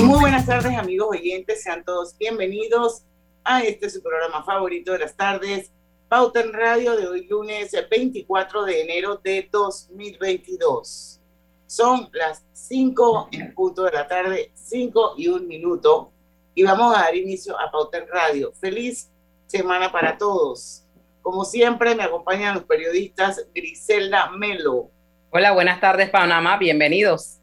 Y 0.00 0.02
muy 0.02 0.18
buenas 0.18 0.46
tardes 0.46 0.78
amigos 0.78 1.08
oyentes, 1.10 1.62
sean 1.62 1.84
todos 1.84 2.16
bienvenidos 2.16 3.02
a 3.44 3.62
este 3.64 3.90
su 3.90 4.02
programa 4.02 4.42
favorito 4.42 4.92
de 4.92 5.00
las 5.00 5.14
tardes, 5.14 5.70
Pauta 6.08 6.40
en 6.40 6.54
Radio 6.54 6.96
de 6.96 7.06
hoy 7.06 7.26
lunes 7.26 7.76
24 7.90 8.64
de 8.64 8.80
enero 8.80 9.20
de 9.22 9.46
2022. 9.52 11.20
Son 11.66 12.08
las 12.14 12.42
5 12.54 13.28
en 13.32 13.52
punto 13.52 13.82
de 13.82 13.92
la 13.92 14.08
tarde, 14.08 14.52
5 14.54 15.16
y 15.18 15.28
un 15.28 15.46
minuto, 15.46 16.10
y 16.54 16.62
vamos 16.62 16.96
a 16.96 17.02
dar 17.02 17.14
inicio 17.14 17.60
a 17.60 17.70
Pauta 17.70 17.98
en 17.98 18.08
Radio. 18.08 18.54
Feliz 18.58 19.10
semana 19.48 19.92
para 19.92 20.16
todos. 20.16 20.82
Como 21.20 21.44
siempre, 21.44 21.94
me 21.94 22.04
acompañan 22.04 22.54
los 22.54 22.64
periodistas 22.64 23.46
Griselda 23.54 24.30
Melo. 24.30 24.90
Hola, 25.28 25.52
buenas 25.52 25.78
tardes, 25.78 26.08
Panamá. 26.08 26.56
Bienvenidos. 26.56 27.39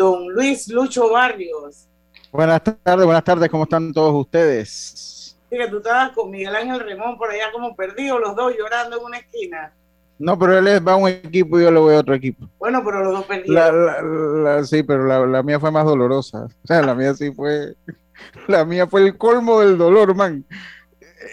Don 0.00 0.32
Luis 0.32 0.66
Lucho 0.68 1.10
Barrios. 1.10 1.86
Buenas 2.32 2.62
tardes, 2.64 3.04
buenas 3.04 3.22
tardes. 3.22 3.50
¿Cómo 3.50 3.64
están 3.64 3.92
todos 3.92 4.14
ustedes? 4.14 5.36
Sí, 5.50 5.58
que 5.58 5.68
tú 5.68 5.76
estabas 5.76 6.12
con 6.12 6.30
Miguel 6.30 6.56
Ángel 6.56 6.80
Remón 6.80 7.18
por 7.18 7.28
allá 7.28 7.52
como 7.52 7.76
perdido, 7.76 8.18
los 8.18 8.34
dos 8.34 8.54
llorando 8.56 8.96
en 8.96 9.04
una 9.04 9.18
esquina. 9.18 9.74
No, 10.18 10.38
pero 10.38 10.56
él 10.56 10.88
va 10.88 10.92
a 10.92 10.96
un 10.96 11.10
equipo 11.10 11.60
y 11.60 11.64
yo 11.64 11.70
le 11.70 11.80
voy 11.80 11.94
a 11.96 11.98
otro 11.98 12.14
equipo. 12.14 12.48
Bueno, 12.58 12.82
pero 12.82 13.04
los 13.04 13.12
dos 13.12 13.24
perdieron. 13.26 14.66
sí, 14.66 14.82
pero 14.82 15.04
la, 15.04 15.26
la, 15.26 15.42
mía 15.42 15.60
fue 15.60 15.70
más 15.70 15.84
dolorosa. 15.84 16.44
O 16.44 16.66
sea, 16.66 16.80
la 16.80 16.94
mía 16.94 17.12
sí 17.12 17.30
fue. 17.30 17.74
La 18.48 18.64
mía 18.64 18.86
fue 18.86 19.02
el 19.02 19.18
colmo 19.18 19.60
del 19.60 19.76
dolor, 19.76 20.14
man. 20.14 20.46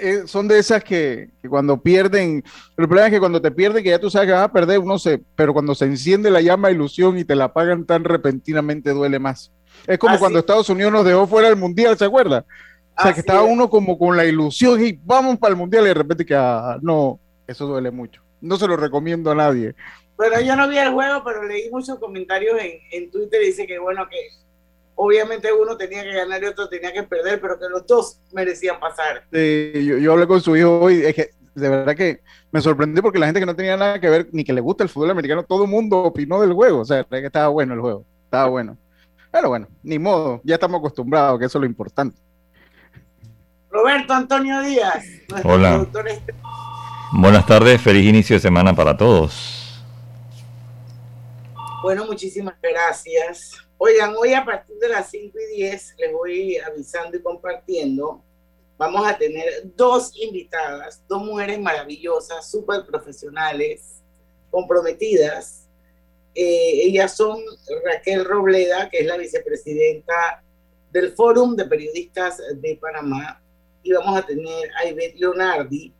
Eh, 0.01 0.23
son 0.25 0.47
de 0.47 0.59
esas 0.59 0.83
que, 0.83 1.29
que, 1.41 1.47
cuando 1.47 1.81
pierden. 1.81 2.43
El 2.77 2.87
problema 2.87 3.07
es 3.07 3.13
que 3.13 3.19
cuando 3.19 3.41
te 3.41 3.51
pierden, 3.51 3.83
que 3.83 3.89
ya 3.91 3.99
tú 3.99 4.09
sabes 4.09 4.27
que 4.27 4.33
vas 4.33 4.43
a 4.43 4.51
perder, 4.51 4.79
uno 4.79 4.99
se. 4.99 5.21
Pero 5.35 5.53
cuando 5.53 5.73
se 5.75 5.85
enciende 5.85 6.29
la 6.29 6.41
llama 6.41 6.67
de 6.67 6.73
ilusión 6.75 7.17
y 7.17 7.23
te 7.23 7.35
la 7.35 7.45
apagan 7.45 7.85
tan 7.85 8.03
repentinamente, 8.03 8.91
duele 8.91 9.19
más. 9.19 9.51
Es 9.85 9.97
como 9.97 10.13
Así- 10.13 10.19
cuando 10.19 10.39
Estados 10.39 10.69
Unidos 10.69 10.91
nos 10.91 11.05
dejó 11.05 11.25
fuera 11.27 11.47
del 11.49 11.57
mundial, 11.57 11.97
¿se 11.97 12.05
acuerda? 12.05 12.39
O 12.97 13.01
sea, 13.01 13.11
Así 13.11 13.13
que 13.13 13.19
estaba 13.21 13.45
es. 13.45 13.51
uno 13.53 13.69
como 13.69 13.97
con 13.97 14.17
la 14.17 14.25
ilusión 14.25 14.83
y 14.83 14.99
vamos 15.05 15.37
para 15.37 15.51
el 15.51 15.57
mundial 15.57 15.83
y 15.85 15.87
de 15.89 15.93
repente 15.93 16.25
que 16.25 16.35
ah, 16.35 16.77
no, 16.81 17.19
eso 17.47 17.67
duele 17.67 17.91
mucho. 17.91 18.21
No 18.41 18.57
se 18.57 18.67
lo 18.67 18.75
recomiendo 18.75 19.31
a 19.31 19.35
nadie. 19.35 19.75
Bueno, 20.17 20.41
yo 20.41 20.55
no 20.55 20.67
vi 20.67 20.79
el 20.79 20.91
juego, 20.93 21.23
pero 21.23 21.43
leí 21.43 21.69
muchos 21.69 21.99
comentarios 21.99 22.59
en, 22.59 22.71
en 22.91 23.11
Twitter. 23.11 23.39
Dice 23.39 23.67
que, 23.67 23.77
bueno, 23.77 24.07
que 24.09 24.17
obviamente 24.97 25.53
uno 25.53 25.77
tenía 25.77 26.03
que 26.03 26.11
ganar 26.11 26.43
y 26.43 26.47
otro 26.47 26.67
tenía 26.67 26.91
que 26.91 27.03
perder, 27.03 27.39
pero 27.39 27.57
que 27.57 27.69
los 27.69 27.85
dos 27.85 28.19
merecían 28.33 28.79
pasar. 28.79 29.23
Eh, 29.31 29.83
yo, 29.87 29.97
yo 29.99 30.11
hablé 30.11 30.27
con 30.27 30.41
su 30.41 30.57
hijo 30.57 30.79
hoy, 30.79 31.05
es 31.05 31.15
que 31.15 31.29
de 31.55 31.69
verdad 31.69 31.95
que 31.95 32.21
me 32.51 32.61
sorprendió 32.61 33.01
porque 33.01 33.19
la 33.19 33.27
gente 33.27 33.39
que 33.39 33.45
no 33.45 33.55
tenía 33.55 33.77
nada 33.77 33.99
que 33.99 34.09
ver 34.09 34.27
ni 34.31 34.43
que 34.43 34.53
le 34.53 34.61
gusta 34.61 34.83
el 34.83 34.89
fútbol 34.89 35.11
americano, 35.11 35.43
todo 35.43 35.63
el 35.63 35.69
mundo 35.69 35.99
opinó 35.99 36.41
del 36.41 36.53
juego, 36.53 36.79
o 36.81 36.85
sea, 36.85 37.03
que 37.03 37.25
estaba 37.25 37.47
bueno 37.47 37.73
el 37.73 37.79
juego, 37.79 38.05
estaba 38.25 38.49
bueno. 38.49 38.77
Pero 39.31 39.49
bueno, 39.49 39.67
ni 39.83 39.99
modo, 39.99 40.41
ya 40.43 40.55
estamos 40.55 40.79
acostumbrados, 40.79 41.39
que 41.39 41.45
eso 41.45 41.57
es 41.59 41.61
lo 41.61 41.67
importante. 41.67 42.19
Roberto 43.69 44.13
Antonio 44.13 44.61
Díaz, 44.61 45.05
nuestro 45.29 45.51
Hola. 45.53 45.69
productor 45.71 46.07
este- 46.07 46.33
Buenas 47.13 47.45
tardes, 47.45 47.81
feliz 47.81 48.05
inicio 48.05 48.35
de 48.35 48.39
semana 48.39 48.73
para 48.73 48.97
todos. 48.97 49.83
Bueno, 51.83 52.05
muchísimas 52.05 52.55
gracias. 52.61 53.66
Oigan, 53.79 54.15
hoy 54.17 54.33
a 54.33 54.43
partir 54.43 54.75
de 54.77 54.89
las 54.89 55.11
5 55.11 55.37
y 55.37 55.55
10 55.57 55.95
les 55.99 56.11
voy 56.11 56.57
avisando 56.57 57.15
y 57.15 57.21
compartiendo. 57.21 58.23
Vamos 58.75 59.07
a 59.07 59.15
tener 59.15 59.71
dos 59.75 60.11
invitadas, 60.15 61.03
dos 61.07 61.23
mujeres 61.23 61.59
maravillosas, 61.59 62.49
súper 62.49 62.87
profesionales, 62.87 64.01
comprometidas. 64.49 65.67
Eh, 66.33 66.85
ellas 66.85 67.15
son 67.15 67.39
Raquel 67.85 68.25
Robleda, 68.25 68.89
que 68.89 68.99
es 68.99 69.05
la 69.05 69.17
vicepresidenta 69.17 70.43
del 70.91 71.11
Fórum 71.11 71.55
de 71.55 71.65
Periodistas 71.65 72.41
de 72.55 72.79
Panamá, 72.81 73.43
y 73.83 73.93
vamos 73.93 74.17
a 74.17 74.25
tener 74.25 74.71
a 74.75 74.87
Ivette 74.87 75.19
Leonardi, 75.19 75.93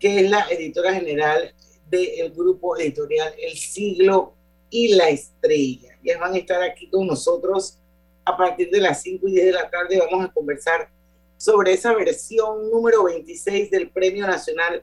que 0.00 0.20
es 0.20 0.30
la 0.30 0.48
editora 0.50 0.94
general 0.94 1.54
del 1.88 2.32
grupo 2.32 2.76
editorial 2.76 3.32
El 3.38 3.56
Siglo 3.56 4.34
y 4.68 4.94
la 4.94 5.10
estrella. 5.10 5.89
Ya 6.02 6.18
van 6.18 6.34
a 6.34 6.38
estar 6.38 6.62
aquí 6.62 6.88
con 6.88 7.06
nosotros 7.06 7.78
a 8.24 8.36
partir 8.36 8.70
de 8.70 8.80
las 8.80 9.02
5 9.02 9.28
y 9.28 9.32
10 9.32 9.46
de 9.46 9.52
la 9.52 9.70
tarde. 9.70 9.98
Vamos 9.98 10.26
a 10.26 10.32
conversar 10.32 10.88
sobre 11.36 11.72
esa 11.72 11.94
versión 11.94 12.70
número 12.70 13.04
26 13.04 13.70
del 13.70 13.90
Premio 13.90 14.26
Nacional 14.26 14.82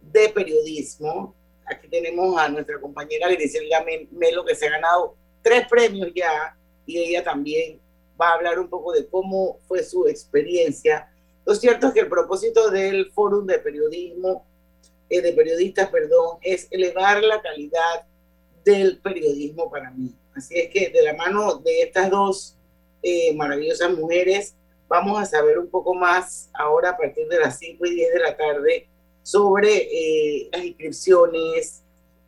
de 0.00 0.28
Periodismo. 0.28 1.34
Aquí 1.64 1.88
tenemos 1.88 2.36
a 2.38 2.48
nuestra 2.48 2.80
compañera 2.80 3.28
Griselda 3.28 3.84
Melo, 4.10 4.44
que 4.44 4.54
se 4.54 4.66
ha 4.66 4.70
ganado 4.70 5.14
tres 5.42 5.66
premios 5.68 6.10
ya, 6.14 6.56
y 6.86 6.98
ella 6.98 7.22
también 7.22 7.80
va 8.20 8.30
a 8.30 8.34
hablar 8.34 8.58
un 8.58 8.68
poco 8.68 8.92
de 8.92 9.06
cómo 9.06 9.58
fue 9.66 9.82
su 9.82 10.06
experiencia. 10.06 11.08
Lo 11.44 11.54
cierto 11.54 11.88
es 11.88 11.94
que 11.94 12.00
el 12.00 12.08
propósito 12.08 12.70
del 12.70 13.10
Fórum 13.12 13.46
de 13.46 13.58
Periodismo, 13.58 14.44
eh, 15.08 15.20
de 15.20 15.32
periodistas, 15.32 15.90
perdón, 15.90 16.38
es 16.40 16.68
elevar 16.70 17.22
la 17.22 17.42
calidad 17.42 18.06
del 18.64 18.98
periodismo 18.98 19.70
para 19.70 19.90
mí. 19.90 20.14
Así 20.34 20.58
es 20.58 20.70
que 20.70 20.88
de 20.90 21.02
la 21.02 21.14
mano 21.14 21.56
de 21.56 21.82
estas 21.82 22.10
dos 22.10 22.56
eh, 23.02 23.34
maravillosas 23.34 23.92
mujeres, 23.92 24.54
vamos 24.88 25.20
a 25.20 25.26
saber 25.26 25.58
un 25.58 25.68
poco 25.68 25.94
más 25.94 26.50
ahora 26.54 26.90
a 26.90 26.96
partir 26.96 27.26
de 27.28 27.40
las 27.40 27.58
5 27.58 27.84
y 27.86 27.94
10 27.96 28.12
de 28.14 28.20
la 28.20 28.36
tarde 28.36 28.88
sobre 29.22 29.76
eh, 29.76 30.48
las 30.52 30.64
inscripciones, 30.64 31.82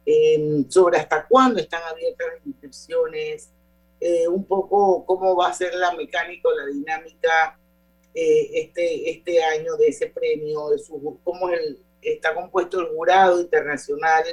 eh, 0.07 0.65
sobre 0.69 0.99
hasta 0.99 1.27
cuándo 1.27 1.61
están 1.61 1.83
abiertas 1.83 2.27
las 2.37 2.47
inscripciones, 2.47 3.51
eh, 4.01 4.29
un 4.29 4.45
poco 4.45 5.05
cómo 5.07 5.35
va 5.37 5.49
a 5.49 5.55
ser 5.55 5.75
la 5.75 5.93
mecánica 5.93 6.49
o 6.49 6.53
la 6.55 6.67
dinámica 6.67 7.59
eh, 8.15 8.51
este, 8.63 9.11
este 9.11 9.43
año 9.43 9.77
de 9.77 9.89
ese 9.89 10.07
premio, 10.09 10.69
de 10.69 10.79
su, 10.79 11.19
cómo 11.25 11.49
es 11.51 11.61
el- 11.61 11.79
está 12.03 12.35
compuesto 12.35 12.81
el 12.81 12.89
jurado 12.89 13.41
internacional, 13.41 14.25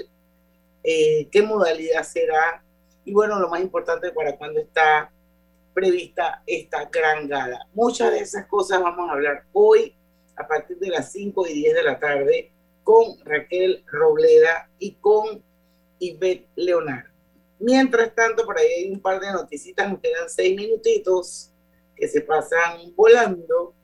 eh, 0.83 1.27
qué 1.31 1.41
modalidad 1.41 2.03
será 2.03 2.63
y 3.05 3.13
bueno, 3.13 3.39
lo 3.39 3.49
más 3.49 3.61
importante 3.61 4.11
para 4.11 4.35
cuándo 4.37 4.59
está 4.59 5.11
prevista 5.73 6.43
esta 6.45 6.85
gran 6.85 7.27
gala. 7.27 7.67
Muchas 7.73 8.11
de 8.11 8.19
esas 8.19 8.45
cosas 8.47 8.81
vamos 8.81 9.09
a 9.09 9.13
hablar 9.13 9.43
hoy 9.53 9.95
a 10.35 10.47
partir 10.47 10.77
de 10.77 10.89
las 10.89 11.11
5 11.11 11.47
y 11.47 11.53
10 11.53 11.75
de 11.75 11.83
la 11.83 11.99
tarde 11.99 12.51
con 12.83 13.19
Raquel 13.23 13.83
Robleda 13.87 14.69
y 14.79 14.93
con 14.95 15.43
Ivette 15.99 16.47
Leonardo. 16.55 17.09
Mientras 17.59 18.13
tanto, 18.15 18.43
por 18.43 18.57
ahí 18.57 18.67
hay 18.67 18.91
un 18.91 18.99
par 18.99 19.19
de 19.19 19.31
noticitas, 19.31 19.89
nos 19.89 19.99
quedan 19.99 20.27
seis 20.27 20.55
minutitos 20.55 21.51
que 21.95 22.07
se 22.07 22.21
pasan 22.21 22.93
volando. 22.95 23.75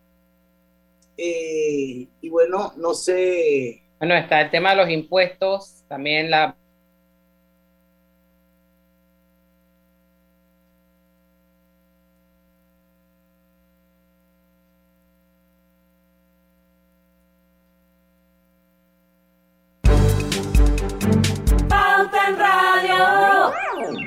Eh, 1.16 2.08
y 2.22 2.30
bueno, 2.30 2.74
no 2.76 2.94
sé, 2.94 3.84
Bueno, 4.00 4.16
está 4.16 4.42
el 4.42 4.52
tema 4.52 4.72
de 4.72 4.78
los 4.78 4.90
impuestos, 4.90 5.84
también 5.88 6.30
la 6.30 6.56
Pauta 21.98 22.28
en 22.28 22.38
Radio. 22.38 24.07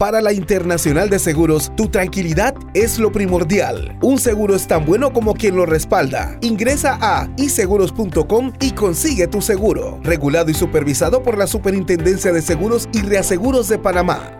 Para 0.00 0.22
la 0.22 0.32
Internacional 0.32 1.10
de 1.10 1.18
Seguros, 1.18 1.70
tu 1.76 1.88
tranquilidad 1.88 2.54
es 2.72 2.98
lo 2.98 3.12
primordial. 3.12 3.98
Un 4.00 4.16
seguro 4.16 4.56
es 4.56 4.66
tan 4.66 4.86
bueno 4.86 5.12
como 5.12 5.34
quien 5.34 5.56
lo 5.56 5.66
respalda. 5.66 6.38
Ingresa 6.40 6.96
a 7.02 7.28
iseguros.com 7.36 8.54
y 8.62 8.70
consigue 8.70 9.26
tu 9.26 9.42
seguro. 9.42 10.00
Regulado 10.02 10.50
y 10.50 10.54
supervisado 10.54 11.22
por 11.22 11.36
la 11.36 11.46
Superintendencia 11.46 12.32
de 12.32 12.40
Seguros 12.40 12.88
y 12.94 13.02
Reaseguros 13.02 13.68
de 13.68 13.76
Panamá. 13.76 14.38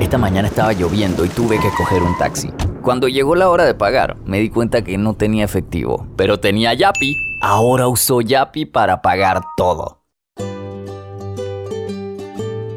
Esta 0.00 0.16
mañana 0.16 0.48
estaba 0.48 0.72
lloviendo 0.72 1.26
y 1.26 1.28
tuve 1.28 1.60
que 1.60 1.68
coger 1.76 2.02
un 2.02 2.16
taxi. 2.16 2.50
Cuando 2.80 3.06
llegó 3.06 3.34
la 3.34 3.50
hora 3.50 3.66
de 3.66 3.74
pagar, 3.74 4.16
me 4.24 4.40
di 4.40 4.48
cuenta 4.48 4.80
que 4.80 4.96
no 4.96 5.12
tenía 5.12 5.44
efectivo, 5.44 6.06
pero 6.16 6.40
tenía 6.40 6.72
Yapi. 6.72 7.14
Ahora 7.42 7.86
uso 7.86 8.22
Yapi 8.22 8.64
para 8.64 9.02
pagar 9.02 9.42
todo. 9.58 9.97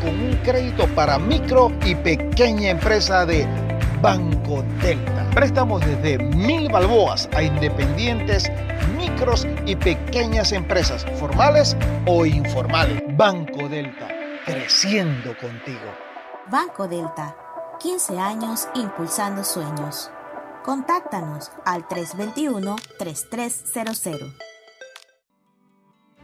con 0.00 0.10
un 0.10 0.36
crédito 0.44 0.86
para 0.94 1.18
micro 1.18 1.72
y 1.84 1.94
pequeña 1.94 2.70
empresa 2.70 3.26
de 3.26 3.46
Banco 4.02 4.64
Delta. 4.82 5.28
Préstamos 5.34 5.80
desde 5.84 6.18
mil 6.18 6.70
balboas 6.70 7.28
a 7.34 7.42
independientes, 7.42 8.50
micros 8.96 9.46
y 9.66 9.76
pequeñas 9.76 10.52
empresas, 10.52 11.04
formales 11.18 11.76
o 12.06 12.24
informales. 12.26 13.02
Banco 13.16 13.68
Delta, 13.68 14.08
creciendo 14.46 15.36
contigo. 15.38 15.92
Banco 16.50 16.88
Delta, 16.88 17.36
15 17.78 18.18
años 18.18 18.66
impulsando 18.74 19.44
sueños. 19.44 20.10
Contáctanos 20.64 21.52
al 21.64 21.86
321-3300. 21.88 24.49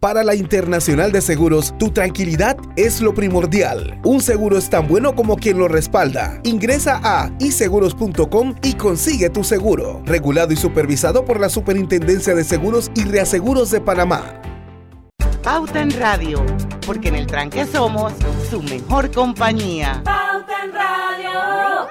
Para 0.00 0.22
la 0.22 0.34
Internacional 0.34 1.10
de 1.10 1.22
Seguros, 1.22 1.74
tu 1.78 1.90
tranquilidad 1.90 2.58
es 2.76 3.00
lo 3.00 3.14
primordial. 3.14 3.98
Un 4.04 4.20
seguro 4.20 4.58
es 4.58 4.68
tan 4.68 4.86
bueno 4.86 5.14
como 5.14 5.36
quien 5.36 5.58
lo 5.58 5.68
respalda. 5.68 6.38
Ingresa 6.44 7.00
a 7.02 7.30
iseguros.com 7.38 8.56
y 8.62 8.74
consigue 8.74 9.30
tu 9.30 9.42
seguro. 9.42 10.02
Regulado 10.04 10.52
y 10.52 10.56
supervisado 10.56 11.24
por 11.24 11.40
la 11.40 11.48
Superintendencia 11.48 12.34
de 12.34 12.44
Seguros 12.44 12.90
y 12.94 13.04
Reaseguros 13.04 13.70
de 13.70 13.80
Panamá. 13.80 14.42
Pauta 15.42 15.80
en 15.80 15.90
Radio, 15.98 16.44
porque 16.84 17.08
en 17.08 17.14
el 17.14 17.26
tranque 17.26 17.64
somos 17.64 18.12
su 18.50 18.60
mejor 18.62 19.10
compañía. 19.10 20.02
Pauta 20.04 20.62
en 20.62 20.74
Radio. 20.74 21.86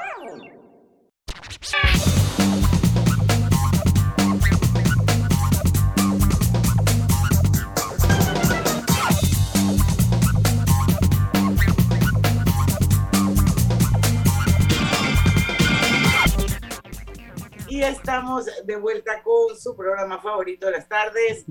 Y 17.76 17.84
estamos 17.84 18.46
de 18.64 18.78
vuelta 18.78 19.22
con 19.22 19.54
su 19.58 19.76
programa 19.76 20.22
favorito 20.22 20.68
de 20.68 20.72
las 20.72 20.88
tardes, 20.88 21.44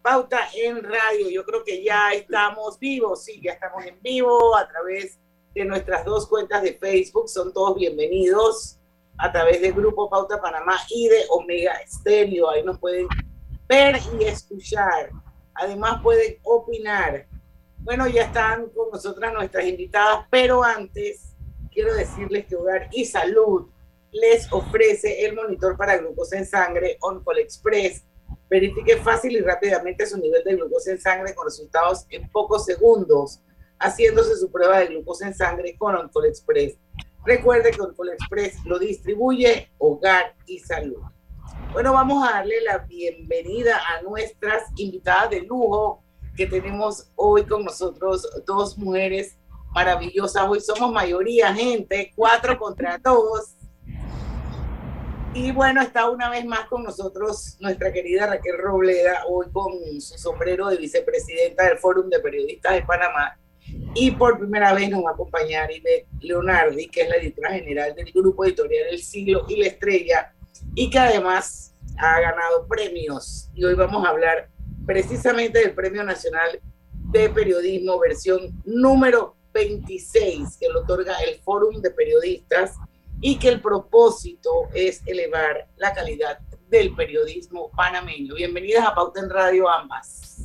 Pauta 0.00 0.48
en 0.54 0.82
Radio. 0.82 1.28
Yo 1.28 1.44
creo 1.44 1.62
que 1.64 1.84
ya 1.84 2.12
estamos 2.14 2.78
vivos, 2.78 3.24
sí, 3.24 3.42
ya 3.44 3.52
estamos 3.52 3.84
en 3.84 4.00
vivo 4.00 4.56
a 4.56 4.66
través 4.66 5.18
de 5.54 5.66
nuestras 5.66 6.06
dos 6.06 6.26
cuentas 6.28 6.62
de 6.62 6.78
Facebook. 6.78 7.28
Son 7.28 7.52
todos 7.52 7.76
bienvenidos 7.76 8.78
a 9.18 9.30
través 9.30 9.60
del 9.60 9.74
Grupo 9.74 10.08
Pauta 10.08 10.40
Panamá 10.40 10.78
y 10.88 11.08
de 11.08 11.26
Omega 11.28 11.74
Estéreo. 11.84 12.48
Ahí 12.48 12.62
nos 12.62 12.78
pueden 12.78 13.06
ver 13.68 13.98
y 14.18 14.24
escuchar. 14.24 15.10
Además 15.52 16.00
pueden 16.02 16.38
opinar. 16.42 17.26
Bueno, 17.80 18.06
ya 18.06 18.22
están 18.22 18.70
con 18.70 18.90
nosotras 18.90 19.30
nuestras 19.34 19.66
invitadas, 19.66 20.26
pero 20.30 20.64
antes 20.64 21.34
quiero 21.70 21.92
decirles 21.92 22.46
que 22.46 22.56
Hogar 22.56 22.88
y 22.92 23.04
Salud 23.04 23.68
les 24.20 24.52
ofrece 24.52 25.24
el 25.24 25.34
monitor 25.34 25.76
para 25.76 25.98
grupos 25.98 26.32
en 26.32 26.46
sangre 26.46 26.98
OnCall 27.00 27.38
Express 27.38 28.04
Verifique 28.48 28.96
fácil 28.98 29.32
y 29.32 29.40
rápidamente 29.40 30.06
su 30.06 30.18
nivel 30.18 30.44
de 30.44 30.54
glucosa 30.54 30.92
en 30.92 31.00
sangre 31.00 31.34
con 31.34 31.46
resultados 31.46 32.06
en 32.10 32.28
pocos 32.30 32.64
segundos, 32.64 33.40
haciéndose 33.80 34.36
su 34.36 34.52
prueba 34.52 34.78
de 34.78 34.86
glucosa 34.86 35.26
en 35.26 35.34
sangre 35.34 35.76
con 35.76 35.96
Oncol 35.96 36.26
Express. 36.26 36.78
Recuerde 37.24 37.72
que 37.72 37.80
Oncol 37.80 38.10
Express 38.10 38.64
lo 38.64 38.78
distribuye 38.78 39.72
Hogar 39.78 40.36
y 40.46 40.60
Salud. 40.60 41.02
Bueno, 41.72 41.92
vamos 41.92 42.26
a 42.26 42.34
darle 42.34 42.60
la 42.60 42.78
bienvenida 42.78 43.80
a 43.84 44.02
nuestras 44.02 44.62
invitadas 44.76 45.30
de 45.30 45.40
lujo 45.40 46.04
que 46.36 46.46
tenemos 46.46 47.10
hoy 47.16 47.44
con 47.44 47.64
nosotros, 47.64 48.28
dos 48.46 48.78
mujeres 48.78 49.36
maravillosas. 49.74 50.48
Hoy 50.48 50.60
somos 50.60 50.92
mayoría 50.92 51.52
gente, 51.52 52.12
cuatro 52.14 52.56
contra 52.58 52.98
dos. 52.98 53.55
Y 55.36 55.52
bueno, 55.52 55.82
está 55.82 56.08
una 56.08 56.30
vez 56.30 56.46
más 56.46 56.66
con 56.66 56.82
nosotros 56.82 57.58
nuestra 57.60 57.92
querida 57.92 58.26
Raquel 58.26 58.56
Robleda, 58.56 59.24
hoy 59.28 59.44
con 59.52 59.70
su 60.00 60.16
sombrero 60.16 60.68
de 60.68 60.78
vicepresidenta 60.78 61.64
del 61.68 61.76
Fórum 61.76 62.08
de 62.08 62.20
Periodistas 62.20 62.72
de 62.72 62.82
Panamá. 62.84 63.38
Y 63.94 64.12
por 64.12 64.38
primera 64.38 64.72
vez 64.72 64.88
nos 64.88 65.04
va 65.04 65.10
a 65.10 65.12
acompañar 65.12 65.70
Ivette 65.70 66.06
Leonardi, 66.20 66.88
que 66.88 67.02
es 67.02 67.10
la 67.10 67.16
editora 67.16 67.52
general 67.52 67.94
del 67.94 68.10
Grupo 68.12 68.46
Editorial 68.46 68.86
El 68.90 68.98
Siglo 68.98 69.44
y 69.46 69.56
La 69.56 69.66
Estrella, 69.66 70.32
y 70.74 70.88
que 70.88 70.98
además 70.98 71.74
ha 71.98 72.18
ganado 72.18 72.66
premios. 72.66 73.50
Y 73.52 73.62
hoy 73.62 73.74
vamos 73.74 74.06
a 74.06 74.08
hablar 74.08 74.48
precisamente 74.86 75.58
del 75.58 75.74
Premio 75.74 76.02
Nacional 76.02 76.62
de 77.12 77.28
Periodismo, 77.28 77.98
versión 77.98 78.58
número 78.64 79.36
26, 79.52 80.56
que 80.58 80.70
lo 80.70 80.80
otorga 80.80 81.14
el 81.28 81.38
Fórum 81.40 81.82
de 81.82 81.90
Periodistas 81.90 82.76
y 83.20 83.38
que 83.38 83.48
el 83.48 83.60
propósito 83.60 84.68
es 84.74 85.02
elevar 85.06 85.68
la 85.76 85.92
calidad 85.92 86.38
del 86.68 86.94
periodismo 86.94 87.70
panameño. 87.76 88.34
Bienvenidas 88.34 88.86
a 88.86 88.94
Pauta 88.94 89.20
en 89.20 89.30
Radio 89.30 89.68
ambas. 89.68 90.40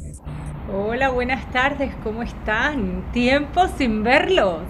Hola, 0.74 1.10
buenas 1.10 1.52
tardes, 1.52 1.94
¿cómo 2.04 2.24
están? 2.24 3.12
Tiempo 3.12 3.68
sin 3.78 4.04
verlos. 4.04 4.62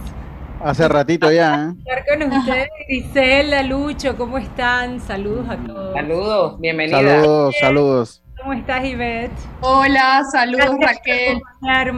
Hace 0.64 0.88
ratito 0.88 1.32
ya. 1.32 1.70
¿eh? 1.70 1.74
Estar 1.86 2.06
con 2.06 2.38
ustedes, 2.38 2.70
Gisela, 2.88 3.64
Lucho, 3.64 4.18
¿cómo 4.18 4.38
están? 4.38 5.00
Saludos 5.00 5.50
a 5.50 5.58
todos. 5.58 5.94
Saludos, 5.94 6.60
bienvenidas. 6.60 7.02
Saludos, 7.02 7.56
saludos. 7.60 8.24
¿Cómo 8.40 8.54
estás, 8.54 8.84
Ivette? 8.84 9.32
Hola, 9.62 10.24
saludos, 10.32 10.78
Gracias 10.80 10.96
Raquel. 10.98 11.42
Por. 11.62 11.94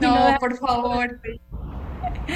No, 0.00 0.36
por 0.40 0.56
favor. 0.56 1.20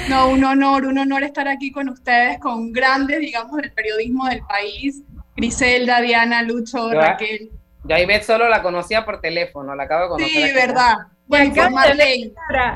No, 0.09 0.29
un 0.29 0.43
honor, 0.43 0.85
un 0.85 0.97
honor 0.97 1.23
estar 1.23 1.47
aquí 1.47 1.71
con 1.71 1.89
ustedes, 1.89 2.39
con 2.39 2.71
grandes, 2.71 3.19
digamos, 3.19 3.57
del 3.61 3.71
periodismo 3.73 4.27
del 4.27 4.41
país. 4.45 5.01
Griselda, 5.35 6.01
Diana, 6.01 6.43
Lucho, 6.43 6.91
Raquel. 6.91 7.49
Yo 7.85 7.95
a 7.95 7.99
Ivette 7.99 8.23
solo 8.23 8.47
la 8.47 8.61
conocía 8.61 9.05
por 9.05 9.21
teléfono, 9.21 9.73
la 9.75 9.83
acabo 9.83 10.03
de 10.03 10.09
conocer. 10.09 10.29
Sí, 10.35 10.43
aquí. 10.43 10.53
verdad. 10.53 10.95
Bueno, 11.25 11.53
por 11.55 11.71
Marlene. 11.71 12.31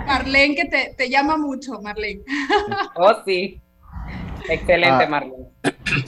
Marlene, 0.08 0.56
que 0.56 0.66
te, 0.66 0.94
te 0.98 1.10
llama 1.10 1.38
mucho, 1.38 1.82
Marlene. 1.82 2.22
Oh, 2.96 3.14
sí. 3.26 3.62
Excelente, 4.50 5.04
Ah. 5.04 5.08
Marlene. 5.10 5.46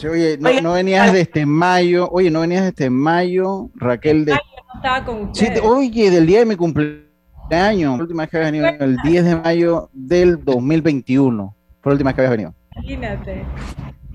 Oye, 0.09 0.37
no, 0.39 0.61
no 0.61 0.73
venías 0.73 1.11
desde 1.13 1.45
mayo, 1.45 2.07
oye, 2.11 2.29
no 2.31 2.41
venías 2.41 2.63
desde 2.65 2.89
mayo, 2.89 3.69
Raquel, 3.75 4.25
de... 4.25 4.33
No 4.33 4.39
estaba 4.75 5.05
con 5.05 5.21
ustedes. 5.23 5.61
oye, 5.61 6.09
del 6.11 6.25
día 6.27 6.39
de 6.39 6.45
mi 6.45 6.55
cumpleaños, 6.55 7.03
la 7.49 7.91
última 7.91 8.23
vez 8.23 8.29
que 8.29 8.37
habías 8.37 8.51
venido, 8.51 8.85
el 8.85 8.97
10 8.97 9.25
de 9.25 9.35
mayo 9.35 9.89
del 9.93 10.43
2021, 10.43 11.55
fue 11.81 11.91
la 11.91 11.93
última 11.93 12.09
vez 12.09 12.15
que 12.15 12.21
habías 12.21 12.31
venido. 12.31 12.53
Imagínate. 12.75 13.45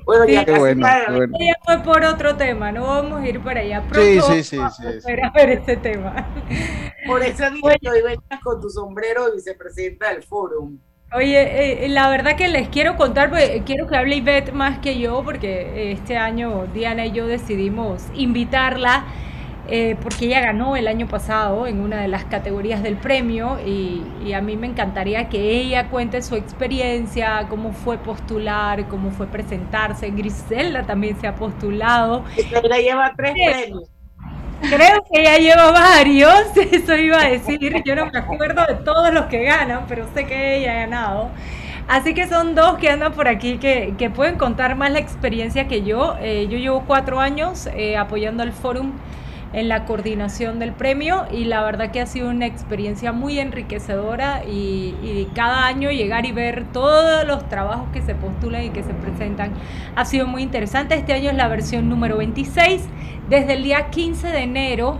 Bueno, 0.05 0.25
Sí, 0.27 0.33
ya 0.33 0.45
Qué 0.45 0.59
bueno, 0.59 0.87
qué 1.07 1.13
bueno. 1.13 1.39
Ya 1.39 1.55
fue 1.65 1.79
por 1.85 2.05
otro 2.05 2.37
tema, 2.37 2.73
no 2.73 2.87
vamos 2.87 3.23
a 3.23 3.29
ir 3.29 3.41
para 3.41 3.61
allá. 3.61 3.83
Pronto 3.83 4.01
Sí, 4.03 4.43
sí, 4.43 4.57
vamos 4.57 4.77
sí, 4.77 4.87
a 4.87 5.01
sí, 5.01 5.13
a 5.23 5.31
ver 5.31 5.51
este 5.51 5.77
tema. 5.77 6.27
Por 7.07 7.23
eso 7.23 7.51
dije 7.51 7.79
que 7.81 7.89
hoy 7.89 8.03
venías 8.03 8.41
con 8.43 8.61
tu 8.61 8.69
sombrero 8.69 9.27
de 9.27 9.37
vicepresidenta 9.37 10.13
del 10.13 10.23
Fórum. 10.23 10.79
Oye, 11.15 11.85
eh, 11.85 11.89
la 11.91 12.09
verdad 12.09 12.37
que 12.37 12.49
les 12.49 12.69
quiero 12.69 12.97
contar, 12.97 13.29
porque 13.29 13.63
quiero 13.67 13.87
que 13.87 13.97
hable 13.97 14.17
Ivette 14.17 14.53
más 14.53 14.79
que 14.79 14.99
yo, 14.99 15.23
porque 15.23 15.93
este 15.93 16.17
año 16.17 16.67
Diana 16.73 17.05
y 17.05 17.13
yo 17.13 17.27
decidimos 17.27 18.05
invitarla, 18.15 19.05
eh, 19.69 19.97
porque 20.03 20.27
ella 20.27 20.41
ganó 20.41 20.77
el 20.77 20.89
año 20.89 21.07
pasado 21.07 21.67
en 21.67 21.81
una 21.81 22.01
de 22.01 22.09
las 22.09 22.25
categorías 22.25 22.83
del 22.83 22.97
premio 22.97 23.59
y, 23.65 24.03
y 24.25 24.33
a 24.33 24.41
mí 24.41 24.57
me 24.57 24.67
encantaría 24.67 25.29
que 25.29 25.61
ella 25.61 25.89
cuente 25.89 26.21
su 26.23 26.35
experiencia, 26.35 27.47
cómo 27.49 27.73
fue 27.73 27.99
postular, 27.99 28.89
cómo 28.89 29.11
fue 29.11 29.27
presentarse. 29.27 30.11
Griselda 30.11 30.83
también 30.85 31.19
se 31.21 31.27
ha 31.29 31.35
postulado. 31.37 32.25
Ella 32.37 32.79
lleva 32.79 33.13
tres 33.17 33.35
premios. 33.35 33.89
Creo 34.63 35.05
que 35.13 35.25
ya 35.25 35.39
lleva 35.39 35.73
varios, 35.73 36.57
eso 36.73 36.97
iba 36.97 37.21
a 37.21 37.29
decir. 37.29 37.83
Yo 37.85 37.95
no 37.97 38.07
me 38.07 38.19
acuerdo 38.19 38.65
de 38.67 38.75
todos 38.77 39.13
los 39.13 39.27
que 39.27 39.43
ganan, 39.45 39.87
pero 39.89 40.07
sé 40.15 40.25
que 40.27 40.59
ella 40.59 40.73
ha 40.73 40.77
ganado. 40.87 41.31
Así 41.89 42.15
que 42.15 42.29
son 42.29 42.55
dos 42.55 42.79
que 42.79 42.89
andan 42.89 43.13
por 43.13 43.27
aquí 43.29 43.59
que, 43.59 43.95
que 43.99 44.09
pueden 44.09 44.39
contar 44.39 44.77
más 44.77 44.93
la 44.93 45.01
experiencia 45.01 45.67
que 45.67 45.83
yo. 45.83 46.17
Eh, 46.21 46.47
yo 46.49 46.59
llevo 46.59 46.85
cuatro 46.87 47.21
años 47.21 47.69
eh, 47.75 47.97
apoyando 47.97 48.43
al 48.43 48.53
Fórum 48.53 48.93
en 49.53 49.69
la 49.69 49.85
coordinación 49.85 50.59
del 50.59 50.73
premio 50.73 51.27
y 51.31 51.45
la 51.45 51.63
verdad 51.63 51.91
que 51.91 52.01
ha 52.01 52.07
sido 52.07 52.31
una 52.31 52.47
experiencia 52.47 53.13
muy 53.13 53.39
enriquecedora 53.39 54.43
y, 54.45 55.29
cada 55.35 55.67
año 55.67 55.91
llegar 55.91 56.27
y 56.27 56.33
ver 56.33 56.65
todos 56.73 57.27
los 57.27 57.49
trabajos 57.49 57.89
que 57.93 58.03
se 58.03 58.15
postulan 58.15 58.65
y 58.65 58.71
que 58.71 58.83
se 58.83 58.93
presentan 58.93 59.53
ha 59.95 60.05
sido 60.05 60.27
muy 60.27 60.43
interesante. 60.43 60.95
Este 60.95 61.13
año 61.13 61.31
es 61.31 61.37
la 61.37 61.49
versión 61.49 61.89
número 61.89 62.19
26. 62.19 62.83
Desde 63.29 63.55
el 63.55 63.63
día 63.63 63.91
15 63.91 64.29
de 64.29 64.41
enero 64.41 64.99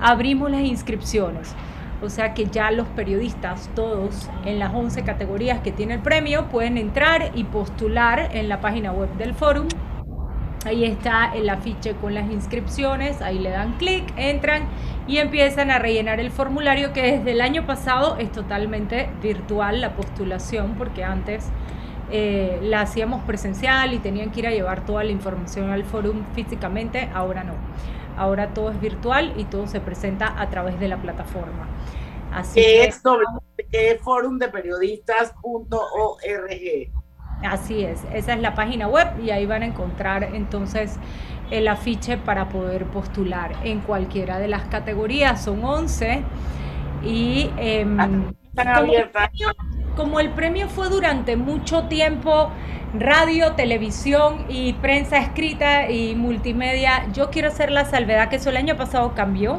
abrimos 0.00 0.50
las 0.50 0.62
inscripciones. 0.62 1.54
O 2.02 2.10
sea 2.10 2.34
que 2.34 2.46
ya 2.46 2.70
los 2.70 2.86
periodistas, 2.88 3.70
todos 3.74 4.28
en 4.44 4.58
las 4.58 4.74
11 4.74 5.02
categorías 5.04 5.60
que 5.60 5.72
tiene 5.72 5.94
el 5.94 6.00
premio, 6.00 6.48
pueden 6.48 6.76
entrar 6.76 7.30
y 7.34 7.44
postular 7.44 8.30
en 8.32 8.48
la 8.48 8.60
página 8.60 8.92
web 8.92 9.10
del 9.16 9.34
fórum. 9.34 9.68
Ahí 10.64 10.84
está 10.84 11.34
el 11.34 11.48
afiche 11.50 11.94
con 11.94 12.14
las 12.14 12.30
inscripciones, 12.30 13.20
ahí 13.20 13.38
le 13.38 13.50
dan 13.50 13.74
clic, 13.74 14.04
entran 14.16 14.66
y 15.06 15.18
empiezan 15.18 15.70
a 15.70 15.78
rellenar 15.78 16.20
el 16.20 16.30
formulario 16.30 16.92
que 16.92 17.18
desde 17.18 17.32
el 17.32 17.40
año 17.40 17.66
pasado 17.66 18.16
es 18.18 18.32
totalmente 18.32 19.10
virtual 19.22 19.80
la 19.80 19.94
postulación 19.94 20.74
porque 20.78 21.04
antes 21.04 21.48
eh, 22.10 22.58
la 22.62 22.82
hacíamos 22.82 23.22
presencial 23.24 23.92
y 23.92 23.98
tenían 23.98 24.30
que 24.30 24.40
ir 24.40 24.46
a 24.46 24.50
llevar 24.50 24.86
toda 24.86 25.04
la 25.04 25.10
información 25.10 25.70
al 25.70 25.84
fórum 25.84 26.24
físicamente, 26.34 27.10
ahora 27.12 27.44
no. 27.44 27.54
Ahora 28.16 28.54
todo 28.54 28.70
es 28.70 28.80
virtual 28.80 29.34
y 29.36 29.44
todo 29.44 29.66
se 29.66 29.80
presenta 29.80 30.40
a 30.40 30.48
través 30.48 30.78
de 30.78 30.88
la 30.88 30.98
plataforma. 30.98 31.68
Así 32.32 32.60
es, 32.60 33.02
que 33.70 33.90
es 33.90 34.00
forum 34.00 34.38
de 34.38 34.48
periodistas.org. 34.48 37.03
Así 37.44 37.84
es, 37.84 38.02
esa 38.12 38.34
es 38.34 38.40
la 38.40 38.54
página 38.54 38.88
web 38.88 39.08
y 39.22 39.30
ahí 39.30 39.46
van 39.46 39.62
a 39.62 39.66
encontrar 39.66 40.24
entonces 40.34 40.98
el 41.50 41.68
afiche 41.68 42.16
para 42.16 42.48
poder 42.48 42.86
postular 42.86 43.52
en 43.64 43.80
cualquiera 43.80 44.38
de 44.38 44.48
las 44.48 44.62
categorías. 44.62 45.44
Son 45.44 45.62
11 45.62 46.22
y 47.04 47.50
em, 47.58 48.00
Están 48.00 48.86
como, 48.86 48.92
el 48.94 49.08
premio, 49.10 49.48
como 49.96 50.20
el 50.20 50.30
premio 50.30 50.68
fue 50.68 50.88
durante 50.88 51.36
mucho 51.36 51.84
tiempo 51.84 52.50
radio, 52.98 53.52
televisión 53.52 54.46
y 54.48 54.72
prensa 54.74 55.18
escrita 55.18 55.90
y 55.90 56.14
multimedia, 56.14 57.06
yo 57.12 57.30
quiero 57.30 57.48
hacer 57.48 57.70
la 57.70 57.84
salvedad 57.84 58.28
que 58.28 58.36
eso 58.36 58.50
el 58.50 58.56
año 58.56 58.76
pasado 58.76 59.14
cambió 59.14 59.58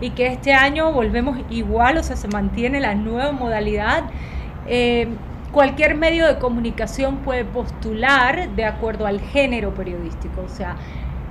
y 0.00 0.10
que 0.10 0.28
este 0.28 0.54
año 0.54 0.92
volvemos 0.92 1.38
igual, 1.50 1.98
o 1.98 2.02
sea, 2.02 2.16
se 2.16 2.28
mantiene 2.28 2.80
la 2.80 2.94
nueva 2.94 3.32
modalidad. 3.32 4.04
Eh, 4.68 5.08
cualquier 5.52 5.94
medio 5.94 6.26
de 6.26 6.38
comunicación 6.38 7.18
puede 7.18 7.44
postular 7.44 8.50
de 8.50 8.64
acuerdo 8.64 9.06
al 9.06 9.20
género 9.20 9.74
periodístico, 9.74 10.42
o 10.42 10.48
sea, 10.48 10.76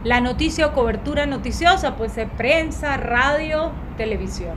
la 0.03 0.21
noticia 0.21 0.67
o 0.67 0.73
cobertura 0.73 1.25
noticiosa 1.25 1.95
puede 1.95 2.11
ser 2.11 2.27
prensa, 2.29 2.97
radio, 2.97 3.71
televisión. 3.97 4.55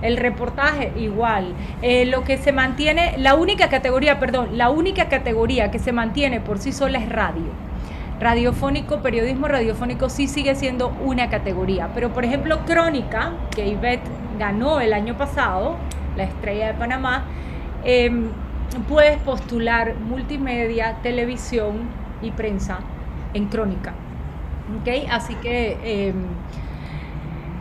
El 0.00 0.16
reportaje 0.16 0.92
igual. 0.96 1.54
Eh, 1.82 2.06
lo 2.06 2.24
que 2.24 2.38
se 2.38 2.52
mantiene, 2.52 3.16
la 3.18 3.34
única 3.34 3.68
categoría, 3.68 4.18
perdón, 4.18 4.56
la 4.56 4.70
única 4.70 5.08
categoría 5.08 5.70
que 5.70 5.78
se 5.78 5.92
mantiene 5.92 6.40
por 6.40 6.58
sí 6.58 6.72
sola 6.72 6.98
es 6.98 7.08
radio. 7.08 7.46
Radiofónico, 8.20 9.00
periodismo 9.00 9.46
radiofónico 9.46 10.08
sí 10.08 10.26
sigue 10.26 10.54
siendo 10.56 10.88
una 11.04 11.30
categoría, 11.30 11.90
pero 11.94 12.10
por 12.12 12.24
ejemplo 12.24 12.60
Crónica, 12.66 13.32
que 13.54 13.68
Ivette 13.68 14.08
ganó 14.38 14.80
el 14.80 14.92
año 14.92 15.16
pasado, 15.16 15.76
la 16.16 16.24
estrella 16.24 16.68
de 16.68 16.74
Panamá, 16.74 17.26
em, 17.84 18.30
puedes 18.86 19.20
postular 19.22 19.98
multimedia, 20.00 21.00
televisión 21.02 22.02
y 22.20 22.32
prensa 22.32 22.92
en 23.32 23.48
Crónica. 23.48 24.04
¿ok? 24.66 24.88
Así 25.10 25.40
que 25.40 26.08
em, 26.08 26.46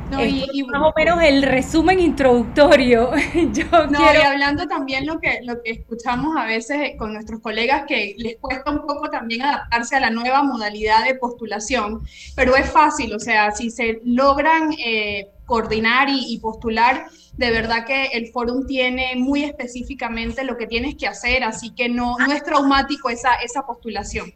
No, 0.10 0.26
y- 0.26 0.46
y- 0.52 0.64
más 0.64 0.82
o 0.84 0.94
menos 0.98 1.22
el 1.22 1.44
resumen 1.44 2.00
introductorio. 2.00 3.12
Yo 3.54 3.66
No, 3.90 3.98
quiero 3.98 4.20
y 4.20 4.22
hablando 4.22 4.68
también 4.68 5.06
lo 5.06 5.20
que, 5.20 5.40
lo 5.44 5.62
que 5.62 5.72
escuchamos 5.72 6.36
a 6.38 6.46
veces 6.46 6.92
con 6.98 7.14
nuestros 7.14 7.42
colegas, 7.42 7.84
que 7.88 8.16
les 8.18 8.38
cuesta 8.40 8.72
un 8.72 8.82
poco 8.82 9.10
también 9.10 9.42
adaptarse 9.44 9.96
a 9.96 10.00
la 10.00 10.10
nueva 10.10 10.44
modalidad 10.44 11.04
de 11.06 11.16
postulación, 11.16 12.04
pero 12.36 12.56
es 12.56 12.70
fácil, 12.72 13.14
o 13.16 13.20
sea, 13.20 13.52
si 13.52 13.70
se 13.70 14.00
logran 14.06 14.74
eh, 14.80 15.28
coordinar 15.48 16.10
y, 16.10 16.34
y 16.36 16.40
postular, 16.40 17.08
de 17.38 17.52
verdad 17.52 17.86
que 17.88 18.08
el 18.14 18.28
fórum 18.32 18.68
tiene 18.68 19.16
muy 19.18 19.44
específicamente 19.46 20.44
lo 20.46 20.58
que 20.58 20.68
tienes 20.68 20.96
que 20.96 21.08
hacer, 21.08 21.44
así 21.44 21.74
que 21.76 21.90
no, 21.90 22.18
no 22.20 22.34
es 22.34 22.44
traumático 22.44 23.10
esa, 23.10 23.36
esa 23.36 23.64
postulación. 23.66 24.34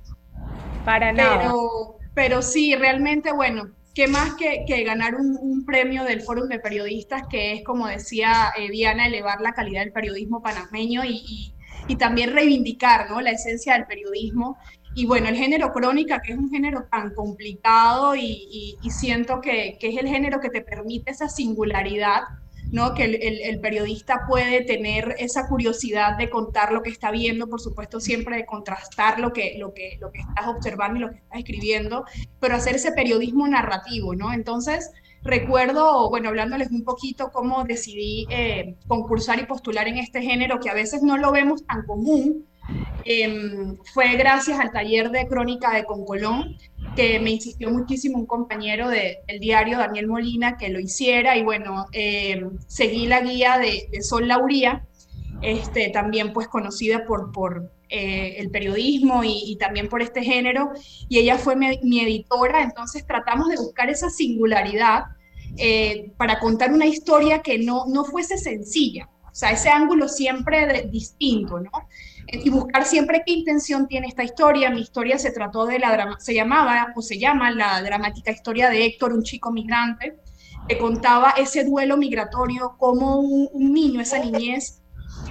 para 0.84 1.12
nada. 1.14 1.38
Pero, 1.40 1.98
pero 2.14 2.42
sí, 2.42 2.76
realmente, 2.76 3.32
bueno, 3.34 3.72
¿qué 3.94 4.08
más 4.08 4.36
que, 4.36 4.64
que 4.68 4.84
ganar 4.84 5.16
un, 5.16 5.38
un 5.42 5.66
premio 5.66 6.04
del 6.04 6.22
Fórum 6.22 6.48
de 6.48 6.60
Periodistas, 6.60 7.24
que 7.30 7.54
es, 7.54 7.64
como 7.64 7.88
decía 7.88 8.52
eh, 8.58 8.70
Diana, 8.70 9.08
elevar 9.08 9.42
la 9.42 9.54
calidad 9.54 9.82
del 9.82 9.94
periodismo 9.94 10.42
panameño 10.42 11.04
y, 11.06 11.18
y- 11.28 11.56
y 11.88 11.98
también 11.98 12.32
reivindicar 12.34 13.10
¿no? 13.10 13.22
la 13.22 13.32
esencia 13.32 13.74
del 13.74 13.86
periodismo? 13.88 14.58
Y 14.94 15.06
bueno, 15.06 15.30
el 15.30 15.36
género 15.36 15.72
crónica, 15.72 16.22
que 16.22 16.34
es 16.34 16.38
un 16.38 16.50
género 16.50 16.86
tan 16.92 17.14
complicado 17.14 18.16
y, 18.16 18.78
siento 18.90 19.40
que, 19.42 19.78
que 19.80 19.90
es 19.90 19.98
el 19.98 20.08
género 20.08 20.40
que 20.40 20.50
te 20.50 20.62
permite 20.62 21.12
esa 21.12 21.30
singularidad 21.30 22.22
¿no? 22.72 22.94
Que 22.94 23.04
el 23.04 23.60
periodista 23.60 24.26
puede 24.28 24.64
tener 24.64 25.16
esa 25.20 25.48
curiosidad 25.48 26.18
de 26.18 26.30
contar 26.30 26.72
lo 26.72 26.82
que 26.82 26.90
está 26.90 27.12
viendo, 27.12 27.48
por 27.48 27.60
supuesto, 27.60 28.00
siempre 28.00 28.38
de 28.38 28.46
contrastar 28.46 29.20
lo 29.20 29.34
que, 29.34 29.56
lo 29.60 29.74
que, 29.74 29.98
lo 30.00 30.12
que 30.12 30.22
estás 30.22 30.48
observando 30.48 30.98
y 30.98 31.02
lo 31.02 31.10
que 31.12 31.18
estás 31.18 31.40
escribiendo, 31.40 32.06
pero 32.40 32.56
hacer 32.56 32.76
ese 32.76 32.94
periodismo 32.94 33.48
narrativo, 33.48 34.16
¿no? 34.16 34.32
Entonces, 34.32 34.90
recuerdo, 35.22 36.10
bueno, 36.10 36.30
hablándoles 36.30 36.72
un 36.72 36.86
poquito 36.86 37.30
cómo 37.32 37.66
decidí 37.66 38.26
eh, 38.30 38.76
concursar 38.88 39.40
y 39.40 39.46
postular 39.46 39.90
en 39.90 39.98
este 39.98 40.22
género, 40.22 40.62
que 40.62 40.70
a 40.70 40.74
veces 40.74 41.04
no 41.04 41.18
lo 41.18 41.32
vemos 41.34 41.66
tan 41.66 41.86
común, 41.86 42.48
Em, 43.04 43.78
fue 43.94 44.16
gracias 44.16 44.60
al 44.60 44.72
taller 44.72 45.10
de 45.10 45.28
crónica 45.28 45.74
de 45.74 45.86
Concolón, 45.86 46.56
que 46.96 47.20
me 47.20 47.32
insistió 47.32 47.72
muchísimo 47.72 48.18
un 48.20 48.26
compañero 48.28 48.90
de- 48.90 49.20
del 49.28 49.40
diario, 49.40 49.78
Daniel 49.80 50.08
Molina, 50.08 50.58
que 50.58 50.70
lo 50.70 50.80
hiciera. 50.80 51.36
Y 51.38 51.44
bueno, 51.44 51.88
em, 51.94 52.52
seguí 52.68 53.08
la 53.08 53.22
guía 53.22 53.58
de, 53.58 53.88
de 53.92 54.02
Sol 54.04 54.28
Lauría, 54.28 54.86
este, 55.42 55.90
también 55.90 56.34
pues 56.34 56.48
conocida 56.48 57.06
por, 57.06 57.32
por 57.32 57.72
eh, 57.90 58.36
el 58.38 58.52
periodismo 58.52 59.24
y, 59.24 59.42
y 59.46 59.56
también 59.58 59.90
por 59.90 60.02
este 60.02 60.24
género. 60.24 60.72
Y 61.10 61.18
ella 61.20 61.38
fue 61.38 61.56
mi, 61.56 61.80
mi 61.84 62.02
editora, 62.02 62.62
entonces 62.62 63.06
tratamos 63.08 63.50
de 63.50 63.58
buscar 63.58 63.90
esa 63.90 64.10
singularidad 64.12 65.06
eh, 65.58 66.12
para 66.18 66.40
contar 66.40 66.72
una 66.72 66.86
historia 66.86 67.42
que 67.42 67.58
no, 67.58 67.86
no 67.88 68.06
fuese 68.06 68.38
sencilla. 68.38 69.10
O 69.32 69.34
sea, 69.36 69.52
ese 69.52 69.70
ángulo 69.70 70.08
siempre 70.08 70.68
de- 70.68 70.84
distinto, 70.90 71.60
¿no? 71.60 71.72
Y 72.28 72.50
buscar 72.50 72.86
siempre 72.86 73.24
qué 73.26 73.34
intención 73.34 73.88
tiene 73.88 74.08
esta 74.08 74.24
historia. 74.24 74.70
Mi 74.70 74.82
historia 74.82 75.18
se 75.18 75.32
trató 75.32 75.66
de 75.66 75.80
la 75.80 75.92
drama, 75.92 76.20
se 76.20 76.34
llamaba 76.34 76.94
o 76.96 77.02
se 77.02 77.20
llama 77.20 77.52
la 77.52 77.82
dramática 77.82 78.32
historia 78.32 78.70
de 78.70 78.86
Héctor, 78.86 79.14
un 79.14 79.24
chico 79.24 79.52
migrante, 79.52 80.18
que 80.68 80.78
contaba 80.78 81.32
ese 81.32 81.64
duelo 81.64 81.98
migratorio, 81.98 82.76
cómo 82.78 83.20
un, 83.20 83.50
un 83.52 83.74
niño, 83.74 84.02
esa 84.02 84.20
niñez, 84.20 84.81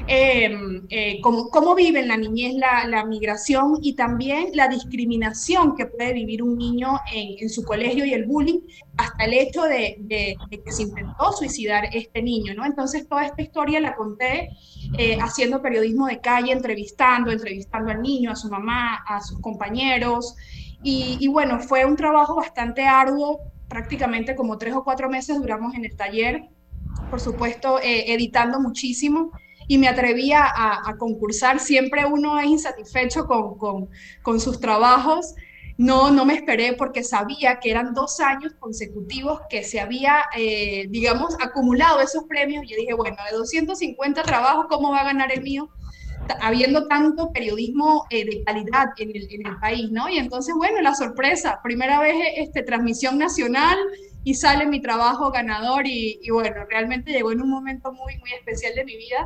eh, 0.07 0.51
eh, 0.89 1.21
cómo, 1.23 1.51
cómo 1.51 1.75
vive 1.75 2.01
en 2.01 2.09
la 2.09 2.17
niñez 2.17 2.55
la, 2.55 2.87
la 2.87 3.05
migración 3.05 3.79
y 3.83 3.95
también 3.95 4.49
la 4.55 4.69
discriminación 4.69 5.77
que 5.77 5.87
puede 5.87 6.13
vivir 6.13 6.43
un 6.43 6.57
niño 6.59 6.99
en, 7.13 7.37
en 7.39 7.49
su 7.51 7.65
colegio 7.65 8.05
y 8.05 8.13
el 8.15 8.25
bullying, 8.27 8.61
hasta 8.97 9.25
el 9.25 9.35
hecho 9.35 9.63
de, 9.63 9.97
de- 10.01 10.37
de 10.49 10.63
que 10.63 10.73
se 10.73 10.83
intentó 10.83 11.33
suicidar 11.33 11.89
este 11.93 12.23
niño, 12.23 12.55
¿no? 12.55 12.65
Entonces 12.67 13.09
toda 13.09 13.25
esta 13.25 13.43
historia 13.43 13.81
la 13.81 13.95
conté 13.95 14.51
eh, 14.99 15.19
haciendo 15.21 15.63
periodismo 15.63 16.07
de 16.07 16.21
calle, 16.21 16.53
entrevistando, 16.53 17.31
entrevistando 17.31 17.91
al 17.91 18.03
niño, 18.03 18.31
a 18.33 18.37
su 18.37 18.49
mamá, 18.49 18.97
a 19.07 19.21
sus 19.21 19.41
compañeros. 19.41 20.35
Y, 20.83 21.19
y 21.21 21.29
bueno, 21.29 21.61
fue 21.61 21.85
un 21.85 21.97
trabajo 21.97 22.35
bastante 22.37 22.83
arduo, 22.83 23.41
prácticamente 23.69 24.35
como 24.35 24.59
tres 24.59 24.75
o 24.75 24.83
cuatro 24.83 25.09
meses 25.09 25.37
duramos 25.39 25.75
en 25.75 25.85
el 25.85 25.97
taller, 25.97 26.43
por 27.11 27.21
supuesto, 27.21 27.79
eh, 27.81 28.13
editando 28.13 28.61
muchísimo. 28.61 29.31
Y 29.73 29.79
me 29.79 29.89
atreví 29.89 30.33
a, 30.33 30.45
a- 30.47 30.97
concursar. 30.99 31.61
Siempre 31.61 32.05
uno 32.05 32.39
es 32.41 32.47
insatisfecho 32.47 33.25
con, 33.27 33.57
con- 33.57 33.89
con 34.23 34.41
sus 34.41 34.59
trabajos. 34.61 35.35
No, 35.79 36.11
no 36.11 36.25
me 36.27 36.35
esperé 36.35 36.75
porque 36.75 37.03
sabía 37.05 37.59
que 37.61 37.71
eran 37.71 37.95
dos 37.95 38.19
años 38.21 38.53
consecutivos 38.59 39.41
que 39.49 39.63
se 39.65 39.79
había, 39.81 40.15
eh, 40.37 40.87
digamos, 40.91 41.37
acumulado 41.41 42.01
esos 42.01 42.25
premios. 42.25 42.65
Yo 42.69 42.77
dije, 42.77 42.95
bueno, 42.95 43.17
de 43.31 43.37
250 43.37 44.23
trabajos, 44.25 44.67
¿cómo 44.69 44.91
va 44.91 45.01
a 45.01 45.05
ganar 45.05 45.31
el 45.33 45.43
mío? 45.43 45.71
Habiendo 46.43 46.87
tanto 46.87 47.33
periodismo 47.33 48.07
eh, 48.11 48.25
de 48.25 48.43
calidad 48.45 48.89
en 48.99 49.11
el, 49.11 49.27
en 49.33 49.47
el 49.47 49.59
país, 49.59 49.91
¿no? 49.91 50.09
Y 50.09 50.19
entonces, 50.19 50.55
bueno, 50.57 50.81
la 50.81 50.95
sorpresa, 50.95 51.61
primera 51.63 52.01
vez 52.01 52.15
este, 52.37 52.63
transmisión 52.63 53.19
nacional 53.19 53.77
y 54.23 54.35
sale 54.35 54.67
mi 54.67 54.81
trabajo 54.83 55.31
ganador 55.33 55.87
y, 55.87 56.21
y 56.23 56.31
bueno, 56.31 56.57
realmente 56.69 57.13
llegó 57.13 57.33
en 57.33 57.41
un 57.43 57.51
momento 57.51 57.93
muy, 57.93 58.19
muy 58.19 58.33
especial 58.33 58.75
de 58.77 58.85
mi 58.85 58.97
vida 58.97 59.17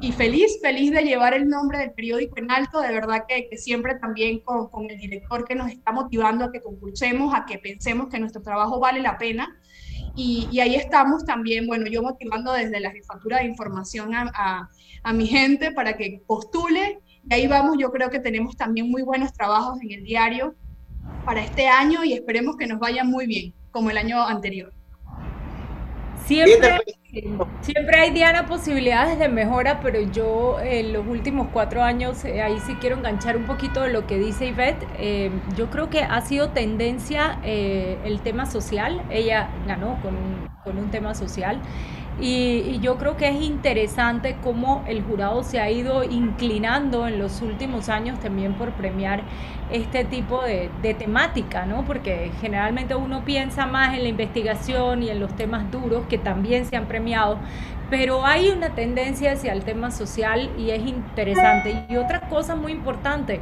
y 0.00 0.12
feliz, 0.12 0.58
feliz 0.62 0.92
de 0.92 1.02
llevar 1.02 1.34
el 1.34 1.48
nombre 1.48 1.78
del 1.78 1.90
periódico 1.90 2.38
en 2.38 2.50
alto, 2.50 2.80
de 2.80 2.92
verdad 2.92 3.24
que, 3.28 3.48
que 3.48 3.56
siempre 3.56 3.96
también 3.96 4.40
con, 4.40 4.68
con 4.68 4.88
el 4.88 4.98
director 4.98 5.44
que 5.44 5.56
nos 5.56 5.70
está 5.70 5.90
motivando 5.90 6.44
a 6.44 6.52
que 6.52 6.60
concursemos, 6.60 7.34
a 7.34 7.46
que 7.46 7.58
pensemos 7.58 8.08
que 8.08 8.20
nuestro 8.20 8.40
trabajo 8.42 8.78
vale 8.78 9.00
la 9.02 9.18
pena. 9.18 9.56
Y, 10.14 10.48
y 10.52 10.60
ahí 10.60 10.76
estamos 10.76 11.24
también, 11.24 11.66
bueno, 11.66 11.86
yo 11.86 12.02
motivando 12.02 12.52
desde 12.52 12.80
la 12.80 12.92
jefatura 12.92 13.38
de 13.38 13.46
información 13.46 14.14
a, 14.14 14.30
a, 14.34 14.70
a 15.02 15.12
mi 15.12 15.26
gente 15.26 15.72
para 15.72 15.96
que 15.96 16.22
postule. 16.26 17.00
Y 17.28 17.34
ahí 17.34 17.46
vamos, 17.48 17.76
yo 17.78 17.90
creo 17.90 18.10
que 18.10 18.20
tenemos 18.20 18.56
también 18.56 18.90
muy 18.90 19.02
buenos 19.02 19.32
trabajos 19.32 19.80
en 19.82 19.92
el 19.92 20.04
diario 20.04 20.54
para 21.24 21.42
este 21.42 21.66
año 21.66 22.04
y 22.04 22.12
esperemos 22.12 22.56
que 22.56 22.66
nos 22.66 22.78
vaya 22.78 23.02
muy 23.04 23.26
bien, 23.26 23.54
como 23.70 23.90
el 23.90 23.98
año 23.98 24.22
anterior. 24.22 24.72
Siempre, 26.24 26.78
siempre 27.62 27.98
hay, 27.98 28.10
Diana, 28.10 28.46
posibilidades 28.46 29.18
de 29.18 29.28
mejora, 29.28 29.80
pero 29.80 30.00
yo 30.00 30.58
en 30.60 30.92
los 30.92 31.06
últimos 31.06 31.48
cuatro 31.52 31.82
años, 31.82 32.24
eh, 32.24 32.42
ahí 32.42 32.58
sí 32.60 32.76
quiero 32.80 32.96
enganchar 32.96 33.36
un 33.36 33.46
poquito 33.46 33.82
de 33.82 33.92
lo 33.92 34.06
que 34.06 34.18
dice 34.18 34.46
Ivette. 34.46 34.86
Eh, 34.98 35.30
yo 35.56 35.70
creo 35.70 35.88
que 35.88 36.02
ha 36.02 36.20
sido 36.20 36.50
tendencia 36.50 37.40
eh, 37.44 37.98
el 38.04 38.20
tema 38.20 38.46
social. 38.46 39.02
Ella 39.10 39.48
ganó 39.66 40.00
con 40.02 40.16
un, 40.16 40.48
con 40.62 40.78
un 40.78 40.90
tema 40.90 41.14
social. 41.14 41.62
Y, 42.20 42.64
y 42.66 42.80
yo 42.80 42.96
creo 42.96 43.16
que 43.16 43.28
es 43.28 43.40
interesante 43.40 44.36
cómo 44.42 44.84
el 44.88 45.02
jurado 45.02 45.44
se 45.44 45.60
ha 45.60 45.70
ido 45.70 46.02
inclinando 46.02 47.06
en 47.06 47.18
los 47.18 47.42
últimos 47.42 47.88
años 47.88 48.18
también 48.18 48.54
por 48.54 48.72
premiar 48.72 49.22
este 49.70 50.04
tipo 50.04 50.42
de, 50.42 50.70
de 50.82 50.94
temática, 50.94 51.64
¿no? 51.64 51.84
Porque 51.84 52.32
generalmente 52.40 52.94
uno 52.94 53.24
piensa 53.24 53.66
más 53.66 53.94
en 53.94 54.02
la 54.02 54.08
investigación 54.08 55.02
y 55.02 55.10
en 55.10 55.20
los 55.20 55.34
temas 55.36 55.70
duros 55.70 56.06
que 56.08 56.18
también 56.18 56.64
se 56.66 56.76
han 56.76 56.86
premiado, 56.86 57.38
pero 57.90 58.24
hay 58.26 58.50
una 58.50 58.70
tendencia 58.70 59.32
hacia 59.32 59.52
el 59.52 59.62
tema 59.62 59.90
social 59.90 60.50
y 60.58 60.70
es 60.70 60.86
interesante. 60.86 61.84
Y 61.88 61.96
otra 61.96 62.22
cosa 62.28 62.54
muy 62.56 62.72
importante, 62.72 63.40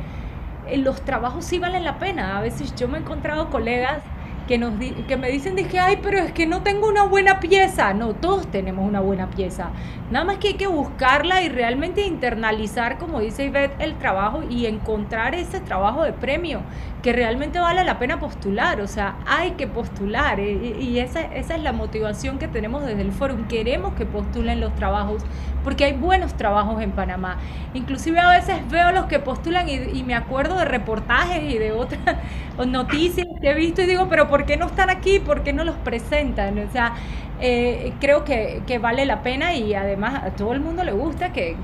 eh, 0.68 0.78
los 0.78 1.02
trabajos 1.02 1.44
sí 1.44 1.58
valen 1.58 1.84
la 1.84 1.98
pena. 1.98 2.38
A 2.38 2.40
veces 2.42 2.74
yo 2.74 2.88
me 2.88 2.98
he 2.98 3.00
encontrado 3.00 3.50
colegas 3.50 4.02
que, 4.46 4.58
nos 4.58 4.78
di- 4.78 4.92
que 5.08 5.16
me 5.16 5.28
dicen, 5.30 5.56
dije, 5.56 5.78
ay, 5.78 5.98
pero 6.02 6.18
es 6.18 6.32
que 6.32 6.46
no 6.46 6.62
tengo 6.62 6.88
una 6.88 7.02
buena 7.02 7.40
pieza. 7.40 7.92
No, 7.94 8.14
todos 8.14 8.46
tenemos 8.50 8.86
una 8.88 9.00
buena 9.00 9.28
pieza. 9.30 9.70
Nada 10.10 10.24
más 10.24 10.38
que 10.38 10.48
hay 10.48 10.54
que 10.54 10.66
buscarla 10.68 11.42
y 11.42 11.48
realmente 11.48 12.06
internalizar, 12.06 12.98
como 12.98 13.20
dice 13.20 13.44
Ivette, 13.44 13.74
el 13.80 13.96
trabajo 13.96 14.42
y 14.48 14.66
encontrar 14.66 15.34
ese 15.34 15.60
trabajo 15.60 16.04
de 16.04 16.12
premio 16.12 16.60
que 17.06 17.12
realmente 17.12 17.60
vale 17.60 17.84
la 17.84 18.00
pena 18.00 18.18
postular. 18.18 18.80
O 18.80 18.88
sea, 18.88 19.14
hay 19.28 19.52
que 19.52 19.68
postular. 19.68 20.40
eh, 20.40 20.76
Y, 20.80 20.98
esa, 20.98 21.20
esa 21.20 21.54
es 21.54 21.62
la 21.62 21.72
motivación 21.72 22.40
que 22.40 22.48
tenemos 22.48 22.84
desde 22.84 23.00
el 23.00 23.12
foro. 23.12 23.36
Queremos 23.48 23.94
que 23.94 24.04
postulen 24.06 24.58
los 24.60 24.74
trabajos 24.74 25.22
porque 25.62 25.84
hay 25.84 25.92
buenos 25.92 26.34
trabajos 26.34 26.82
en 26.82 26.90
Panamá. 26.90 27.36
Inclusive 27.74 28.18
a 28.18 28.30
veces 28.30 28.56
veo 28.70 28.90
los 28.90 29.04
que 29.06 29.20
postulan 29.20 29.68
y, 29.68 30.02
me 30.02 30.16
acuerdo 30.16 30.58
de 30.58 30.64
reportajes 30.64 31.44
y 31.44 31.58
de 31.58 31.70
otras 31.70 32.16
noticias 32.66 33.24
que 33.40 33.50
he 33.50 33.54
visto 33.54 33.82
y 33.82 33.86
digo, 33.86 34.08
pero 34.08 34.26
¿por 34.26 34.44
qué 34.44 34.56
no 34.56 34.66
están 34.66 34.90
aquí? 34.90 35.20
¿Por 35.20 35.44
qué 35.44 35.52
no 35.52 35.62
los 35.62 35.76
presentan? 35.76 36.58
O 36.58 36.68
sea, 36.72 36.94
eh, 37.40 37.92
creo 38.00 38.24
que, 38.24 38.78
vale 38.80 39.06
la 39.06 39.22
pena 39.22 39.54
y 39.54 39.74
además 39.74 40.24
a 40.24 40.30
todo 40.30 40.52
el 40.54 40.60
mundo 40.60 40.82
le 40.82 40.90
gusta 40.92 41.32
que, 41.32 41.56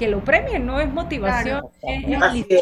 que 0.00 0.08
lo 0.08 0.24
premien, 0.24 0.64
no 0.64 0.80
es 0.80 0.88
motivación. 0.90 1.62
es 1.82 2.08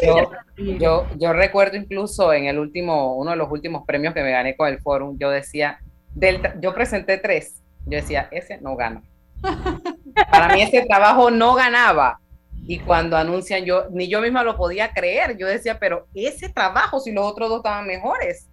Yo, 0.01 0.29
yo, 0.77 1.07
yo 1.17 1.31
recuerdo 1.31 1.77
incluso 1.77 2.33
en 2.33 2.47
el 2.47 2.59
último, 2.59 3.15
uno 3.15 3.31
de 3.31 3.37
los 3.37 3.49
últimos 3.49 3.85
premios 3.87 4.13
que 4.13 4.21
me 4.21 4.31
gané 4.31 4.57
con 4.57 4.67
el 4.67 4.81
Forum, 4.81 5.17
yo 5.17 5.29
decía, 5.29 5.79
del, 6.13 6.41
yo 6.61 6.73
presenté 6.73 7.17
tres, 7.17 7.63
yo 7.85 7.95
decía, 7.95 8.27
ese 8.31 8.59
no 8.59 8.75
gana. 8.75 9.01
Para 10.31 10.53
mí 10.53 10.61
ese 10.61 10.85
trabajo 10.85 11.31
no 11.31 11.55
ganaba. 11.55 12.19
Y 12.67 12.79
cuando 12.79 13.15
anuncian, 13.15 13.63
yo 13.63 13.85
ni 13.89 14.09
yo 14.09 14.19
misma 14.19 14.43
lo 14.43 14.57
podía 14.57 14.91
creer. 14.91 15.37
Yo 15.37 15.47
decía, 15.47 15.79
pero 15.79 16.07
ese 16.13 16.49
trabajo, 16.49 16.99
si 16.99 17.13
los 17.13 17.25
otros 17.25 17.47
dos 17.47 17.59
estaban 17.59 17.87
mejores. 17.87 18.49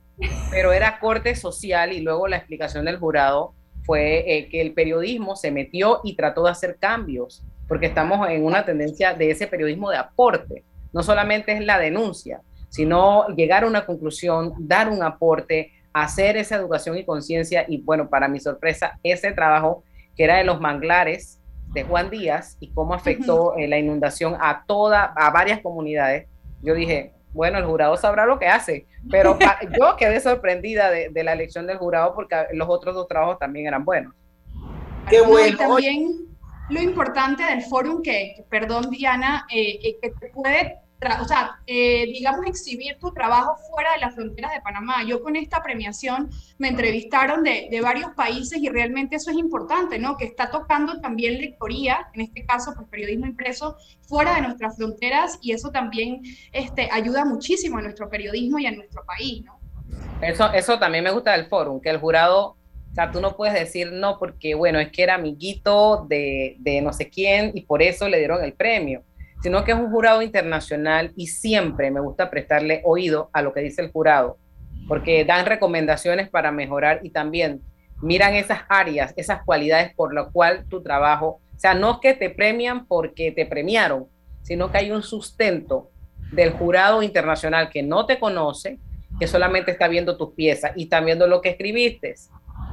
pero 0.51 0.73
era 0.73 1.01
corte 1.01 1.35
social 1.35 1.93
y 1.93 2.01
luego 2.01 2.29
la 2.29 2.37
explicación 2.37 2.85
del 2.85 2.99
jurado 2.99 3.53
fue 3.83 4.25
eh, 4.27 4.49
que 4.49 4.61
el 4.61 4.75
periodismo 4.75 5.35
se 5.35 5.51
metió 5.51 6.01
y 6.05 6.15
trató 6.15 6.45
de 6.45 6.51
hacer 6.51 6.77
cambios, 6.79 7.43
porque 7.69 7.87
estamos 7.87 8.29
en 8.29 8.45
una 8.45 8.65
tendencia 8.65 9.15
de 9.15 9.31
ese 9.31 9.47
periodismo 9.47 9.91
de 9.91 9.99
aporte. 9.99 10.65
No 10.93 11.03
solamente 11.03 11.53
es 11.53 11.65
la 11.65 11.79
denuncia, 11.79 12.41
sino 12.69 13.27
llegar 13.29 13.65
a 13.65 13.67
una 13.67 13.87
conclusión, 13.87 14.55
dar 14.59 14.89
un 14.89 15.03
aporte, 15.03 15.73
hacer 15.93 16.37
esa 16.37 16.57
educación 16.57 16.97
y 16.97 17.05
conciencia. 17.05 17.65
Y 17.69 17.83
bueno, 17.83 18.09
para 18.09 18.29
mi 18.29 18.41
sorpresa, 18.41 18.99
ese 19.03 19.33
trabajo 19.33 19.83
que 20.17 20.25
era 20.25 20.37
de 20.37 20.45
los 20.45 20.61
manglares 20.61 21.41
de 21.73 21.85
Juan 21.85 22.11
Díaz 22.11 22.57
y 22.61 22.71
cómo 22.73 22.95
afectó 22.95 23.55
eh, 23.57 23.69
la 23.69 23.79
inundación 23.79 24.37
a 24.41 24.65
toda, 24.67 25.05
a 25.05 25.31
varias 25.31 25.61
comunidades, 25.61 26.27
yo 26.63 26.75
dije, 26.75 27.13
bueno, 27.33 27.59
el 27.59 27.67
jurado 27.67 27.97
sabrá 27.99 28.25
lo 28.25 28.39
que 28.39 28.47
hace, 28.47 28.87
pero 29.11 29.39
yo 29.79 29.97
quedé 29.97 30.21
sorprendida 30.21 30.91
de, 30.91 31.23
la 31.23 31.35
elección 31.35 31.67
del 31.67 31.77
jurado 31.77 32.15
porque 32.15 32.35
los 32.55 32.69
otros 32.69 32.95
dos 32.95 33.07
trabajos 33.09 33.39
también 33.39 33.67
eran 33.67 33.85
buenos. 33.85 34.15
Qué 35.11 35.21
bueno. 35.21 35.59
también 35.59 36.27
lo 36.69 36.81
importante 36.81 37.45
del 37.45 37.63
fórum 37.63 38.03
que, 38.03 38.45
perdón 38.51 38.91
Diana, 38.91 39.47
eh, 39.51 39.79
eh, 39.83 39.99
que 40.01 40.11
te 40.11 40.29
puede 40.31 40.87
o 41.21 41.25
sea, 41.25 41.61
eh, 41.67 42.07
digamos, 42.07 42.47
exhibir 42.47 42.99
tu 42.99 43.13
trabajo 43.13 43.57
fuera 43.71 43.93
de 43.93 43.99
las 43.99 44.15
fronteras 44.15 44.53
de 44.53 44.61
Panamá. 44.61 45.05
Yo 45.05 45.23
con 45.23 45.37
esta 45.37 45.63
premiación 45.63 46.31
me 46.59 46.69
entrevistaron 46.69 47.43
de, 47.43 47.69
varios 47.83 48.13
países 48.13 48.59
y 48.59 48.69
realmente 48.69 49.17
eso 49.17 49.31
es 49.31 49.37
importante, 49.37 49.99
¿no? 49.99 50.17
Que 50.17 50.25
está 50.25 50.51
tocando 50.51 51.01
también 51.01 51.39
lectoría, 51.39 52.09
en 52.15 52.23
este 52.23 52.45
caso, 52.47 52.73
pues 52.75 52.89
periodismo 52.89 53.27
impreso, 53.27 53.77
fuera 54.03 54.35
de 54.37 54.43
nuestras 54.43 54.77
fronteras 54.77 55.39
y 55.43 55.53
eso 55.53 55.71
también 55.71 56.23
este, 56.53 56.89
ayuda 56.91 57.25
muchísimo 57.25 57.79
a 57.79 57.83
nuestro 57.83 58.09
periodismo 58.09 58.59
y 58.59 58.67
a 58.67 58.73
nuestro 58.73 59.05
país, 59.05 59.45
¿no? 59.45 59.61
Eso, 60.23 60.51
eso 60.53 60.79
también 60.79 61.05
me 61.05 61.11
gusta 61.11 61.33
del 61.33 61.47
foro, 61.47 61.79
que 61.81 61.91
el 61.91 61.99
jurado 61.99 62.57
o 62.97 63.01
sea, 63.03 63.11
tú 63.11 63.21
no 63.21 63.37
puedes 63.37 63.53
decir 63.53 63.93
no 63.93 64.19
porque, 64.19 64.55
bueno, 64.55 64.79
es 64.81 64.91
que 64.91 65.03
era 65.03 65.17
amiguito 65.17 66.07
de, 66.09 66.57
de, 66.61 66.81
no 66.81 66.95
sé 66.95 67.11
quién 67.11 67.53
y 67.55 67.61
por 67.63 67.83
eso 67.83 68.09
le 68.09 68.19
dieron 68.19 68.43
el 68.43 68.55
premio 68.55 69.03
sino 69.43 69.65
que 69.65 69.73
es 69.73 69.79
un 69.79 69.91
jurado 69.91 70.23
internacional 70.23 71.13
y 71.17 71.29
siempre 71.29 71.91
me 71.91 72.01
gusta 72.01 72.31
prestarle 72.31 72.81
oído 72.85 73.31
a 73.33 73.43
lo 73.43 73.53
que 73.53 73.61
dice 73.61 73.83
el 73.83 73.93
jurado, 73.93 74.39
porque 74.89 75.25
dan 75.25 75.47
recomendaciones 75.47 76.29
para 76.29 76.53
mejorar 76.53 77.01
y 77.03 77.11
también 77.11 77.61
miran 78.03 78.35
esas 78.35 78.61
áreas, 78.69 79.13
esas 79.17 79.45
cualidades 79.45 79.95
por 79.95 80.15
lo 80.15 80.33
cual 80.33 80.67
tu 80.69 80.83
trabajo, 80.83 81.41
o 81.55 81.59
sea, 81.59 81.75
no 81.75 81.93
es 81.93 81.99
que 81.99 82.15
te 82.15 82.31
premian 82.31 82.87
porque 82.87 83.33
te 83.33 83.47
premiaron, 83.47 84.07
sino 84.43 84.71
que 84.71 84.79
hay 84.79 84.91
un 84.91 85.03
sustento 85.03 85.91
del 86.33 86.51
jurado 86.51 87.03
internacional 87.03 87.71
que 87.71 87.83
no 87.83 88.07
te 88.07 88.19
conoce, 88.19 88.79
que 89.19 89.27
solamente 89.27 89.71
está 89.71 89.89
viendo 89.89 90.17
tus 90.17 90.35
piezas 90.35 90.73
y 90.77 90.85
está 90.85 91.01
viendo 91.01 91.27
lo 91.27 91.41
que 91.41 91.51
escribiste. 91.51 92.15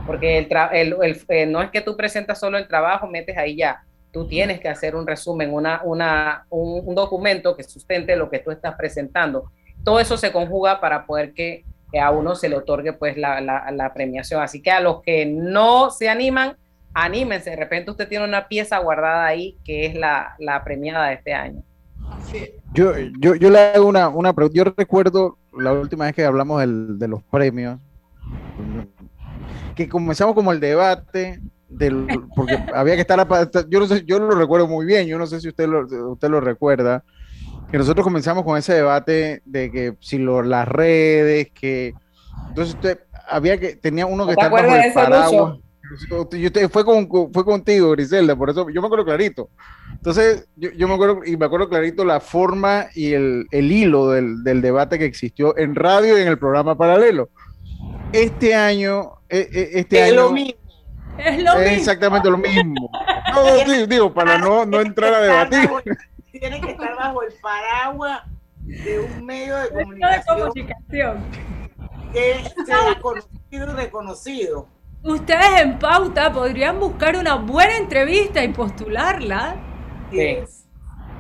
Porque 0.06 0.38
el, 0.38 0.96
eh, 1.30 1.46
no 1.46 1.62
es 1.62 1.72
que 1.72 1.82
tú 1.82 1.96
presentas 1.96 2.40
solo 2.40 2.58
el 2.58 2.68
trabajo, 2.68 3.08
metes 3.08 3.38
ahí 3.38 3.56
ya, 3.56 3.84
tú 4.12 4.28
tienes 4.28 4.60
que 4.60 4.70
hacer 4.70 4.96
un 4.96 5.08
resumen, 5.08 5.54
una, 5.54 5.82
una, 5.84 6.46
un, 6.50 6.94
documento 6.94 7.56
que 7.58 7.64
sustente 7.64 8.16
lo 8.16 8.30
que 8.30 8.40
tú 8.40 8.52
estás 8.52 8.76
presentando. 8.76 9.50
Todo 9.84 10.00
eso 10.00 10.18
se 10.18 10.32
conjuga 10.32 10.80
para 10.80 11.06
poder 11.06 11.34
que, 11.34 11.66
a 12.00 12.10
uno 12.10 12.34
se 12.34 12.50
le 12.50 12.56
otorgue 12.56 12.94
pues 12.94 13.18
la, 13.18 13.40
la, 13.40 13.94
premiación. 13.94 14.42
Así 14.42 14.64
que 14.64 14.72
a 14.72 14.80
los 14.80 15.04
que 15.04 15.28
no 15.28 15.92
se 15.92 16.10
animan, 16.10 16.58
anímense. 16.92 17.52
De 17.52 17.56
repente 17.56 17.92
usted 17.92 18.08
tiene 18.08 18.26
una 18.26 18.48
pieza 18.48 18.80
guardada 18.80 19.28
ahí 19.28 19.60
que 19.64 19.86
es 19.86 19.94
la, 19.94 20.36
la 20.40 20.64
premiada 20.64 21.10
de 21.10 21.14
este 21.14 21.34
año. 21.34 21.62
Yo, 22.74 22.94
yo, 23.20 23.36
yo 23.36 23.50
le 23.52 23.60
hago 23.60 23.88
una, 23.88 24.10
una 24.10 24.34
pregunta. 24.34 24.58
Yo 24.58 24.74
recuerdo 24.76 25.38
la 25.56 25.72
última 25.72 26.06
vez 26.06 26.16
que 26.16 26.26
hablamos 26.26 26.62
del, 26.62 26.98
de 26.98 27.08
los 27.08 27.22
premios, 27.24 27.80
que 29.76 29.90
comenzamos 29.90 30.36
como 30.36 30.52
el 30.52 30.60
debate 30.60 31.40
porque 32.36 32.58
había 32.74 32.96
que 32.96 33.02
estar, 33.02 33.28
yo 33.70 33.80
no 33.80 33.88
sé, 33.88 34.04
yo 34.06 34.20
lo 34.20 34.32
recuerdo 34.32 34.68
muy 34.68 34.86
bien, 34.86 35.08
yo 35.08 35.18
no 35.18 35.28
sé 35.28 35.42
si 35.42 35.50
usted 35.50 35.68
lo, 35.68 36.12
usted 36.12 36.30
lo 36.30 36.40
recuerda, 36.40 37.04
que 37.72 37.78
nosotros 37.78 38.04
comenzamos 38.04 38.44
con 38.44 38.58
ese 38.58 38.74
debate 38.74 39.42
de 39.46 39.72
que 39.72 39.96
si 40.00 40.18
lo, 40.18 40.44
las 40.44 40.68
redes, 40.68 41.50
que 41.54 41.94
entonces 42.50 42.76
usted 42.76 43.00
había 43.28 43.60
que, 43.60 43.76
tenía 43.76 44.06
uno 44.06 44.26
que 44.26 44.34
estar 44.34 44.52
bajo 44.52 44.76
el 44.76 44.94
paraguas. 44.94 45.60
fue, 46.72 46.86
con, 46.86 47.10
fue 47.34 47.46
contigo, 47.46 47.92
Griselda, 47.92 48.36
por 48.36 48.50
eso 48.50 48.70
yo 48.70 48.82
me 48.82 48.88
acuerdo 48.88 49.06
clarito. 49.06 49.50
Entonces, 49.94 50.48
yo, 50.56 50.70
yo, 50.72 50.88
me 50.88 50.96
acuerdo, 50.96 51.20
y 51.26 51.38
me 51.38 51.46
acuerdo 51.46 51.70
clarito 51.70 52.04
la 52.04 52.20
forma 52.20 52.88
y 52.94 53.14
el, 53.14 53.48
el 53.52 53.72
hilo 53.72 54.10
del, 54.10 54.44
del, 54.44 54.62
debate 54.62 55.00
que 55.00 55.06
existió 55.06 55.58
en 55.58 55.76
radio 55.76 56.18
y 56.18 56.22
en 56.22 56.28
el 56.28 56.38
programa 56.38 56.76
paralelo. 56.76 57.30
Este 58.12 58.54
año, 58.54 59.23
e, 59.34 59.50
e, 59.52 59.80
este 59.80 60.04
año. 60.04 60.14
Es 60.14 60.16
lo 60.16 60.32
mismo. 60.32 61.60
exactamente 61.66 62.30
lo 62.30 62.38
mismo. 62.38 62.92
No, 63.34 63.86
digo, 63.88 64.14
para 64.14 64.38
no, 64.38 64.66
no 64.66 64.80
entrar 64.80 65.14
a 65.14 65.22
debatir. 65.22 65.70
tiene 66.32 66.62
que 66.62 66.72
estar 66.72 66.96
bajo 66.96 67.24
el 67.24 67.34
paraguas 67.42 68.22
de 68.60 69.00
un 69.00 69.26
medio 69.26 69.58
de 69.58 69.70
comunicación, 70.28 71.24
que 72.14 72.44
sea 72.66 73.00
conocido 73.02 73.32
y 73.52 73.76
reconocido. 73.76 74.68
Ustedes 75.02 75.62
en 75.62 75.80
pauta 75.80 76.32
podrían 76.32 76.80
buscar 76.80 77.16
una 77.16 77.36
buena 77.36 77.76
entrevista 77.78 78.44
y 78.44 78.50
postularla. 78.50 79.56
Sí. 80.12 80.38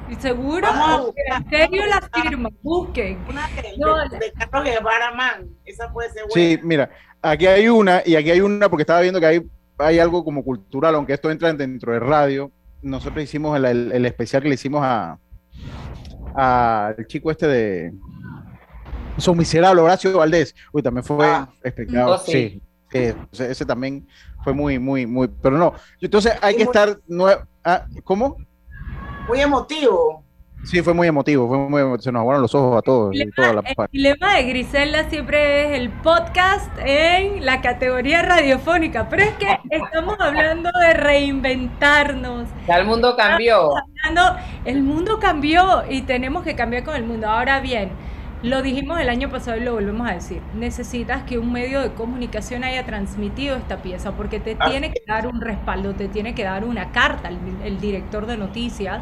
Y 0.09 0.15
seguro, 0.15 0.67
en 1.15 1.49
serio 1.49 1.83
la 1.87 2.07
firma, 2.13 2.49
busquen. 2.61 3.25
Una 3.27 3.47
de, 3.47 4.17
de, 4.17 4.31
Carlos 4.33 4.63
Guevara 4.63 5.11
Man, 5.11 5.49
esa 5.65 5.91
puede 5.91 6.09
ser 6.11 6.25
buena. 6.27 6.33
Sí, 6.33 6.59
mira, 6.61 6.89
aquí 7.23 7.47
hay 7.47 7.67
una, 7.67 8.03
y 8.05 8.15
aquí 8.15 8.29
hay 8.29 8.41
una 8.41 8.69
porque 8.69 8.83
estaba 8.83 9.01
viendo 9.01 9.19
que 9.19 9.25
hay 9.25 9.41
hay 9.77 9.99
algo 9.99 10.23
como 10.23 10.43
cultural, 10.43 10.95
aunque 10.95 11.13
esto 11.13 11.31
entra 11.31 11.51
dentro 11.53 11.93
de 11.93 11.99
radio. 11.99 12.51
Nosotros 12.81 13.23
hicimos 13.23 13.57
el, 13.57 14.05
especial 14.05 14.41
que 14.41 14.49
le 14.49 14.55
hicimos 14.55 14.81
a 14.83 15.19
al 16.35 17.05
chico 17.05 17.29
este 17.29 17.47
de 17.47 17.93
Son 19.17 19.37
Miserable, 19.37 19.81
Horacio 19.81 20.17
Valdés. 20.17 20.55
Uy, 20.71 20.81
también 20.81 21.03
fue 21.03 21.25
ah, 21.27 21.49
espectacular. 21.63 22.19
Sí, 22.25 22.61
ese, 22.91 23.65
también 23.65 24.07
fue 24.43 24.53
muy, 24.53 24.79
muy, 24.79 25.05
muy. 25.05 25.27
Pero 25.27 25.57
no, 25.57 25.73
entonces 26.01 26.33
hay 26.41 26.55
que 26.55 26.63
estar. 26.63 26.99
Ah, 27.63 27.85
¿Cómo? 28.03 28.37
Muy 29.27 29.39
emotivo. 29.39 30.22
Sí, 30.63 30.81
fue 30.81 30.93
muy 30.93 31.07
emotivo, 31.07 31.47
fue 31.47 31.57
muy 31.57 31.81
emotivo. 31.81 32.01
se 32.01 32.11
nos 32.11 32.21
aguaron 32.21 32.41
los 32.41 32.55
ojos 32.55 32.77
a 32.77 32.81
todos. 32.81 33.13
El, 33.13 33.31
dilema, 33.91 34.35
de 34.35 34.43
Griselda 34.43 35.09
siempre 35.09 35.65
es 35.65 35.79
el 35.79 35.89
podcast 35.89 36.71
en 36.79 37.45
la 37.45 37.61
categoría 37.61 38.21
radiofónica, 38.21 39.09
pero 39.09 39.23
es 39.23 39.33
que 39.33 39.59
estamos 39.69 40.15
hablando 40.19 40.69
de 40.81 40.93
reinventarnos. 40.93 42.47
Ya 42.67 42.77
el 42.77 42.85
mundo 42.85 43.15
cambió. 43.17 43.71
el 44.63 44.83
mundo 44.83 45.19
cambió 45.19 45.83
y 45.89 46.03
tenemos 46.03 46.43
que 46.43 46.55
cambiar 46.55 46.83
con 46.83 46.95
el 46.95 47.03
mundo. 47.03 47.27
Ahora 47.27 47.59
bien, 47.59 47.91
lo 48.43 48.61
dijimos 48.61 48.99
el 48.99 49.07
año 49.07 49.29
pasado 49.29 49.55
y 49.55 49.61
lo 49.61 49.73
volvemos 49.73 50.07
a 50.07 50.13
decir. 50.13 50.41
Necesitas 50.53 51.23
que 51.23 51.37
un 51.37 51.53
medio 51.53 51.81
de 51.81 51.93
comunicación 51.93 52.65
haya 52.65 52.85
transmitido 52.85 53.55
esta 53.55 53.81
pieza 53.81 54.11
porque 54.11 54.41
te 54.41 54.55
tiene 54.55 54.91
que 54.91 55.01
dar 55.07 55.27
un 55.27 55.39
respaldo, 55.39 55.93
te 55.93 56.09
tiene 56.09 56.35
que 56.35 56.43
dar 56.43 56.65
una 56.65 56.91
carta 56.91 57.29
el, 57.63 57.79
director 57.79 58.25
de 58.25 58.35
noticias 58.35 59.01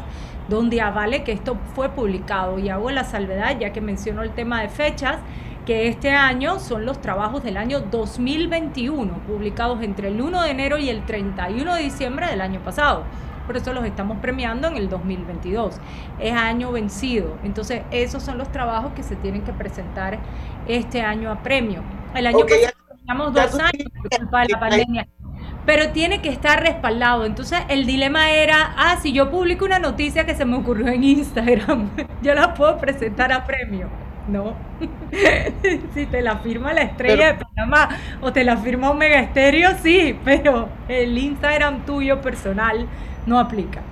donde 0.52 0.80
avale 0.80 1.24
que 1.24 1.32
esto 1.32 1.56
fue 1.74 1.88
publicado. 1.88 2.58
Y 2.58 2.68
hago 2.68 2.90
la 2.90 3.04
salvedad, 3.04 3.58
ya 3.58 3.72
que 3.72 3.80
mencionó 3.80 4.22
el 4.22 4.30
tema 4.30 4.62
de 4.62 4.68
fechas, 4.68 5.18
que 5.66 5.88
este 5.88 6.10
año 6.10 6.58
son 6.58 6.86
los 6.86 7.00
trabajos 7.00 7.42
del 7.42 7.56
año 7.56 7.80
2021, 7.80 9.12
publicados 9.26 9.82
entre 9.82 10.08
el 10.08 10.20
1 10.20 10.42
de 10.42 10.50
enero 10.50 10.78
y 10.78 10.88
el 10.88 11.04
31 11.04 11.74
de 11.74 11.82
diciembre 11.82 12.26
del 12.26 12.40
año 12.40 12.60
pasado 12.60 13.04
por 13.46 13.56
eso 13.56 13.72
los 13.72 13.84
estamos 13.84 14.18
premiando 14.18 14.68
en 14.68 14.76
el 14.76 14.88
2022. 14.88 15.76
Es 16.18 16.32
año 16.32 16.72
vencido. 16.72 17.36
Entonces, 17.42 17.82
esos 17.90 18.22
son 18.22 18.38
los 18.38 18.50
trabajos 18.52 18.92
que 18.92 19.02
se 19.02 19.16
tienen 19.16 19.42
que 19.42 19.52
presentar 19.52 20.18
este 20.68 21.02
año 21.02 21.30
a 21.30 21.42
premio. 21.42 21.82
El 22.14 22.28
año 22.28 22.38
pasado 22.40 22.72
teníamos 22.96 23.34
dos 23.34 23.54
años 23.58 23.84
por 23.94 24.18
culpa 24.18 24.42
de 24.42 24.48
la 24.48 24.60
pandemia. 24.60 25.08
Pero 25.64 25.90
tiene 25.90 26.20
que 26.20 26.28
estar 26.28 26.60
respaldado. 26.60 27.24
Entonces, 27.24 27.60
el 27.68 27.86
dilema 27.86 28.30
era, 28.30 28.74
ah, 28.76 28.98
si 29.00 29.12
yo 29.12 29.30
publico 29.30 29.64
una 29.64 29.78
noticia 29.78 30.26
que 30.26 30.34
se 30.34 30.44
me 30.44 30.56
ocurrió 30.56 30.88
en 30.88 31.04
Instagram, 31.04 31.90
yo 32.22 32.34
la 32.34 32.54
puedo 32.54 32.78
presentar 32.78 33.32
a 33.32 33.46
premio. 33.46 33.88
No. 34.28 34.54
si 35.94 36.06
te 36.06 36.22
la 36.22 36.38
firma 36.38 36.72
la 36.72 36.82
estrella 36.82 37.32
de 37.32 37.44
Panamá 37.44 37.88
o 38.20 38.32
te 38.32 38.44
la 38.44 38.56
firma 38.56 38.90
un 38.90 38.98
mega 38.98 39.20
estéreo, 39.20 39.70
sí, 39.82 40.18
pero 40.24 40.68
el 40.88 41.16
Instagram 41.18 41.84
tuyo 41.84 42.20
personal 42.20 42.86
no 43.26 43.38
aplica. 43.38 43.82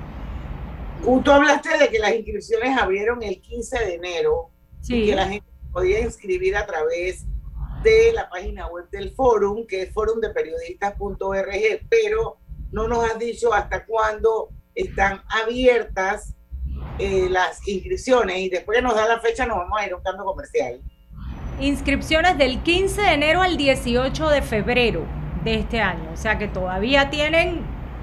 Tú 1.02 1.30
hablaste 1.30 1.78
de 1.78 1.88
que 1.88 1.98
las 1.98 2.14
inscripciones 2.14 2.78
abrieron 2.78 3.22
el 3.22 3.40
15 3.40 3.84
de 3.84 3.94
enero 3.94 4.50
y 4.86 5.06
que 5.06 5.14
la 5.14 5.28
gente 5.28 5.46
podía 5.72 6.00
inscribir 6.00 6.56
a 6.56 6.66
través 6.66 7.26
de 7.82 8.12
la 8.12 8.28
página 8.28 8.66
web 8.68 8.88
del 8.90 9.14
forum, 9.14 9.66
que 9.66 9.82
es 9.82 9.92
forumdeperiodistas.org, 9.92 11.86
pero 11.88 12.38
no 12.72 12.88
nos 12.88 13.04
has 13.04 13.18
dicho 13.18 13.52
hasta 13.52 13.84
cuándo 13.84 14.50
están 14.74 15.22
abiertas 15.28 16.34
eh, 16.98 17.28
las 17.30 17.66
inscripciones 17.66 18.38
y 18.38 18.48
después 18.48 18.76
que 18.76 18.82
nos 18.82 18.94
da 18.94 19.06
la 19.06 19.20
fecha 19.20 19.46
nos 19.46 19.56
vamos 19.58 19.80
a 19.80 19.86
ir 19.86 19.92
a 19.92 19.96
un 19.96 20.02
cambio 20.02 20.24
comercial. 20.24 20.80
inscripciones 21.58 22.38
del 22.38 22.62
15 22.62 23.00
de 23.00 23.12
enero 23.12 23.42
al 23.42 23.56
18 23.56 24.28
de 24.28 24.42
febrero 24.42 25.04
de 25.44 25.54
este 25.56 25.80
año. 25.80 26.10
O 26.12 26.16
sea 26.16 26.38
que 26.38 26.48
todavía 26.48 27.10
tienen 27.10 27.62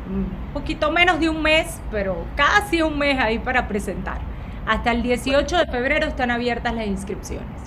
un 0.09 0.51
poquito 0.53 0.91
menos 0.91 1.19
de 1.19 1.29
un 1.29 1.41
mes, 1.41 1.79
pero 1.91 2.25
casi 2.35 2.81
un 2.81 2.97
mes 2.97 3.19
ahí 3.19 3.39
para 3.39 3.67
presentar. 3.67 4.19
Hasta 4.65 4.91
el 4.91 5.01
18 5.01 5.57
de 5.57 5.65
febrero 5.67 6.07
están 6.07 6.31
abiertas 6.31 6.73
las 6.73 6.87
inscripciones. 6.87 7.66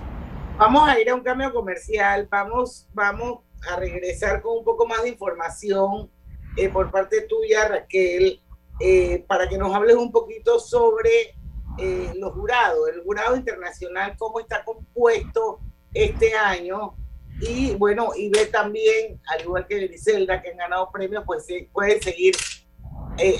Vamos 0.60 0.86
a 0.86 1.00
ir 1.00 1.08
a 1.08 1.14
un 1.14 1.22
cambio 1.22 1.54
comercial, 1.54 2.28
vamos, 2.30 2.86
vamos 2.92 3.44
a 3.66 3.76
regresar 3.76 4.42
con 4.42 4.58
un 4.58 4.64
poco 4.64 4.86
más 4.86 5.02
de 5.02 5.08
información 5.08 6.10
eh, 6.54 6.68
por 6.68 6.90
parte 6.90 7.22
tuya, 7.22 7.66
Raquel, 7.66 8.42
eh, 8.78 9.24
para 9.26 9.48
que 9.48 9.56
nos 9.56 9.74
hables 9.74 9.96
un 9.96 10.12
poquito 10.12 10.60
sobre 10.60 11.34
eh, 11.78 12.12
los 12.14 12.34
jurados, 12.34 12.90
el 12.90 13.02
jurado 13.02 13.36
internacional, 13.36 14.14
cómo 14.18 14.38
está 14.38 14.62
compuesto 14.62 15.60
este 15.94 16.34
año. 16.34 16.94
Y 17.40 17.74
bueno, 17.76 18.10
y 18.14 18.28
ve 18.28 18.44
también, 18.44 19.18
al 19.28 19.40
igual 19.40 19.66
que 19.66 19.86
Griselda, 19.86 20.42
que 20.42 20.50
han 20.50 20.58
ganado 20.58 20.90
premios, 20.92 21.24
pues 21.24 21.46
pueden 21.72 22.02
seguir 22.02 22.36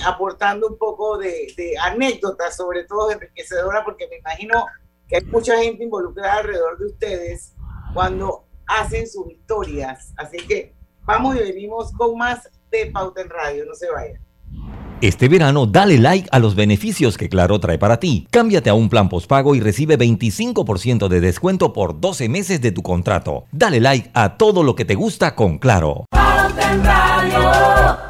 aportando 0.06 0.68
un 0.68 0.78
poco 0.78 1.18
de, 1.18 1.52
de 1.54 1.74
anécdotas, 1.78 2.56
sobre 2.56 2.84
todo 2.84 3.10
enriquecedoras, 3.10 3.84
porque 3.84 4.08
me 4.08 4.16
imagino 4.16 4.64
que 5.10 5.16
hay 5.16 5.24
mucha 5.24 5.58
gente 5.58 5.84
involucrada 5.84 6.38
alrededor 6.38 6.78
de 6.78 6.86
ustedes 6.86 7.54
cuando 7.92 8.44
hacen 8.66 9.06
sus 9.08 9.28
historias. 9.30 10.14
Así 10.16 10.38
que 10.38 10.74
vamos 11.04 11.36
y 11.36 11.40
venimos 11.40 11.92
con 11.92 12.16
más 12.16 12.48
de 12.70 12.86
Pauta 12.86 13.20
en 13.20 13.28
Radio. 13.28 13.66
No 13.66 13.74
se 13.74 13.90
vayan. 13.90 14.22
Este 15.02 15.28
verano 15.28 15.66
dale 15.66 15.96
like 15.98 16.28
a 16.30 16.38
los 16.38 16.54
beneficios 16.54 17.16
que 17.16 17.28
Claro 17.28 17.58
trae 17.58 17.78
para 17.78 17.98
ti. 17.98 18.26
Cámbiate 18.30 18.70
a 18.70 18.74
un 18.74 18.90
plan 18.90 19.08
postpago 19.08 19.54
y 19.54 19.60
recibe 19.60 19.98
25% 19.98 21.08
de 21.08 21.20
descuento 21.20 21.72
por 21.72 22.00
12 22.00 22.28
meses 22.28 22.60
de 22.60 22.70
tu 22.70 22.82
contrato. 22.82 23.44
Dale 23.50 23.80
like 23.80 24.10
a 24.14 24.36
todo 24.36 24.62
lo 24.62 24.74
que 24.74 24.84
te 24.84 24.94
gusta 24.94 25.34
con 25.34 25.58
Claro. 25.58 26.04
Pauta 26.10 26.72
en 26.72 26.84
Radio. 26.84 28.09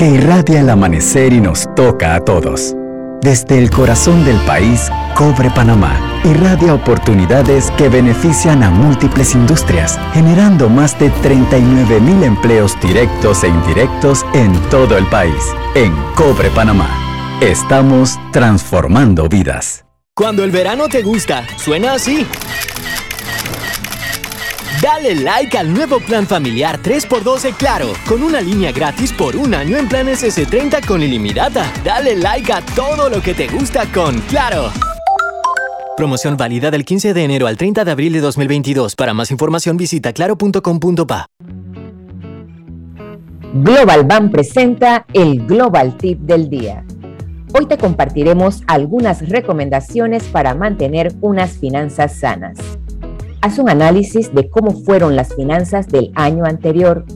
que 0.00 0.08
irradia 0.08 0.60
el 0.60 0.70
amanecer 0.70 1.34
y 1.34 1.42
nos 1.42 1.68
toca 1.74 2.14
a 2.14 2.24
todos. 2.24 2.74
Desde 3.20 3.58
el 3.58 3.68
corazón 3.68 4.24
del 4.24 4.38
país, 4.46 4.90
Cobre 5.14 5.50
Panamá 5.50 5.94
irradia 6.24 6.72
oportunidades 6.72 7.70
que 7.72 7.90
benefician 7.90 8.62
a 8.62 8.70
múltiples 8.70 9.34
industrias, 9.34 9.98
generando 10.14 10.70
más 10.70 10.98
de 10.98 11.10
39 11.10 12.00
mil 12.00 12.24
empleos 12.24 12.80
directos 12.80 13.44
e 13.44 13.48
indirectos 13.48 14.24
en 14.32 14.58
todo 14.70 14.96
el 14.96 15.04
país. 15.08 15.44
En 15.74 15.92
Cobre 16.14 16.48
Panamá, 16.48 16.88
estamos 17.42 18.18
transformando 18.32 19.28
vidas. 19.28 19.84
Cuando 20.14 20.44
el 20.44 20.50
verano 20.50 20.88
te 20.88 21.02
gusta, 21.02 21.46
suena 21.58 21.92
así. 21.92 22.26
Dale 24.80 25.14
like 25.14 25.58
al 25.58 25.74
nuevo 25.74 26.00
plan 26.00 26.26
familiar 26.26 26.80
3x2 26.80 27.42
de 27.42 27.52
Claro, 27.52 27.88
con 28.08 28.22
una 28.22 28.40
línea 28.40 28.72
gratis 28.72 29.12
por 29.12 29.36
un 29.36 29.52
año 29.52 29.76
en 29.76 29.86
planes 29.86 30.24
S30 30.24 30.86
con 30.86 31.02
ilimitada. 31.02 31.70
Dale 31.84 32.16
like 32.16 32.50
a 32.50 32.62
todo 32.74 33.10
lo 33.10 33.20
que 33.20 33.34
te 33.34 33.46
gusta 33.48 33.84
con 33.92 34.18
Claro. 34.20 34.70
Promoción 35.98 36.38
válida 36.38 36.70
del 36.70 36.86
15 36.86 37.12
de 37.12 37.24
enero 37.24 37.46
al 37.46 37.58
30 37.58 37.84
de 37.84 37.90
abril 37.90 38.14
de 38.14 38.20
2022. 38.20 38.96
Para 38.96 39.12
más 39.12 39.30
información 39.30 39.76
visita 39.76 40.14
claro.com.pa. 40.14 41.26
Global 43.52 44.04
Bank 44.04 44.30
presenta 44.30 45.04
el 45.12 45.44
Global 45.46 45.98
Tip 45.98 46.20
del 46.20 46.48
día. 46.48 46.86
Hoy 47.52 47.66
te 47.66 47.76
compartiremos 47.76 48.62
algunas 48.66 49.28
recomendaciones 49.28 50.24
para 50.24 50.54
mantener 50.54 51.12
unas 51.20 51.58
finanzas 51.58 52.18
sanas. 52.18 52.56
Haz 53.42 53.58
un 53.58 53.70
análisis 53.70 54.34
de 54.34 54.50
cómo 54.50 54.72
fueron 54.72 55.16
las 55.16 55.34
finanzas 55.34 55.88
del 55.88 56.12
año 56.14 56.44
anterior. 56.44 57.06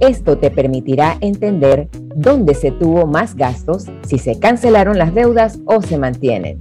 Esto 0.00 0.38
te 0.38 0.50
permitirá 0.50 1.18
entender 1.20 1.90
dónde 2.16 2.54
se 2.54 2.70
tuvo 2.70 3.06
más 3.06 3.34
gastos, 3.36 3.84
si 4.06 4.16
se 4.16 4.38
cancelaron 4.38 4.96
las 4.96 5.14
deudas 5.14 5.58
o 5.66 5.82
se 5.82 5.98
mantienen. 5.98 6.56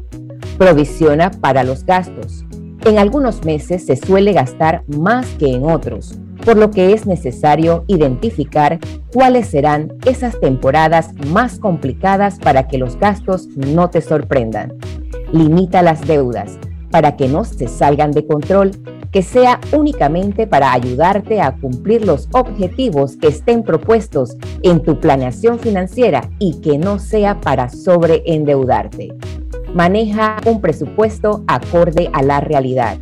Provisiona 0.57 1.31
para 1.31 1.63
los 1.63 1.85
gastos. 1.85 2.43
En 2.83 2.97
algunos 2.97 3.45
meses 3.45 3.85
se 3.85 3.95
suele 3.95 4.33
gastar 4.33 4.83
más 4.87 5.25
que 5.39 5.53
en 5.53 5.63
otros, 5.63 6.19
por 6.45 6.57
lo 6.57 6.69
que 6.69 6.91
es 6.91 7.05
necesario 7.05 7.85
identificar 7.87 8.77
cuáles 9.13 9.47
serán 9.47 9.93
esas 10.05 10.37
temporadas 10.41 11.13
más 11.27 11.59
complicadas 11.59 12.39
para 12.39 12.67
que 12.67 12.77
los 12.77 12.99
gastos 12.99 13.47
no 13.55 13.89
te 13.89 14.01
sorprendan. 14.01 14.73
Limita 15.31 15.81
las 15.81 16.05
deudas 16.05 16.59
para 16.93 17.15
que 17.17 17.27
no 17.27 17.43
se 17.43 17.67
salgan 17.67 18.11
de 18.11 18.27
control 18.27 18.69
que 19.11 19.23
sea 19.23 19.59
únicamente 19.71 20.45
para 20.45 20.73
ayudarte 20.73 21.41
a 21.41 21.55
cumplir 21.55 22.05
los 22.05 22.29
objetivos 22.33 23.17
que 23.17 23.29
estén 23.29 23.63
propuestos 23.63 24.37
en 24.61 24.83
tu 24.83 24.99
planeación 24.99 25.57
financiera 25.57 26.29
y 26.37 26.61
que 26.61 26.77
no 26.77 26.99
sea 26.99 27.41
para 27.41 27.69
sobreendeudarte. 27.69 29.15
Maneja 29.73 30.37
un 30.45 30.61
presupuesto 30.61 31.43
acorde 31.47 32.11
a 32.13 32.21
la 32.21 32.41
realidad. 32.41 32.99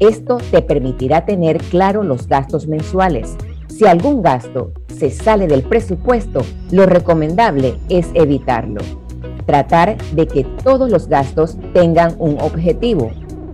Esto 0.00 0.38
te 0.50 0.60
permitirá 0.60 1.24
tener 1.24 1.58
claro 1.58 2.02
los 2.02 2.26
gastos 2.26 2.66
mensuales. 2.66 3.36
Si 3.68 3.86
algún 3.86 4.22
gasto 4.22 4.72
se 4.88 5.10
sale 5.10 5.46
del 5.46 5.62
presupuesto, 5.62 6.42
lo 6.72 6.84
recomendable 6.86 7.76
es 7.88 8.08
evitarlo. 8.14 8.80
Tratar 9.46 9.96
de 10.12 10.26
que 10.26 10.44
todos 10.44 10.90
los 10.90 11.08
gastos 11.08 11.56
tengan 11.72 12.14
un 12.18 12.40
objetivo 12.40 13.10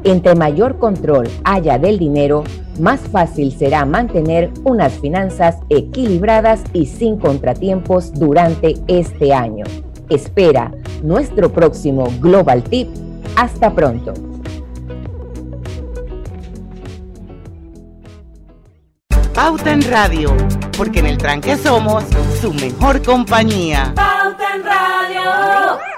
entre 0.07 0.35
mayor 0.35 0.79
control 0.79 1.29
haya 1.45 1.79
del 1.79 1.99
dinero, 1.99 2.45
más 2.81 3.01
fácil 3.01 3.53
será 3.53 3.85
mantener 3.85 4.51
unas 4.65 4.93
finanzas 4.95 5.57
equilibradas 5.69 6.63
y 6.73 6.87
sin 6.87 7.19
contratiempos 7.19 8.13
durante 8.15 8.77
este 8.87 9.35
año. 9.35 9.65
Espera 10.09 10.71
nuestro 11.03 11.53
próximo 11.53 12.09
Global 12.21 12.63
Tip. 12.63 12.89
Hasta 13.37 13.75
pronto. 13.75 14.15
Pauta 19.35 19.73
en 19.73 19.83
Radio, 19.83 20.35
porque 20.79 21.01
en 21.01 21.07
el 21.07 21.19
tranque 21.19 21.57
somos 21.57 22.05
su 22.41 22.55
mejor 22.55 23.03
compañía. 23.03 23.93
Pauta 23.95 24.55
en 24.55 24.65
Radio. 24.65 25.96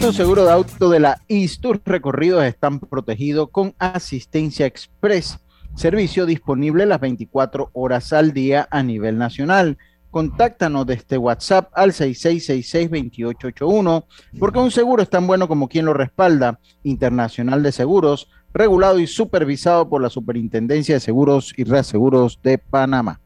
Tu 0.00 0.10
seguro 0.10 0.46
de 0.46 0.52
auto 0.52 0.88
de 0.88 1.00
la 1.00 1.20
IS, 1.28 1.60
tus 1.60 1.76
recorridos 1.84 2.42
están 2.44 2.80
protegidos 2.80 3.50
con 3.50 3.74
asistencia 3.78 4.64
express. 4.64 5.38
Servicio 5.74 6.24
disponible 6.24 6.86
las 6.86 6.98
24 6.98 7.68
horas 7.74 8.14
al 8.14 8.32
día 8.32 8.66
a 8.70 8.82
nivel 8.82 9.18
nacional. 9.18 9.76
Contáctanos 10.10 10.86
desde 10.86 11.18
WhatsApp 11.18 11.70
al 11.74 11.92
6666-2881, 11.92 14.06
porque 14.38 14.58
un 14.58 14.70
seguro 14.70 15.02
es 15.02 15.10
tan 15.10 15.26
bueno 15.26 15.46
como 15.46 15.68
quien 15.68 15.84
lo 15.84 15.92
respalda. 15.92 16.58
Internacional 16.82 17.62
de 17.62 17.72
Seguros, 17.72 18.30
regulado 18.54 18.98
y 18.98 19.06
supervisado 19.06 19.90
por 19.90 20.00
la 20.00 20.08
Superintendencia 20.08 20.94
de 20.94 21.00
Seguros 21.00 21.52
y 21.54 21.64
Reaseguros 21.64 22.40
de 22.42 22.56
Panamá. 22.56 23.20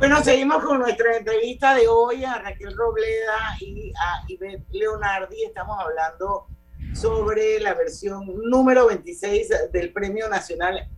Bueno, 0.00 0.24
seguimos 0.24 0.64
con 0.64 0.78
nuestra 0.78 1.14
entrevista 1.18 1.74
de 1.74 1.86
hoy 1.86 2.24
a 2.24 2.38
Raquel 2.38 2.74
Robleda 2.74 3.54
y 3.60 3.92
a 3.92 4.24
Ivette 4.28 4.64
Leonardi. 4.70 5.42
Estamos 5.44 5.76
hablando 5.78 6.46
sobre 6.94 7.60
la 7.60 7.74
versión 7.74 8.24
número 8.48 8.86
26 8.86 9.50
del 9.70 9.92
Premio 9.92 10.26
Nacional 10.30 10.88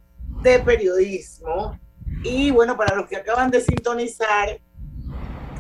de 0.45 0.61
Periodismo. 0.61 1.81
Y 2.23 2.53
bueno, 2.53 2.77
para 2.77 2.95
los 2.95 3.09
que 3.09 3.17
acaban 3.17 3.51
de 3.51 3.61
sintonizar, 3.61 4.61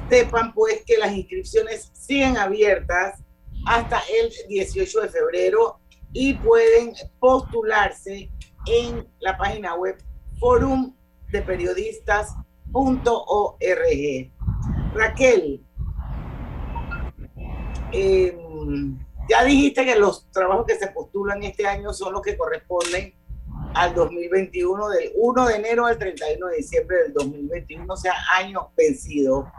sepan 0.08 0.54
pues 0.54 0.84
que 0.86 0.98
las 0.98 1.10
inscripciones 1.10 1.90
siguen 1.94 2.36
abiertas 2.36 3.24
hasta 3.66 4.00
el 4.20 4.32
18 4.50 5.00
de 5.00 5.08
febrero 5.08 5.80
y 6.12 6.34
pueden 6.34 6.92
postularse 7.18 8.30
en 8.66 9.04
la 9.18 9.36
página 9.36 9.74
web 9.74 10.00
Forum 10.38 10.94
de 11.32 11.42
Periodistas 11.42 12.36
.org. 12.72 14.32
Raquel, 14.94 15.64
em, 17.92 18.98
ya 19.28 19.44
dijiste 19.44 19.84
que 19.84 19.96
los 19.96 20.30
trabajos 20.30 20.66
que 20.66 20.74
se 20.74 20.88
postulan 20.88 21.42
este 21.42 21.66
año 21.66 21.92
son 21.92 22.12
los 22.12 22.22
que 22.22 22.36
corresponden 22.36 23.14
al 23.74 23.94
2021, 23.94 24.88
del 24.90 25.12
1 25.14 25.46
de 25.46 25.54
enero 25.54 25.86
al 25.86 25.98
31 25.98 26.48
de 26.48 26.56
diciembre 26.56 26.96
del 27.04 27.12
2021, 27.14 27.92
o 27.92 27.96
sea, 27.96 28.14
año 28.36 28.70
vencido. 28.76 29.50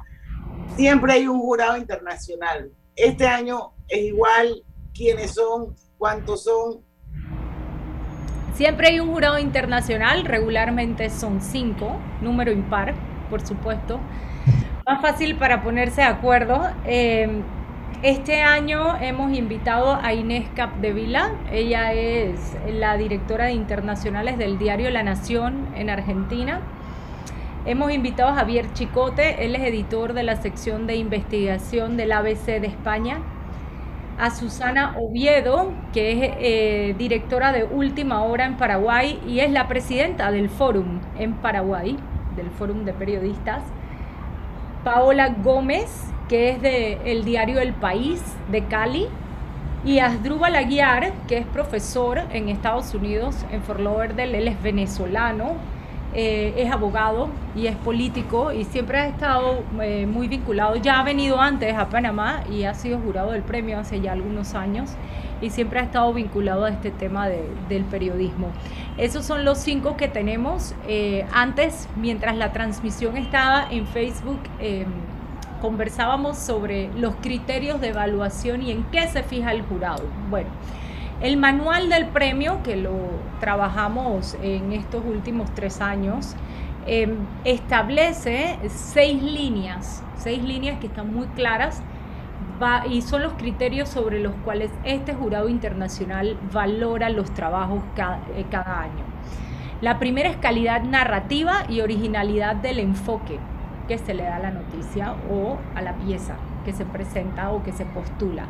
Siempre 0.75 1.13
hay 1.13 1.27
un 1.27 1.39
jurado 1.39 1.77
internacional. 1.77 2.71
Este 2.95 3.25
año 3.25 3.73
es 3.87 4.03
igual, 4.03 4.63
quiénes 4.93 5.31
son, 5.31 5.75
cuántos 5.97 6.43
son. 6.43 6.83
Siempre 8.53 8.89
hay 8.89 8.99
un 8.99 9.11
jurado 9.11 9.39
internacional, 9.39 10.25
regularmente 10.25 11.09
son 11.09 11.41
cinco, 11.41 11.97
número 12.21 12.51
impar, 12.51 12.93
por 13.31 13.41
supuesto. 13.41 13.99
Más 14.85 15.01
fácil 15.01 15.35
para 15.37 15.63
ponerse 15.63 16.01
de 16.01 16.07
acuerdo. 16.07 16.61
Eh, 16.85 17.41
este 18.03 18.43
año 18.43 18.95
hemos 19.01 19.35
invitado 19.35 19.97
a 19.99 20.13
Inés 20.13 20.47
Capdevila. 20.55 21.31
Ella 21.51 21.93
es 21.93 22.55
la 22.71 22.95
directora 22.95 23.45
de 23.45 23.53
internacionales 23.53 24.37
del 24.37 24.59
diario 24.59 24.91
La 24.91 25.01
Nación 25.01 25.69
en 25.75 25.89
Argentina. 25.89 26.59
Hemos 27.65 27.91
invitado 27.91 28.29
a 28.29 28.35
Javier 28.35 28.71
Chicote, 28.73 29.45
él 29.45 29.55
es 29.55 29.63
editor 29.63 30.13
de 30.13 30.23
la 30.23 30.35
sección 30.35 30.85
de 30.85 30.97
investigación 30.97 31.97
del 31.97 32.11
ABC 32.11 32.59
de 32.59 32.67
España 32.67 33.19
a 34.17 34.29
Susana 34.31 34.95
Oviedo, 34.97 35.71
que 35.91 36.11
es 36.11 36.33
eh, 36.39 36.95
directora 36.97 37.51
de 37.51 37.63
Última 37.63 38.23
Hora 38.23 38.45
en 38.45 38.57
Paraguay 38.57 39.19
y 39.27 39.39
es 39.39 39.51
la 39.51 39.67
presidenta 39.67 40.31
del 40.31 40.49
Fórum 40.49 40.99
en 41.17 41.33
Paraguay, 41.33 41.97
del 42.35 42.49
Fórum 42.51 42.85
de 42.85 42.93
Periodistas. 42.93 43.63
Paola 44.83 45.29
Gómez, 45.29 46.11
que 46.27 46.49
es 46.49 46.61
del 46.61 47.23
diario 47.23 47.59
El 47.59 47.73
País 47.73 48.21
de 48.51 48.65
Cali. 48.65 49.07
Y 49.85 49.99
Asdrúbal 49.99 50.55
Aguiar, 50.55 51.11
que 51.27 51.37
es 51.37 51.45
profesor 51.45 52.21
en 52.31 52.47
Estados 52.47 52.93
Unidos, 52.95 53.45
en 53.51 53.61
Fort 53.61 53.81
Lauderdale, 53.81 54.37
él 54.37 54.47
es 54.47 54.61
venezolano, 54.63 55.55
eh, 56.15 56.53
es 56.57 56.71
abogado 56.71 57.29
y 57.55 57.67
es 57.67 57.75
político 57.75 58.51
y 58.51 58.65
siempre 58.65 58.99
ha 58.99 59.07
estado 59.07 59.63
eh, 59.81 60.05
muy 60.05 60.27
vinculado, 60.27 60.75
ya 60.75 60.99
ha 60.99 61.03
venido 61.03 61.39
antes 61.39 61.75
a 61.75 61.89
Panamá 61.89 62.43
y 62.51 62.65
ha 62.65 62.73
sido 62.73 62.99
jurado 62.99 63.31
del 63.31 63.41
premio 63.41 63.79
hace 63.79 63.99
ya 63.99 64.11
algunos 64.11 64.53
años 64.53 64.91
y 65.41 65.49
siempre 65.49 65.79
ha 65.79 65.83
estado 65.83 66.13
vinculado 66.13 66.65
a 66.65 66.69
este 66.69 66.89
tema 66.91 67.27
del 67.27 67.83
periodismo. 67.85 68.49
Esos 68.97 69.25
son 69.25 69.43
los 69.43 69.57
cinco 69.57 69.97
que 69.97 70.07
tenemos. 70.07 70.73
Eh, 70.87 71.25
antes, 71.33 71.89
mientras 71.97 72.37
la 72.37 72.53
transmisión 72.53 73.17
estaba 73.17 73.67
en 73.69 73.85
Facebook, 73.85 74.39
em, 74.59 74.85
conversábamos 75.61 76.37
sobre 76.37 76.89
los 76.95 77.15
criterios 77.15 77.81
de 77.81 77.89
evaluación 77.89 78.61
y 78.61 78.71
en 78.71 78.83
qué 78.85 79.07
se 79.07 79.23
fija 79.23 79.51
el 79.51 79.63
jurado. 79.63 80.03
Bueno. 80.29 80.49
El 81.23 81.37
manual 81.37 81.87
del 81.87 82.07
premio, 82.07 82.61
que 82.63 82.75
lo 82.75 82.91
trabajamos 83.39 84.35
en 84.43 84.73
estos 84.73 85.05
últimos 85.05 85.49
tres 85.55 85.79
años, 85.79 86.35
em, 86.85 87.15
establece 87.45 88.59
seis 88.67 89.23
líneas, 89.23 90.03
seis 90.17 90.43
líneas 90.43 90.81
que 90.81 90.87
están 90.87 91.13
muy 91.15 91.27
claras 91.27 91.81
y 92.89 93.01
son 93.03 93.23
los 93.23 93.33
criterios 93.33 93.87
sobre 93.87 94.19
los 94.19 94.33
cuales 94.43 94.69
este 94.83 95.13
jurado 95.13 95.47
internacional 95.47 96.37
valora 96.51 97.09
los 97.09 97.33
trabajos 97.33 97.81
eh, 98.35 98.43
cada 98.51 98.81
año. 98.81 99.05
La 99.79 99.99
primera 99.99 100.27
es 100.29 100.35
calidad 100.35 100.83
narrativa 100.83 101.63
y 101.69 101.79
originalidad 101.79 102.57
del 102.57 102.79
enfoque 102.79 103.39
que 103.87 103.97
se 103.97 104.13
le 104.13 104.23
da 104.23 104.35
a 104.35 104.39
la 104.39 104.51
noticia 104.51 105.13
o 105.31 105.57
a 105.73 105.81
la 105.81 105.93
pieza 105.93 106.35
que 106.63 106.73
se 106.73 106.85
presenta 106.85 107.51
o 107.51 107.63
que 107.63 107.71
se 107.71 107.85
postula. 107.85 108.47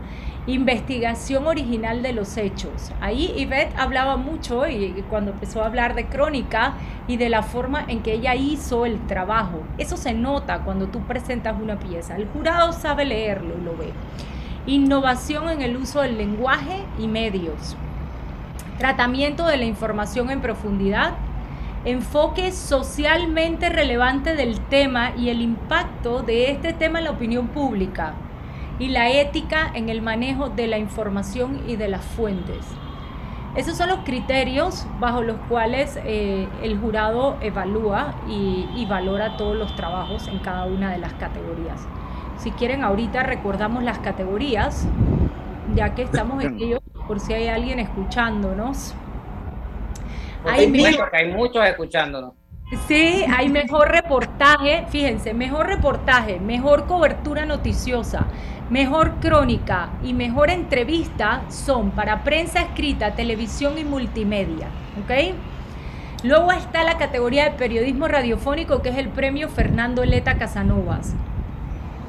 Investigación 0.48 1.48
original 1.48 2.02
de 2.02 2.14
los 2.14 2.38
hechos. 2.38 2.92
Ahí 3.02 3.34
Yvette 3.38 3.76
hablaba 3.78 4.18
mucho 4.18 4.68
y 4.68 5.04
cuando 5.10 5.32
empezó 5.32 5.62
a 5.62 5.66
hablar 5.66 5.96
de 5.96 6.06
crónica 6.06 6.74
y 7.08 7.18
de 7.18 7.30
la 7.30 7.44
forma 7.44 7.84
en 7.88 8.02
que 8.02 8.14
ella 8.14 8.36
hizo 8.36 8.86
el 8.86 9.06
trabajo. 9.08 9.62
Eso 9.78 9.98
se 9.98 10.14
nota 10.14 10.60
cuando 10.60 10.88
tú 10.88 11.02
presentas 11.02 11.60
una 11.62 11.80
pieza. 11.80 12.16
El 12.16 12.28
jurado 12.28 12.72
sabe 12.74 13.06
leerlo 13.06 13.56
y 13.60 13.64
lo 13.64 13.76
ve. 13.76 13.92
Innovación 14.66 15.50
en 15.50 15.62
el 15.62 15.76
uso 15.76 16.02
del 16.02 16.18
lenguaje 16.18 16.84
y 16.98 17.08
medios. 17.08 17.76
Tratamiento 18.78 19.46
de 19.46 19.58
la 19.58 19.66
información 19.66 20.30
en 20.30 20.42
profundidad 20.42 21.16
enfoque 21.86 22.52
socialmente 22.52 23.70
relevante 23.70 24.36
del 24.36 24.60
tema 24.62 25.12
y 25.18 25.30
el 25.30 25.42
impacto 25.42 26.22
de 26.22 26.52
este 26.52 26.74
tema 26.74 27.00
en 27.00 27.06
la 27.06 27.12
opinión 27.12 27.48
pública 27.48 28.14
y 28.80 28.88
la 28.88 29.10
ética 29.10 29.72
en 29.74 29.90
el 29.90 30.02
manejo 30.02 30.50
de 30.50 30.68
la 30.68 30.78
información 30.78 31.62
y 31.68 31.76
de 31.76 31.90
las 31.90 32.04
fuentes. 32.04 32.66
Esos 33.56 33.78
son 33.78 33.90
los 33.90 34.00
criterios 34.00 34.88
bajo 35.00 35.22
los 35.22 35.38
cuales 35.48 36.00
eh, 36.06 36.48
el 36.64 36.80
jurado 36.80 37.38
evalúa 37.40 38.16
y, 38.28 38.86
valora 38.90 39.38
todos 39.38 39.56
los 39.56 39.76
trabajos 39.76 40.28
en 40.28 40.40
cada 40.40 40.66
una 40.66 40.92
de 40.92 40.98
las 40.98 41.14
categorías. 41.14 41.88
Si 42.38 42.52
quieren, 42.52 42.84
ahorita 42.84 43.24
recordamos 43.24 43.84
las 43.84 44.00
categorías, 44.00 44.88
ya 45.76 45.94
que 45.94 46.02
estamos 46.02 46.44
en 46.44 46.60
ello, 46.60 46.80
por 47.08 47.20
si 47.20 47.34
hay 47.34 47.48
alguien 47.48 47.80
escuchándonos. 47.80 48.96
Hay, 50.46 50.74
hay 51.14 51.32
muchos 51.32 51.66
escuchándonos. 51.66 52.34
Sí, 52.88 53.24
hay 53.30 53.50
mejor 53.50 53.90
reportaje, 53.90 54.86
fíjense, 54.90 55.34
mejor 55.34 55.68
reportaje, 55.68 56.40
mejor 56.40 56.88
cobertura 56.88 57.46
noticiosa, 57.46 58.26
mejor 58.70 59.20
crónica 59.20 59.90
y 60.04 60.14
mejor 60.14 60.50
entrevista 60.50 61.44
son 61.50 61.92
para 61.92 62.24
prensa 62.24 62.62
escrita, 62.62 63.16
televisión 63.16 63.78
y 63.78 63.84
multimedia, 63.84 64.68
¿ok? 65.04 65.36
Luego 66.24 66.52
está 66.52 66.84
la 66.84 66.98
categoría 66.98 67.44
de 67.44 67.52
periodismo 67.52 68.08
radiofónico 68.08 68.82
que 68.82 68.90
es 68.90 68.98
el 68.98 69.10
premio 69.10 69.50
Fernando 69.50 70.04
Leta 70.04 70.38
Casanovas. 70.38 71.16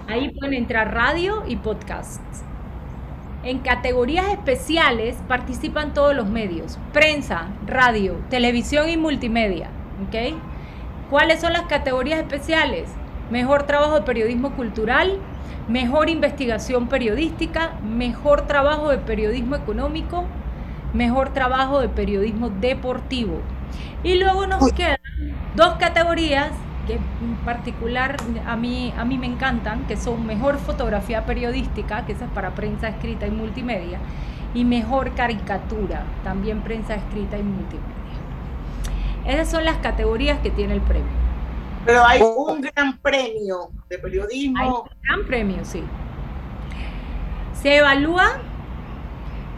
Ahí 0.06 0.30
pueden 0.30 0.54
entrar 0.54 0.94
radio 0.94 1.42
y 1.46 1.56
podcasts. 1.56 2.44
En 3.44 3.58
categorías 3.58 4.26
especiales 4.28 5.16
participan 5.28 5.92
todos 5.92 6.16
los 6.16 6.26
medios, 6.26 6.78
prensa, 6.94 7.48
radio, 7.66 8.16
televisión 8.30 8.88
y 8.88 8.96
multimedia. 8.96 9.68
¿okay? 10.08 10.34
¿Cuáles 11.10 11.42
son 11.42 11.52
las 11.52 11.64
categorías 11.64 12.20
especiales? 12.20 12.88
Mejor 13.30 13.64
trabajo 13.64 13.96
de 13.96 14.02
periodismo 14.02 14.52
cultural, 14.52 15.18
mejor 15.68 16.08
investigación 16.08 16.88
periodística, 16.88 17.72
mejor 17.82 18.46
trabajo 18.46 18.88
de 18.88 18.96
periodismo 18.96 19.56
económico, 19.56 20.24
mejor 20.94 21.34
trabajo 21.34 21.80
de 21.80 21.90
periodismo 21.90 22.48
deportivo. 22.48 23.40
Y 24.02 24.14
luego 24.14 24.46
nos 24.46 24.72
quedan 24.72 24.98
dos 25.54 25.74
categorías 25.74 26.50
que 26.86 26.94
en 26.94 27.36
particular 27.44 28.16
a 28.46 28.56
mí, 28.56 28.92
a 28.96 29.04
mí 29.04 29.18
me 29.18 29.26
encantan, 29.26 29.86
que 29.86 29.96
son 29.96 30.26
mejor 30.26 30.58
fotografía 30.58 31.26
periodística, 31.26 32.04
que 32.06 32.12
esa 32.12 32.26
es 32.26 32.30
para 32.30 32.54
prensa 32.54 32.88
escrita 32.88 33.26
y 33.26 33.30
multimedia, 33.30 33.98
y 34.54 34.64
mejor 34.64 35.14
caricatura, 35.14 36.04
también 36.22 36.60
prensa 36.62 36.94
escrita 36.94 37.38
y 37.38 37.42
multimedia. 37.42 37.94
Esas 39.26 39.50
son 39.50 39.64
las 39.64 39.78
categorías 39.78 40.38
que 40.40 40.50
tiene 40.50 40.74
el 40.74 40.80
premio. 40.80 41.24
Pero 41.86 42.04
hay 42.04 42.20
un 42.22 42.60
gran 42.60 42.98
premio 42.98 43.70
de 43.88 43.98
periodismo. 43.98 44.58
Hay 44.58 44.68
un 44.68 45.02
gran 45.02 45.26
premio, 45.26 45.64
sí. 45.64 45.82
Se 47.54 47.78
evalúa 47.78 48.40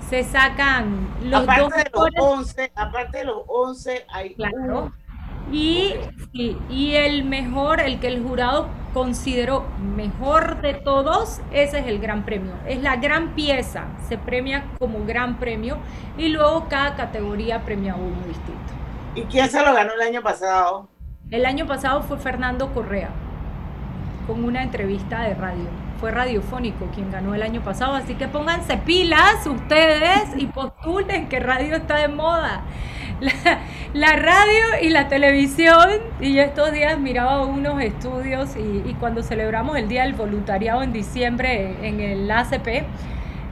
se 0.09 0.22
sacan 0.22 1.09
los 1.24 1.43
aparte 1.43 1.61
dos 1.61 1.72
de 1.72 2.11
los 2.14 2.27
11, 2.29 2.72
aparte 2.77 3.18
de 3.18 3.24
los 3.24 3.43
11 3.49 4.07
hay 4.09 4.35
claro. 4.35 4.93
Y, 5.53 5.94
y 6.32 6.94
el 6.94 7.24
mejor, 7.24 7.80
el 7.80 8.01
que 8.01 8.09
el 8.09 8.22
jurado 8.22 8.68
consideró 8.92 9.64
mejor 9.94 10.61
de 10.62 10.74
todos, 10.74 11.40
ese 11.53 11.78
es 11.80 11.86
el 11.86 11.99
gran 11.99 12.24
premio. 12.24 12.53
Es 12.66 12.82
la 12.82 12.97
gran 12.97 13.34
pieza, 13.34 13.84
se 14.09 14.18
premia 14.18 14.64
como 14.78 15.05
gran 15.05 15.38
premio 15.38 15.78
y 16.16 16.28
luego 16.28 16.66
cada 16.68 16.97
categoría 16.97 17.62
premia 17.62 17.94
uno 17.94 18.26
distinto. 18.26 18.72
¿Y 19.14 19.22
quién 19.22 19.49
se 19.49 19.64
lo 19.64 19.72
ganó 19.72 19.92
el 19.92 20.01
año 20.01 20.22
pasado? 20.22 20.88
El 21.30 21.47
año 21.47 21.66
pasado 21.66 22.03
fue 22.03 22.18
Fernando 22.18 22.72
Correa, 22.72 23.11
con 24.26 24.44
una 24.44 24.62
entrevista 24.62 25.22
de 25.22 25.34
radio 25.34 25.86
fue 26.01 26.11
Radiofónico 26.11 26.86
quien 26.94 27.11
ganó 27.11 27.34
el 27.34 27.42
año 27.42 27.62
pasado, 27.62 27.94
así 27.94 28.14
que 28.14 28.28
pónganse 28.28 28.76
pilas 28.78 29.47
ustedes 29.47 30.28
y 30.36 30.47
postulen 30.47 31.28
que 31.28 31.40
radio 31.40 31.76
está 31.76 31.97
de 31.97 32.09
moda. 32.09 32.62
La, 33.95 34.12
radio 34.14 34.83
y 34.83 34.91
la 34.91 35.09
televisión, 35.09 35.89
y 36.21 36.35
yo 36.35 36.43
estos 36.43 36.73
días 36.73 36.99
miraba 36.99 37.47
unos 37.47 37.81
estudios 37.81 38.51
y, 38.57 38.93
cuando 38.95 39.23
celebramos 39.23 39.77
el 39.79 39.89
Día 39.89 40.03
del 40.03 40.12
Voluntariado 40.12 40.83
en 40.83 40.93
diciembre 40.93 41.77
en 41.83 42.01
el 42.01 42.31
ACP, 42.31 42.85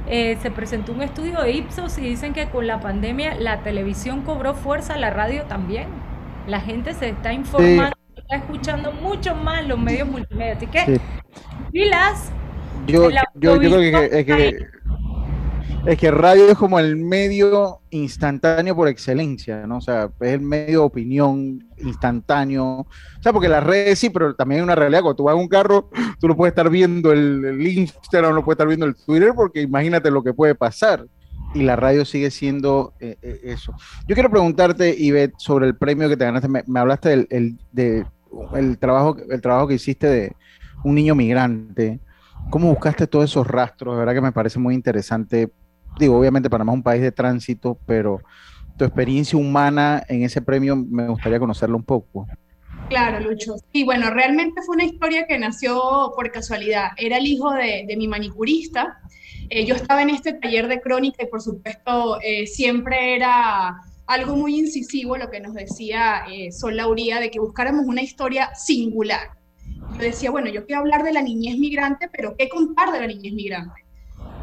eh, 0.06 0.36
se 0.42 0.50
presentó 0.50 0.92
un 0.92 1.02
estudio 1.02 1.40
de 1.40 1.52
Ipsos 1.52 1.96
y 1.96 2.02
dicen 2.02 2.34
que 2.34 2.46
con 2.50 2.66
la 2.66 2.80
pandemia 2.80 3.36
la 3.36 3.60
televisión 3.60 4.20
cobró 4.20 4.54
fuerza, 4.54 4.98
la 4.98 5.08
radio 5.10 5.44
también. 5.44 5.88
La 6.46 6.60
gente 6.60 6.92
se 6.92 7.08
está 7.08 7.32
informando 7.32 7.94
está 8.24 8.36
escuchando 8.36 8.92
mucho 8.92 9.34
más 9.34 9.66
los 9.66 9.78
medios 9.78 10.08
multimedia. 10.08 10.54
Así 10.54 10.66
que, 10.66 11.00
pilas. 11.72 12.30
Yo, 12.86 13.10
yo, 13.34 13.58
creo 13.58 13.78
que 13.78 14.18
es, 14.20 14.26
que 14.26 14.66
es 15.86 15.98
que 15.98 16.10
radio 16.10 16.48
es 16.48 16.56
como 16.56 16.78
el 16.78 16.96
medio 16.96 17.80
instantáneo 17.90 18.74
por 18.74 18.88
excelencia, 18.88 19.66
¿no? 19.66 19.78
O 19.78 19.80
sea, 19.82 20.10
es 20.20 20.32
el 20.32 20.40
medio 20.40 20.80
de 20.80 20.86
opinión 20.86 21.68
instantáneo. 21.76 22.64
O 22.64 23.22
sea, 23.22 23.32
porque 23.34 23.48
las 23.48 23.62
redes 23.62 23.98
sí, 23.98 24.08
pero 24.08 24.34
también 24.34 24.60
hay 24.60 24.64
una 24.64 24.74
realidad. 24.74 25.02
Cuando 25.02 25.16
tú 25.16 25.24
vas 25.24 25.34
en 25.34 25.42
un 25.42 25.48
carro, 25.48 25.90
tú 26.20 26.28
no 26.28 26.36
puedes 26.36 26.52
estar 26.52 26.70
viendo 26.70 27.12
el, 27.12 27.60
Instagram, 27.66 28.34
no 28.34 28.44
puedes 28.44 28.56
estar 28.56 28.66
viendo 28.66 28.86
el 28.86 28.94
Twitter, 28.94 29.32
porque 29.34 29.60
imagínate 29.60 30.10
lo 30.10 30.22
que 30.22 30.32
puede 30.32 30.54
pasar 30.54 31.06
y 31.52 31.62
la 31.62 31.76
radio 31.76 32.04
sigue 32.06 32.30
siendo 32.30 32.94
eh, 32.98 33.16
eh, 33.20 33.40
eso. 33.44 33.74
Yo 34.08 34.14
quiero 34.14 34.30
preguntarte, 34.30 34.94
Ivette, 34.98 35.34
sobre 35.36 35.66
el 35.66 35.76
premio 35.76 36.08
que 36.08 36.16
te 36.16 36.24
ganaste. 36.24 36.48
Me, 36.48 36.80
hablaste 36.80 37.10
del 37.10 37.26
el, 37.30 37.58
de, 37.72 38.06
el, 38.54 38.78
trabajo, 38.78 39.16
el 39.30 39.40
trabajo 39.42 39.68
que 39.68 39.74
hiciste 39.74 40.06
de 40.06 40.32
un 40.82 40.94
niño 40.94 41.14
migrante. 41.14 42.00
¿Cómo 42.48 42.70
buscaste 42.70 43.06
todos 43.06 43.26
esos 43.26 43.46
rastros? 43.46 43.94
De 43.94 43.98
verdad 43.98 44.14
que 44.14 44.20
me 44.22 44.32
parece 44.32 44.58
muy 44.58 44.74
interesante. 44.74 45.52
Digo, 45.98 46.18
obviamente 46.18 46.50
Panamá 46.50 46.72
es 46.72 46.76
un 46.76 46.82
país 46.82 47.02
de 47.02 47.12
tránsito, 47.12 47.78
pero 47.86 48.20
tu 48.76 48.84
experiencia 48.84 49.38
humana 49.38 50.02
en 50.08 50.22
ese 50.22 50.42
premio 50.42 50.76
me 50.76 51.08
gustaría 51.08 51.38
conocerlo 51.38 51.76
un 51.76 51.84
poco. 51.84 52.26
Claro, 52.88 53.20
Lucho. 53.20 53.54
Y 53.72 53.84
bueno, 53.84 54.10
realmente 54.10 54.60
fue 54.66 54.76
una 54.76 54.84
historia 54.84 55.26
que 55.26 55.38
nació 55.38 56.12
por 56.14 56.30
casualidad. 56.30 56.88
Era 56.96 57.16
el 57.16 57.26
hijo 57.26 57.52
de, 57.52 57.84
de 57.86 57.96
mi 57.96 58.08
manicurista 58.08 58.98
eh, 59.50 59.66
yo 59.66 59.74
estaba 59.74 60.02
en 60.02 60.10
este 60.10 60.32
taller 60.32 60.68
de 60.68 60.80
crónica 60.80 61.22
y 61.22 61.26
por 61.26 61.42
supuesto 61.42 62.18
eh, 62.22 62.46
siempre 62.46 63.14
era 63.14 63.76
algo 64.06 64.36
muy 64.36 64.58
incisivo 64.58 65.16
lo 65.16 65.30
que 65.30 65.40
nos 65.40 65.54
decía 65.54 66.24
eh, 66.30 66.52
Sol 66.52 66.76
Lauría 66.76 67.20
de 67.20 67.30
que 67.30 67.40
buscáramos 67.40 67.86
una 67.86 68.02
historia 68.02 68.54
singular. 68.54 69.30
Yo 69.92 70.00
decía, 70.00 70.30
bueno, 70.30 70.48
yo 70.48 70.66
quiero 70.66 70.80
hablar 70.80 71.02
de 71.04 71.12
la 71.12 71.22
niñez 71.22 71.58
migrante, 71.58 72.08
pero 72.10 72.34
¿qué 72.36 72.48
contar 72.48 72.90
de 72.90 73.00
la 73.00 73.06
niñez 73.06 73.32
migrante? 73.34 73.84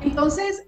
Entonces, 0.01 0.63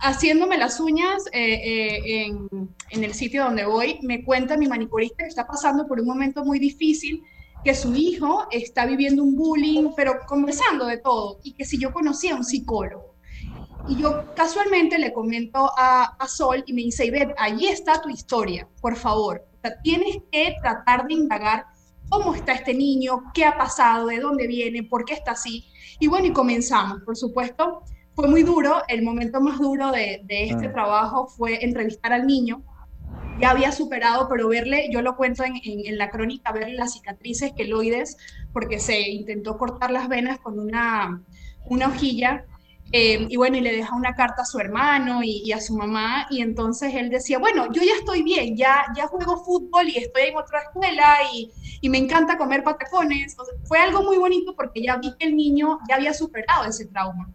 haciéndome 0.00 0.56
las 0.56 0.80
uñas 0.80 1.24
en, 1.32 2.48
en, 2.90 3.04
el 3.04 3.14
sitio 3.14 3.44
donde 3.44 3.64
voy, 3.64 3.98
me 4.02 4.24
cuenta 4.24 4.56
mi 4.56 4.68
manicurista 4.68 5.24
que 5.24 5.28
está 5.28 5.46
pasando 5.46 5.86
por 5.86 6.00
un 6.00 6.06
momento 6.06 6.44
muy 6.44 6.58
difícil, 6.58 7.22
que 7.64 7.74
su 7.74 7.94
hijo 7.94 8.46
está 8.50 8.86
viviendo 8.86 9.22
un 9.22 9.36
bullying, 9.36 9.90
pero 9.96 10.20
conversando 10.26 10.86
de 10.86 10.98
todo, 10.98 11.40
y 11.42 11.52
que 11.52 11.64
si 11.64 11.78
yo 11.78 11.92
conocía 11.92 12.34
a 12.34 12.36
un 12.36 12.44
psicólogo. 12.44 13.14
Y 13.88 13.96
yo 13.96 14.34
casualmente 14.34 14.98
le 14.98 15.12
comento 15.12 15.70
a, 15.76 16.16
Sol 16.28 16.62
y 16.66 16.72
me 16.72 16.82
dice, 16.82 17.06
Ivette, 17.06 17.34
ahí 17.38 17.66
está 17.66 18.00
tu 18.00 18.08
historia, 18.08 18.68
por 18.80 18.96
favor. 18.96 19.44
tienes 19.82 20.18
que 20.30 20.54
tratar 20.62 21.06
de 21.06 21.14
indagar 21.14 21.66
cómo 22.08 22.34
está 22.34 22.52
este 22.52 22.74
niño, 22.74 23.22
qué 23.34 23.44
ha 23.44 23.56
pasado, 23.56 24.06
de 24.08 24.20
dónde 24.20 24.46
viene, 24.46 24.82
por 24.82 25.04
qué 25.04 25.14
está 25.14 25.32
así. 25.32 25.66
Y 25.98 26.06
bueno, 26.06 26.26
y 26.26 26.32
comenzamos, 26.32 27.02
por 27.04 27.16
supuesto. 27.16 27.82
Fue 28.14 28.28
muy 28.28 28.42
duro, 28.42 28.82
el 28.88 29.02
momento 29.02 29.40
más 29.40 29.58
duro 29.58 29.92
de, 29.92 30.22
este 30.28 30.66
ah. 30.66 30.72
trabajo 30.72 31.26
fue 31.26 31.64
entrevistar 31.64 32.12
al 32.12 32.26
niño. 32.26 32.62
Ya 33.40 33.50
había 33.50 33.72
superado, 33.72 34.28
pero 34.28 34.48
verle, 34.48 34.88
yo 34.92 35.00
lo 35.00 35.16
cuento 35.16 35.44
en, 35.44 35.54
en, 35.64 35.96
la 35.96 36.10
crónica, 36.10 36.52
verle 36.52 36.74
las 36.74 36.92
cicatrices 36.92 37.52
queloides, 37.52 38.18
porque 38.52 38.78
se 38.78 39.00
intentó 39.08 39.56
cortar 39.56 39.90
las 39.90 40.08
venas 40.08 40.38
con 40.40 40.58
una, 40.58 41.22
una 41.64 41.88
hojilla 41.88 42.44
eh, 42.92 43.26
y 43.28 43.36
bueno, 43.36 43.56
y 43.56 43.60
le 43.60 43.72
deja 43.72 43.94
una 43.94 44.16
carta 44.16 44.42
a 44.42 44.44
su 44.44 44.58
hermano 44.58 45.20
y, 45.22 45.52
a 45.52 45.60
su 45.60 45.76
mamá, 45.76 46.26
y 46.28 46.40
entonces 46.40 46.92
él 46.94 47.08
decía, 47.08 47.38
bueno, 47.38 47.72
yo 47.72 47.82
ya 47.82 47.94
estoy 47.94 48.22
bien, 48.22 48.56
ya, 48.56 48.84
ya 48.96 49.06
juego 49.06 49.44
fútbol 49.44 49.88
y 49.88 49.96
estoy 49.96 50.24
en 50.24 50.36
otra 50.36 50.60
escuela 50.62 51.18
y, 51.32 51.52
y 51.80 51.88
me 51.88 51.98
encanta 51.98 52.36
comer 52.36 52.64
patacones. 52.64 53.36
fue 53.64 53.78
algo 53.78 54.02
muy 54.02 54.16
bonito 54.18 54.56
porque 54.56 54.82
ya 54.82 54.96
vi 54.96 55.14
que 55.16 55.26
el 55.26 55.36
niño 55.36 55.78
ya 55.88 55.96
había 55.96 56.12
superado 56.12 56.64
ese 56.64 56.86
trauma 56.86 57.32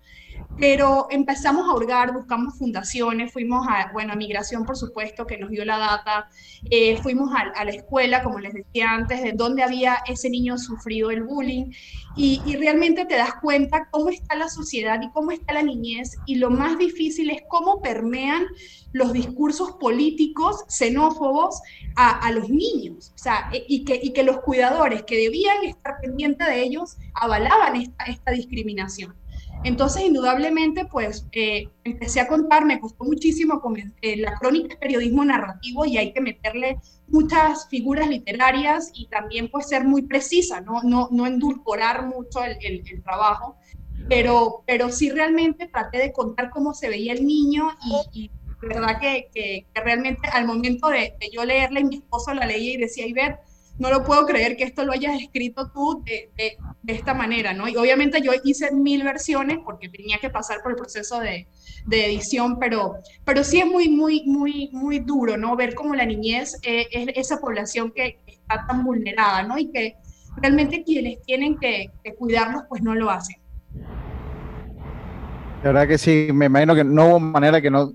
pero 0.57 1.07
empezamos 1.09 1.67
a 1.67 1.73
hurgar, 1.73 2.13
buscamos 2.13 2.57
fundaciones, 2.57 3.33
fuimos 3.33 3.67
a, 3.67 3.91
bueno, 3.91 4.13
a 4.13 4.15
migración, 4.15 4.65
por 4.65 4.77
supuesto, 4.77 5.27
que 5.27 5.37
nos 5.37 5.49
dio 5.49 5.65
la 5.65 5.77
data, 5.77 6.29
eh, 6.69 6.97
fuimos 6.97 7.29
a, 7.35 7.63
la 7.63 7.71
escuela, 7.71 8.23
como 8.23 8.39
les 8.39 8.53
decía 8.53 8.91
antes, 8.91 9.21
de 9.21 9.33
dónde 9.33 9.63
había 9.63 9.97
ese 10.07 10.29
niño 10.29 10.57
sufrido 10.57 11.11
el 11.11 11.23
bullying, 11.23 11.71
y, 12.15 12.41
y, 12.45 12.55
realmente 12.55 13.05
te 13.05 13.15
das 13.15 13.35
cuenta 13.41 13.89
cómo 13.91 14.09
está 14.09 14.35
la 14.35 14.47
sociedad 14.47 15.01
y 15.01 15.09
cómo 15.11 15.31
está 15.31 15.53
la 15.53 15.63
niñez, 15.63 16.17
y 16.25 16.35
lo 16.35 16.49
más 16.49 16.77
difícil 16.77 17.29
es 17.29 17.41
cómo 17.49 17.81
permean 17.81 18.45
los 18.93 19.11
discursos 19.11 19.73
políticos 19.73 20.63
xenófobos 20.69 21.59
a, 21.97 22.11
a 22.25 22.31
los 22.31 22.49
niños, 22.49 23.11
o 23.13 23.17
sea, 23.17 23.49
e, 23.51 23.65
y 23.67 23.83
que, 23.83 23.99
y 24.01 24.13
que 24.13 24.23
los 24.23 24.39
cuidadores 24.39 25.03
que 25.03 25.17
debían 25.17 25.65
estar 25.65 25.95
pendientes 26.01 26.47
de 26.47 26.63
ellos 26.63 26.95
avalaban 27.13 27.75
esta, 27.75 28.05
esta 28.05 28.31
discriminación. 28.31 29.13
Entonces, 29.65 30.03
indudablemente, 30.03 30.85
pues 30.85 31.25
eh, 31.31 31.69
empecé 31.83 32.21
a 32.21 32.27
contar, 32.27 32.65
me 32.65 32.79
costó 32.79 33.03
muchísimo, 33.03 33.59
con, 33.59 33.75
eh, 33.77 34.15
la 34.15 34.35
crónica 34.35 34.75
es 34.75 34.79
periodismo 34.79 35.25
narrativo 35.25 35.85
y 35.85 35.97
hay 35.97 36.13
que 36.13 36.21
meterle 36.21 36.77
muchas 37.07 37.67
figuras 37.67 38.07
literarias 38.07 38.91
y 38.93 39.07
también 39.07 39.49
pues 39.49 39.67
ser 39.67 39.83
muy 39.83 40.03
precisa, 40.03 40.61
no, 40.61 40.83
no, 40.83 41.09
no 41.11 41.25
endulcorar 41.25 42.05
mucho 42.05 42.43
el, 42.43 42.57
el, 42.61 43.01
trabajo, 43.01 43.57
pero, 44.07 44.63
pero 44.67 44.91
sí 44.91 45.09
realmente 45.09 45.67
traté 45.67 45.97
de 45.97 46.13
contar 46.13 46.51
cómo 46.51 46.75
se 46.75 46.87
veía 46.87 47.13
el 47.13 47.25
niño 47.25 47.69
y, 48.13 48.25
y 48.25 48.31
verdad 48.61 48.99
que, 49.01 49.29
que, 49.33 49.65
realmente 49.73 50.27
al 50.31 50.45
momento 50.45 50.89
de, 50.89 51.15
de, 51.19 51.31
yo 51.33 51.43
leerle, 51.43 51.83
mi 51.83 51.95
esposo 51.95 52.35
la 52.35 52.45
leía 52.45 52.73
y 52.73 52.77
decía, 52.77 53.05
ver 53.15 53.39
no 53.77 53.89
lo 53.89 54.03
puedo 54.03 54.25
creer 54.25 54.55
que 54.55 54.63
esto 54.63 54.85
lo 54.85 54.93
hayas 54.93 55.21
escrito 55.21 55.69
tú 55.71 56.03
de, 56.05 56.31
de, 56.37 56.93
esta 56.93 57.13
manera, 57.13 57.53
¿no? 57.53 57.67
Y 57.67 57.75
obviamente 57.75 58.21
yo 58.21 58.31
hice 58.43 58.73
mil 58.73 59.03
versiones 59.03 59.57
porque 59.65 59.89
tenía 59.89 60.17
que 60.19 60.29
pasar 60.29 60.61
por 60.61 60.71
el 60.71 60.77
proceso 60.77 61.19
de, 61.19 61.47
de 61.85 62.05
edición, 62.05 62.57
pero, 62.57 62.95
pero 63.25 63.43
sí 63.43 63.59
es 63.59 63.65
muy, 63.65 63.89
muy, 63.89 64.23
muy, 64.25 64.69
muy 64.71 64.99
duro, 64.99 65.35
¿no? 65.35 65.55
Ver 65.55 65.75
cómo 65.75 65.93
la 65.93 66.05
niñez 66.05 66.57
es 66.63 66.87
esa 67.15 67.39
población 67.39 67.91
que 67.91 68.19
está 68.25 68.65
tan 68.67 68.83
vulnerada, 68.83 69.43
¿no? 69.43 69.57
Y 69.57 69.71
que 69.71 69.95
realmente 70.37 70.83
quienes 70.83 71.21
tienen 71.23 71.57
que, 71.57 71.91
que 72.03 72.15
cuidarlos, 72.15 72.63
pues 72.69 72.81
no 72.81 72.95
lo 72.95 73.09
hacen. 73.09 73.37
La 75.63 75.71
verdad 75.71 75.87
que 75.87 75.97
sí, 75.97 76.29
me 76.31 76.45
imagino 76.45 76.75
que 76.75 76.83
no 76.83 77.09
hubo 77.09 77.19
manera 77.19 77.59
que 77.59 77.71
no 77.71 77.93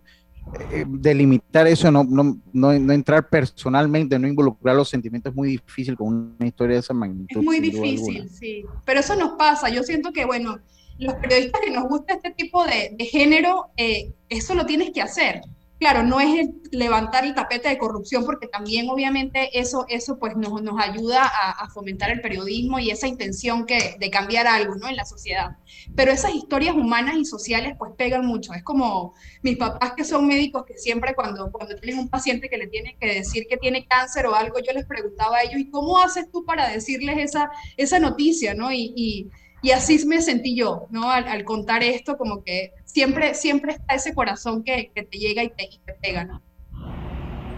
eh, 0.72 0.84
delimitar 0.88 1.66
eso, 1.66 1.91
no, 1.91 2.05
no, 2.05 2.36
no, 2.53 2.72
entrar 2.72 3.28
personalmente, 3.28 4.18
no 4.18 4.26
involucrar 4.26 4.76
los 4.76 4.88
sentimientos 4.88 5.30
es 5.30 5.36
muy 5.36 5.51
difícil 5.51 5.97
con 5.97 6.34
una 6.38 6.47
historia 6.47 6.74
de 6.74 6.80
esa 6.80 6.95
magnitud. 6.95 7.41
Es 7.41 7.45
muy 7.45 7.61
difícil, 7.61 8.28
sí. 8.28 8.64
Pero 8.84 9.01
eso 9.01 9.14
nos 9.16 9.30
pasa. 9.38 9.68
Yo 9.68 9.82
siento 9.82 10.12
que, 10.12 10.24
bueno, 10.24 10.59
los 10.99 11.14
periodistas 11.14 11.61
que 11.64 11.70
nos 11.70 11.88
gusta 11.88 12.14
este 12.14 12.30
tipo 12.32 12.64
de, 12.64 12.95
de 12.97 13.05
género, 13.05 13.66
eh, 13.76 14.12
eso 14.28 14.55
lo 14.55 14.66
tienes 14.66 14.91
que 14.91 15.03
hacer 15.03 15.43
claro, 15.80 16.02
no 16.02 16.20
es 16.20 16.46
levantar 16.70 17.24
el 17.24 17.34
tapete 17.34 17.70
de 17.70 17.78
corrupción, 17.78 18.26
porque 18.26 18.46
también 18.46 18.90
obviamente 18.90 19.58
eso, 19.58 19.86
eso 19.88 20.18
pues 20.18 20.36
nos, 20.36 20.62
nos 20.62 20.78
ayuda 20.78 21.24
a, 21.24 21.68
fomentar 21.70 22.10
el 22.10 22.20
periodismo 22.20 22.78
y 22.78 22.90
esa 22.90 23.06
intención 23.08 23.64
que, 23.64 23.96
de 23.98 24.10
cambiar 24.10 24.46
algo 24.46 24.74
¿no? 24.74 24.88
en 24.88 24.96
la 24.96 25.06
sociedad. 25.06 25.56
Pero 25.96 26.12
esas 26.12 26.34
historias 26.34 26.74
humanas 26.74 27.16
y 27.16 27.24
sociales 27.24 27.74
pues 27.78 27.92
pegan 27.96 28.26
mucho. 28.26 28.52
Es 28.52 28.62
como 28.62 29.14
mis 29.42 29.56
papás 29.56 29.94
que 29.96 30.04
son 30.04 30.26
médicos 30.26 30.64
que 30.66 30.76
siempre 30.76 31.14
cuando, 31.14 31.50
cuando 31.50 31.74
tienen 31.76 32.00
un 32.00 32.08
paciente 32.10 32.50
que 32.50 32.58
le 32.58 32.66
tienen 32.66 32.96
que 32.98 33.14
decir 33.14 33.46
que 33.48 33.56
tiene 33.56 33.86
cáncer 33.86 34.26
o 34.26 34.34
algo, 34.34 34.58
yo 34.58 34.72
les 34.74 34.84
preguntaba 34.84 35.38
a 35.38 35.42
ellos, 35.42 35.60
¿y 35.60 35.70
cómo 35.70 35.98
haces 35.98 36.30
tú 36.30 36.44
para 36.44 36.68
decirles 36.68 37.16
esa, 37.18 37.50
esa 37.78 37.98
noticia? 37.98 38.52
¿no? 38.52 38.70
Y, 38.70 38.92
y 38.94 39.30
y 39.62 39.72
así 39.72 40.04
me 40.06 40.22
sentí 40.22 40.56
yo, 40.56 40.86
¿no? 40.90 41.10
Al, 41.10 41.44
contar 41.44 41.82
esto, 41.82 42.16
como 42.16 42.42
que 42.42 42.72
siempre, 42.93 43.34
siempre 43.34 43.72
está 43.72 43.95
ese 43.95 44.14
corazón 44.14 44.62
que, 44.64 44.91
que 44.95 45.03
te 45.03 45.18
llega 45.18 45.43
y 45.43 45.51
te, 45.51 45.64
y 45.64 45.78
te 45.84 45.95
pega, 45.95 46.24
¿no? 46.24 46.43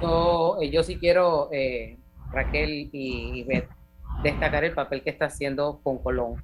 Yo, 0.01 0.59
eh, 0.61 0.71
yo 0.71 0.83
sí 0.83 0.97
quiero, 0.97 1.49
eh, 1.53 1.99
Raquel 2.33 2.91
y, 2.93 3.45
Beth, 3.45 3.69
destacar 4.23 4.65
el 4.65 4.75
papel 4.75 5.03
que 5.03 5.11
está 5.11 5.27
haciendo 5.27 5.81
con 5.83 5.99
Colón. 5.99 6.43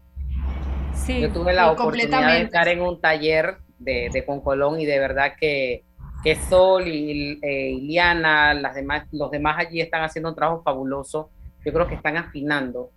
Sí, 0.95 1.21
yo 1.21 1.33
tuve 1.33 1.53
la 1.53 1.71
oportunidad 1.71 2.33
de 2.33 2.43
estar 2.43 2.69
en 2.69 2.83
un 2.83 3.01
taller 3.01 3.59
de, 3.79 4.11
de 4.13 4.25
Colón 4.25 4.81
y 4.81 4.87
de 4.87 4.99
verdad 4.99 5.35
que, 5.39 5.85
que 6.23 6.35
Sol 6.37 6.87
y 6.87 7.39
eh, 7.43 7.71
Iliana, 7.71 8.55
las 8.55 8.75
demás, 8.75 9.07
los 9.13 9.31
demás 9.31 9.57
allí 9.59 9.81
están 9.81 10.03
haciendo 10.03 10.31
un 10.31 10.35
trabajo 10.35 10.63
fabuloso. 10.63 11.31
Yo 11.65 11.73
creo 11.73 11.87
que 11.87 11.95
están 11.95 12.17
afinando 12.17 12.91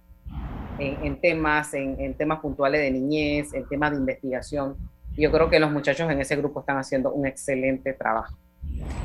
en, 0.80 1.20
temas, 1.20 1.74
en, 1.74 2.14
temas 2.16 2.40
puntuales 2.40 2.82
de 2.82 2.92
niñez, 2.92 3.54
en 3.54 3.68
temas 3.68 3.92
de 3.92 3.98
investigación. 3.98 4.76
Yo 5.18 5.32
creo 5.32 5.50
que 5.50 5.60
los 5.60 5.72
muchachos 5.72 6.10
en 6.10 6.22
ese 6.22 6.36
grupo 6.36 6.62
están 6.62 6.78
haciendo 6.78 7.12
un 7.12 7.26
excelente 7.26 7.94
trabajo. 7.94 8.36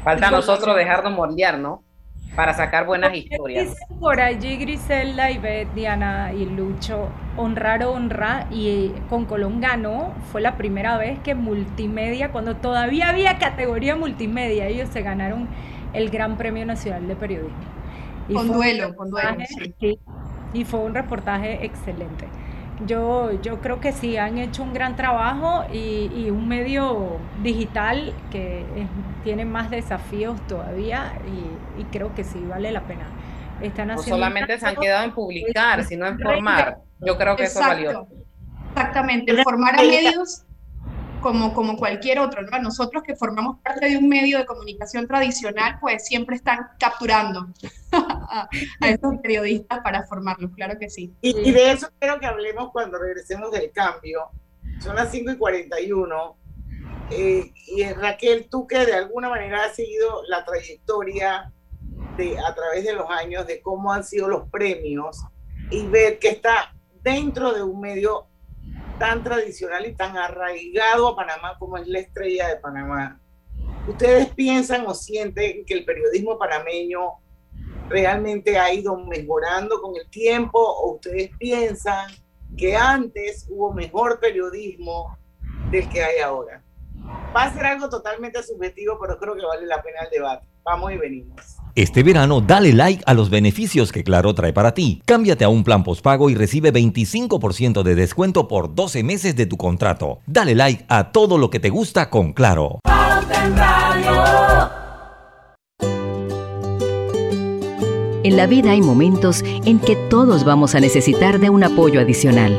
Falta 0.05 0.29
a 0.29 0.31
nosotros 0.31 0.77
dejarnos 0.77 1.13
moldear, 1.13 1.59
¿no? 1.59 1.83
Para 2.35 2.53
sacar 2.55 2.87
buenas 2.87 3.15
historias. 3.15 3.75
Por 3.99 4.21
allí 4.21 4.57
Griselda 4.57 5.31
y 5.31 5.39
Beth, 5.39 5.73
Diana 5.75 6.33
y 6.33 6.45
Lucho, 6.45 7.09
honrar 7.37 7.83
honra 7.85 8.47
y 8.51 8.93
con 9.09 9.25
Colón 9.25 9.61
ganó, 9.61 10.13
fue 10.31 10.41
la 10.41 10.57
primera 10.57 10.99
vez 10.99 11.19
que 11.21 11.35
multimedia, 11.35 12.33
cuando 12.33 12.57
todavía 12.57 13.09
había 13.09 13.39
categoría 13.39 13.97
multimedia, 13.97 14.67
ellos 14.67 14.91
se 14.91 15.03
ganaron 15.03 15.49
el 15.93 16.11
Gran 16.11 16.37
Premio 16.37 16.67
Nacional 16.67 17.09
de 17.09 17.17
Periodismo. 17.17 17.57
con 18.33 18.49
duelo, 18.49 18.95
con 18.95 19.11
duelo. 19.11 19.45
Sí 19.81 19.99
y 20.57 20.65
fue 20.65 20.81
un 20.81 20.95
reportaje 20.95 21.65
excelente. 21.65 22.27
Yo, 22.85 23.33
yo 23.41 23.61
creo 23.61 23.81
que 23.81 23.93
sí, 23.93 24.19
han 24.19 24.37
hecho 24.37 24.63
un 24.63 24.75
gran 24.75 24.97
trabajo 24.97 25.65
y, 25.73 26.29
un 26.29 26.47
medio 26.47 27.19
digital 27.43 28.13
que 28.31 28.65
tiene 29.25 29.47
más 29.47 29.71
desafíos 29.71 30.39
todavía 30.47 31.15
y, 31.79 31.85
creo 31.85 32.15
que 32.15 32.25
sí, 32.25 32.45
vale 32.47 32.73
la 32.73 32.83
pena. 32.83 33.07
Están 33.63 33.89
no 33.89 34.03
solamente 34.03 34.59
se 34.59 34.67
han 34.67 34.77
quedado 34.77 35.05
en 35.05 35.13
publicar, 35.13 35.83
sino 35.85 36.07
en 36.07 36.19
formar. 36.19 36.79
Yo 37.01 37.17
creo 37.17 37.37
que 37.37 37.45
eso 37.45 37.61
valió. 37.61 38.07
Exactamente, 38.75 39.43
formar 39.43 39.75
a 39.75 39.83
medios 39.83 40.45
como, 41.27 41.53
como 41.53 41.77
cualquier 41.77 42.21
otro, 42.21 42.43
¿no? 42.43 42.57
Nosotros 42.61 43.03
que 43.03 43.17
formamos 43.17 43.59
parte 43.61 43.89
de 43.89 43.97
un 43.97 44.09
medio 44.09 44.39
de 44.39 44.47
comunicación 44.47 45.09
tradicional, 45.09 45.77
pues 45.81 46.07
siempre 46.07 46.37
están 46.37 46.69
capturando 46.79 47.49
a, 47.93 48.49
estos 48.83 49.17
periodistas 49.21 49.81
para 49.81 50.05
formarlos, 50.05 50.53
claro 50.55 50.79
que 50.79 50.89
sí. 50.89 51.13
Y, 51.23 51.51
de 51.51 51.73
eso 51.73 51.89
quiero 51.99 52.21
que 52.21 52.27
hablemos 52.27 52.71
cuando 52.71 52.97
regresemos 52.97 53.51
del 53.51 53.73
cambio. 53.73 54.31
Son 54.79 54.95
las 54.95 55.11
5 55.11 55.33
y 55.33 55.37
41. 55.37 56.37
Eh, 57.11 57.53
y 57.75 57.85
Raquel, 57.95 58.47
tú 58.49 58.69
que 58.69 58.87
de 58.87 58.95
alguna 58.95 59.29
manera 59.29 59.65
has 59.65 59.75
seguido 59.75 60.23
la 60.29 60.45
trayectoria 60.45 61.53
de, 62.17 62.39
a 62.39 62.55
través 62.55 62.85
de 62.85 62.93
los 62.93 63.11
años 63.11 63.49
de 63.49 63.61
cómo 63.63 63.93
han 63.93 64.05
sido 64.05 64.29
los 64.29 64.49
premios 64.49 65.25
y 65.73 65.89
ver 65.89 66.21
que 66.21 66.29
está 66.29 66.73
dentro 67.03 67.53
de 67.53 67.65
un 67.65 67.81
medio 67.81 68.29
tan 68.99 69.23
tradicional 69.23 69.87
y 69.87 69.95
tan 69.95 70.17
arraigado 70.17 71.09
a 71.09 71.17
Panamá 71.17 71.57
como 71.59 71.77
es 71.77 71.87
la 71.87 72.01
estrella 72.01 72.49
de 72.49 72.57
Panamá. 72.57 73.21
¿Ustedes 73.89 74.29
piensan 74.31 74.87
o 74.87 74.95
sienten 74.95 75.65
que 75.65 75.75
el 75.75 75.85
periodismo 75.85 76.39
panameño 76.39 77.21
realmente 77.89 78.59
ha 78.59 78.73
ido 78.73 78.97
mejorando 78.97 79.81
con 79.81 79.95
el 79.97 80.09
tiempo 80.11 80.59
o 80.59 80.95
ustedes 80.95 81.31
piensan 81.39 82.11
que 82.57 82.75
antes 82.75 83.47
hubo 83.49 83.73
mejor 83.73 84.19
periodismo 84.19 85.17
del 85.71 85.89
que 85.89 86.03
hay 86.03 86.21
ahora? 86.21 86.65
Va 87.35 87.45
a 87.45 87.55
ser 87.55 87.67
algo 87.67 87.89
totalmente 87.89 88.43
subjetivo, 88.43 88.99
pero 89.01 89.19
creo 89.19 89.35
que 89.35 89.45
vale 89.45 89.67
la 89.67 89.83
pena 89.83 90.01
el 90.03 90.11
debate. 90.11 90.47
Vamos 90.65 90.93
y 90.93 90.97
venimos. 90.97 91.56
Este 91.77 92.03
verano 92.03 92.41
dale 92.41 92.73
like 92.73 93.03
a 93.05 93.13
los 93.13 93.29
beneficios 93.29 93.93
que 93.93 94.03
Claro 94.03 94.35
trae 94.35 94.55
para 94.55 94.73
ti. 94.73 95.03
Cámbiate 95.05 95.45
a 95.45 95.51
un 95.51 95.63
plan 95.63 95.85
postpago 95.85 96.31
y 96.31 96.35
recibe 96.35 96.73
25% 96.73 97.83
de 97.83 97.95
descuento 97.95 98.49
por 98.49 98.75
12 98.75 99.03
meses 99.03 99.37
de 99.37 99.45
tu 99.45 99.59
contrato. 99.59 100.21
Dale 100.27 100.55
like 100.55 100.87
a 100.89 101.13
todo 101.13 101.37
lo 101.37 101.51
que 101.51 101.61
te 101.61 101.69
gusta 101.69 102.09
con 102.09 102.33
Claro. 102.33 102.81
En 108.25 108.37
la 108.39 108.47
vida 108.47 108.71
hay 108.71 108.81
momentos 108.81 109.45
en 109.67 109.79
que 109.79 109.97
todos 110.09 110.45
vamos 110.45 110.75
a 110.75 110.81
necesitar 110.81 111.39
de 111.39 111.51
un 111.51 111.63
apoyo 111.63 112.01
adicional. 112.01 112.59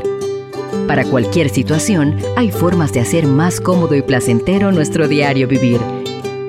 Para 0.88 1.04
cualquier 1.06 1.50
situación, 1.50 2.20
hay 2.36 2.52
formas 2.52 2.94
de 2.94 3.00
hacer 3.00 3.26
más 3.26 3.62
cómodo 3.62 3.96
y 3.96 4.04
placentero 4.04 4.72
nuestro 4.72 5.08
diario 5.08 5.48
vivir. 5.48 5.82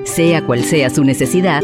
Sea 0.03 0.45
cual 0.45 0.63
sea 0.63 0.91
su 0.91 1.03
necesidad, 1.03 1.63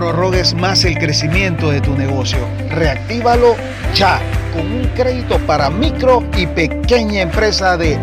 prorrogues 0.00 0.54
más 0.54 0.84
el 0.86 0.98
crecimiento 0.98 1.70
de 1.70 1.82
tu 1.82 1.94
negocio. 1.94 2.38
Reactívalo 2.70 3.54
ya 3.94 4.18
con 4.54 4.72
un 4.72 4.86
crédito 4.96 5.38
para 5.40 5.68
micro 5.68 6.24
y 6.38 6.46
pequeña 6.46 7.20
empresa 7.20 7.76
de 7.76 7.98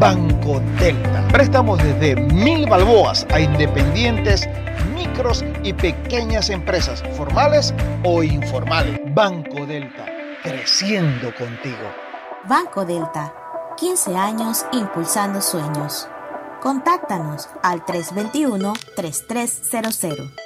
Banco 0.00 0.60
Delta. 0.80 1.24
Préstamos 1.28 1.80
desde 1.80 2.16
mil 2.16 2.68
balboas 2.68 3.24
a 3.32 3.38
independientes, 3.38 4.48
micros 4.92 5.44
y 5.62 5.72
pequeñas 5.72 6.50
empresas, 6.50 7.04
formales 7.16 7.72
o 8.02 8.24
informales. 8.24 8.98
Banco 9.14 9.66
Delta, 9.66 10.04
creciendo 10.42 11.32
contigo. 11.36 11.92
Banco 12.48 12.84
Delta, 12.84 13.32
15 13.76 14.16
años 14.16 14.66
impulsando 14.72 15.40
sueños. 15.40 16.08
Contáctanos 16.60 17.48
al 17.62 17.84
321-3300. 17.84 20.45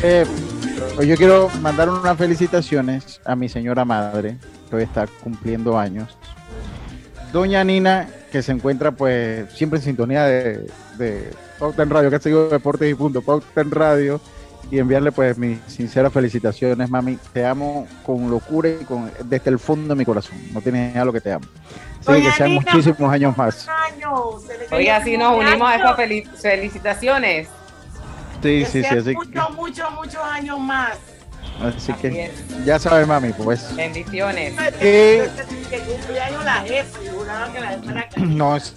Pues 0.00 1.08
yo 1.08 1.16
quiero 1.16 1.48
mandar 1.60 1.88
unas 1.88 2.16
felicitaciones 2.16 3.20
a 3.24 3.34
mi 3.34 3.48
señora 3.48 3.84
madre, 3.84 4.36
que 4.70 4.76
hoy 4.76 4.82
está 4.84 5.06
cumpliendo 5.06 5.76
años. 5.76 6.16
Doña 7.32 7.64
Nina, 7.64 8.08
que 8.30 8.42
se 8.42 8.52
encuentra 8.52 8.92
pues 8.92 9.52
siempre 9.52 9.80
en 9.80 9.84
sintonía 9.84 10.24
de, 10.24 10.70
de 10.98 11.30
Pauta 11.58 11.82
en 11.82 11.90
Radio, 11.90 12.10
que 12.10 12.16
ha 12.16 12.20
seguido 12.20 12.48
Deportes 12.48 12.90
y 12.90 12.94
Punto, 12.94 13.22
Radio, 13.70 14.20
y 14.70 14.78
enviarle 14.78 15.10
pues 15.10 15.36
mis 15.36 15.58
sinceras 15.66 16.12
felicitaciones, 16.12 16.88
mami. 16.88 17.18
Te 17.32 17.44
amo 17.44 17.88
con 18.04 18.30
locura 18.30 18.68
y 18.68 18.84
con, 18.84 19.10
desde 19.24 19.50
el 19.50 19.58
fondo 19.58 19.94
de 19.94 19.98
mi 19.98 20.04
corazón. 20.04 20.36
No 20.52 20.60
tienes 20.60 20.94
nada 20.94 21.06
lo 21.06 21.12
que 21.12 21.20
te 21.20 21.32
amo. 21.32 21.46
Así 22.06 22.22
que 22.22 22.30
sean 22.32 22.52
muchísimos 22.52 23.12
años 23.12 23.36
más. 23.36 23.68
Oiga, 24.70 24.98
así 24.98 25.16
nos 25.16 25.36
unimos 25.36 25.68
a 25.68 25.74
estas 25.74 25.96
felicitaciones. 26.40 27.48
Sí, 28.42 28.64
sí, 28.64 28.82
sí. 28.82 28.86
Así 28.86 29.14
muchos, 29.14 29.54
muchos, 29.54 29.90
muchos 29.92 30.22
años 30.22 30.58
más. 30.58 30.98
Así, 31.62 31.92
que 31.94 32.30
ya 32.64 32.78
sabes, 32.78 33.06
mami, 33.06 33.32
pues. 33.32 33.74
Bendiciones. 33.74 34.54
Que, 34.78 35.28
cumpleaños 35.86 36.44
la 36.44 36.54
jefa, 36.62 36.98
que 37.52 37.60
la 37.60 37.68
jefa 37.68 37.90
era 37.90 38.08
No, 38.16 38.56
es, 38.56 38.74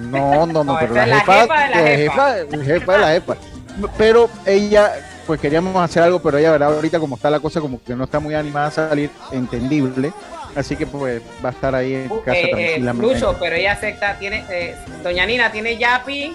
no, 0.00 0.46
no, 0.46 0.64
no, 0.64 0.78
pero 0.80 0.94
la 0.94 1.20
jefa, 1.20 1.46
la 1.46 1.76
jefa, 1.76 2.36
la 2.50 2.64
jefa 2.64 2.92
de 2.92 2.98
la 2.98 3.08
jefa. 3.08 3.36
Pero 3.98 4.30
ella, 4.46 4.92
pues 5.26 5.40
queríamos 5.40 5.76
hacer 5.76 6.02
algo, 6.02 6.22
pero 6.22 6.38
ella, 6.38 6.52
¿verdad? 6.52 6.74
Ahorita 6.74 6.98
como 6.98 7.16
está 7.16 7.30
la 7.30 7.40
cosa, 7.40 7.60
como 7.60 7.82
que 7.82 7.94
no 7.94 8.04
está 8.04 8.18
muy 8.18 8.34
animada 8.34 8.68
a 8.68 8.70
salir, 8.70 9.10
entendible. 9.30 10.12
Así 10.54 10.76
que 10.76 10.86
pues 10.86 11.22
va 11.44 11.50
a 11.50 11.52
estar 11.52 11.74
ahí 11.74 11.94
en 11.94 12.08
casa 12.08 12.38
eh, 12.38 12.50
tranquilamente. 12.50 13.14
Lucho, 13.14 13.36
pero 13.38 13.56
ella 13.56 13.72
acepta, 13.72 14.18
tiene, 14.18 14.44
eh, 14.50 14.76
Doña 15.02 15.26
Nina 15.26 15.50
tiene 15.50 15.76
Yapi 15.76 16.34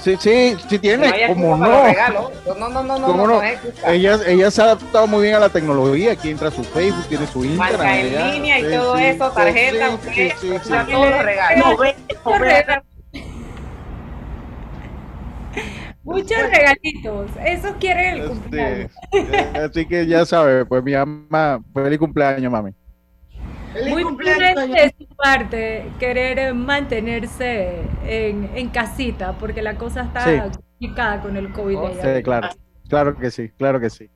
Sí, 0.00 0.16
sí, 0.18 0.56
sí 0.68 0.78
tiene, 0.78 1.12
como 1.28 1.56
no. 1.56 1.66
No, 1.66 2.68
no, 2.68 2.82
no, 2.82 2.98
no, 2.98 3.26
no, 3.26 3.42
ella, 3.86 4.18
ella 4.26 4.50
se 4.50 4.62
ha 4.62 4.64
adaptado 4.64 5.06
muy 5.06 5.22
bien 5.22 5.34
a 5.34 5.40
la 5.40 5.48
tecnología. 5.48 6.12
Aquí 6.12 6.30
entra 6.30 6.50
su 6.50 6.64
Facebook, 6.64 7.06
tiene 7.08 7.26
su 7.26 7.44
Instagram. 7.44 7.78
Marca 7.78 8.00
en 8.00 8.32
línea 8.32 8.58
y 8.60 8.70
todo 8.70 8.96
eso, 8.96 9.30
tarjeta, 9.30 9.90
usted, 9.90 10.32
todos 10.90 11.10
los 11.10 11.22
regalos. 11.22 11.76
Muchos 16.02 16.38
regalitos, 16.38 17.30
eso 17.44 17.74
quiere 17.80 18.10
el 18.10 18.28
cumpleaños. 18.28 18.92
Así 19.54 19.86
que 19.86 20.06
ya 20.06 20.24
sabe, 20.24 20.64
pues 20.64 20.82
mi 20.84 20.92
mamá, 20.92 21.60
feliz 21.74 21.98
cumpleaños, 21.98 22.52
mami. 22.52 22.72
Muy 23.88 24.16
prudente 24.16 24.66
de 24.68 24.94
su 24.98 25.06
parte 25.16 25.90
querer 25.98 26.54
mantenerse 26.54 27.82
en, 28.04 28.50
en, 28.54 28.68
casita, 28.70 29.36
porque 29.38 29.62
la 29.62 29.76
cosa 29.76 30.02
está 30.02 30.50
complicada 30.50 31.20
con 31.22 31.36
el 31.36 31.52
COVID. 31.52 31.76
Oh, 31.76 31.90
sí, 31.92 32.22
claro, 32.22 32.48
claro 32.88 33.16
que 33.16 33.30
sí, 33.30 33.48
claro 33.50 33.80
que 33.80 33.90
sí. 33.90 34.10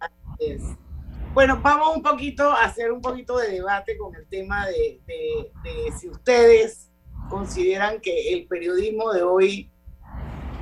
Bueno, 1.35 1.61
vamos 1.63 1.97
un 1.97 2.03
poquito 2.03 2.51
a 2.51 2.65
hacer 2.65 2.91
un 2.91 3.01
poquito 3.01 3.39
de 3.39 3.53
debate 3.53 3.97
con 3.97 4.15
el 4.15 4.27
tema 4.27 4.67
de, 4.67 5.01
de, 5.07 5.53
de 5.63 5.93
si 5.99 6.09
ustedes 6.09 6.91
consideran 7.29 8.01
que 8.01 8.33
el 8.33 8.47
periodismo 8.47 9.13
de 9.13 9.23
hoy 9.23 9.71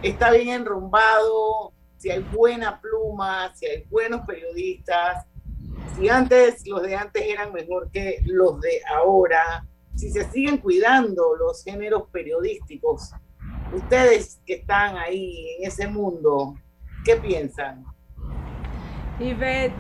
está 0.03 0.31
bien 0.31 0.49
enrumbado, 0.49 1.73
si 1.97 2.11
hay 2.11 2.21
buena 2.21 2.81
pluma, 2.81 3.53
si 3.55 3.67
hay 3.67 3.85
buenos 3.91 4.21
periodistas, 4.27 5.27
si 5.97 6.09
antes 6.09 6.67
los 6.67 6.83
de 6.83 6.97
antes 6.97 7.23
eran 7.25 7.53
mejor 7.53 7.91
que 7.91 8.23
los 8.25 8.61
de 8.61 8.81
ahora, 8.89 9.67
si 9.95 10.11
se 10.11 10.31
siguen 10.31 10.59
cuidando 10.59 11.35
los 11.37 11.65
géneros 11.65 12.05
periodísticos, 12.13 13.13
ustedes 13.73 14.41
que 14.47 14.55
están 14.55 14.97
ahí 14.97 15.57
en 15.59 15.69
ese 15.69 15.89
mundo, 15.89 16.55
¿qué 17.05 17.17
piensan? 17.17 17.85
Ivette. 19.19 19.75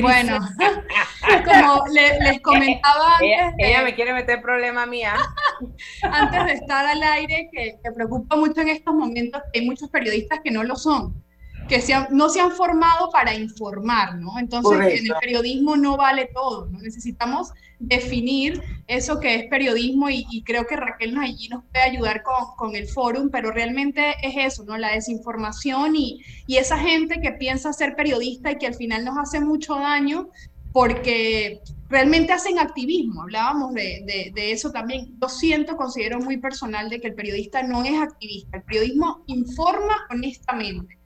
Bueno, 0.00 0.40
como 1.44 1.84
les 1.92 2.40
comentaba 2.40 3.14
antes. 3.14 3.54
Ella, 3.58 3.82
me 3.82 3.94
quiere 3.94 4.12
meter 4.12 4.42
problema 4.42 4.84
mía. 4.84 5.14
antes 6.02 6.44
de 6.44 6.52
estar 6.54 6.84
al 6.86 7.02
aire, 7.02 7.48
que, 7.52 7.78
que 7.82 7.92
preocupa 7.92 8.34
mucho 8.34 8.62
en 8.62 8.68
estos 8.68 8.92
momentos 8.92 9.40
que 9.52 9.60
hay 9.60 9.66
muchos 9.66 9.88
periodistas 9.90 10.40
que 10.42 10.50
no 10.50 10.64
lo 10.64 10.74
son 10.74 11.24
que 11.68 11.82
no 12.10 12.28
se 12.28 12.40
han 12.40 12.52
formado 12.52 13.10
para 13.10 13.34
informar, 13.34 14.16
¿no? 14.16 14.38
Entonces, 14.38 15.00
en 15.00 15.06
el 15.06 15.14
periodismo 15.20 15.76
no 15.76 15.96
vale 15.96 16.30
todo, 16.32 16.66
¿no? 16.66 16.78
Necesitamos 16.80 17.52
definir 17.78 18.62
eso 18.86 19.20
que 19.20 19.34
es 19.34 19.44
periodismo 19.48 20.08
y, 20.08 20.42
creo 20.44 20.66
que 20.66 20.76
Raquel 20.76 21.14
nos, 21.14 21.24
allí 21.24 21.48
nos 21.48 21.64
puede 21.64 21.84
ayudar 21.84 22.22
con, 22.22 22.56
con, 22.56 22.76
el 22.76 22.86
fórum, 22.86 23.30
pero 23.30 23.50
realmente 23.50 24.14
es 24.22 24.34
eso, 24.36 24.64
¿no? 24.64 24.78
La 24.78 24.92
desinformación 24.92 25.96
y, 25.96 26.22
y 26.46 26.56
esa 26.56 26.78
gente 26.78 27.20
que 27.20 27.32
piensa 27.32 27.72
ser 27.72 27.96
periodista 27.96 28.52
y 28.52 28.58
que 28.58 28.66
al 28.66 28.74
final 28.74 29.04
nos 29.04 29.18
hace 29.18 29.40
mucho 29.40 29.74
daño 29.74 30.30
porque 30.72 31.62
realmente 31.88 32.32
hacen 32.32 32.58
activismo. 32.58 33.22
Hablábamos 33.22 33.74
de, 33.74 34.02
de, 34.04 34.30
de, 34.34 34.52
eso 34.52 34.70
también. 34.70 35.16
Yo 35.20 35.28
siento, 35.28 35.76
considero 35.76 36.18
muy 36.20 36.36
personal 36.36 36.90
de 36.90 37.00
que 37.00 37.08
el 37.08 37.14
periodista 37.14 37.62
no 37.62 37.82
es 37.84 37.98
activista. 37.98 38.58
El 38.58 38.62
periodismo 38.62 39.24
informa 39.26 40.06
honestamente. 40.10 40.98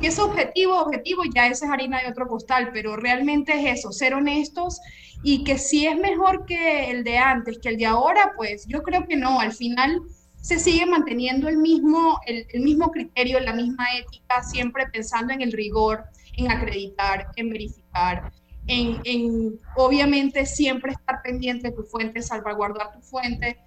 Y 0.00 0.06
es 0.06 0.18
objetivo, 0.18 0.80
objetivo, 0.80 1.22
ya 1.32 1.46
esa 1.46 1.66
es 1.66 1.70
harina 1.70 2.00
de 2.02 2.10
otro 2.10 2.26
costal, 2.26 2.70
pero 2.72 2.96
realmente 2.96 3.52
es 3.52 3.78
eso, 3.78 3.92
ser 3.92 4.14
honestos 4.14 4.80
y 5.22 5.44
que 5.44 5.58
si 5.58 5.86
es 5.86 5.96
mejor 5.96 6.44
que 6.44 6.90
el 6.90 7.04
de 7.04 7.18
antes, 7.18 7.58
que 7.60 7.68
el 7.68 7.76
de 7.76 7.86
ahora, 7.86 8.32
pues 8.36 8.66
yo 8.66 8.82
creo 8.82 9.06
que 9.06 9.16
no, 9.16 9.38
al 9.40 9.52
final 9.52 10.02
se 10.40 10.58
sigue 10.58 10.86
manteniendo 10.86 11.48
el 11.48 11.56
mismo, 11.56 12.18
el, 12.26 12.46
mismo 12.60 12.90
criterio, 12.90 13.38
la 13.38 13.52
misma 13.52 13.86
ética, 13.96 14.42
siempre 14.42 14.86
pensando 14.92 15.32
en 15.32 15.40
el 15.40 15.52
rigor, 15.52 16.04
en 16.36 16.50
acreditar, 16.50 17.28
en 17.36 17.50
verificar, 17.50 18.24
en, 18.66 19.00
en 19.04 19.60
obviamente 19.76 20.44
siempre 20.46 20.92
estar 20.92 21.22
pendiente 21.22 21.68
de 21.68 21.76
tu 21.76 21.84
fuente, 21.84 22.22
salvaguardar 22.22 22.92
tu 22.92 23.00
fuente, 23.02 23.60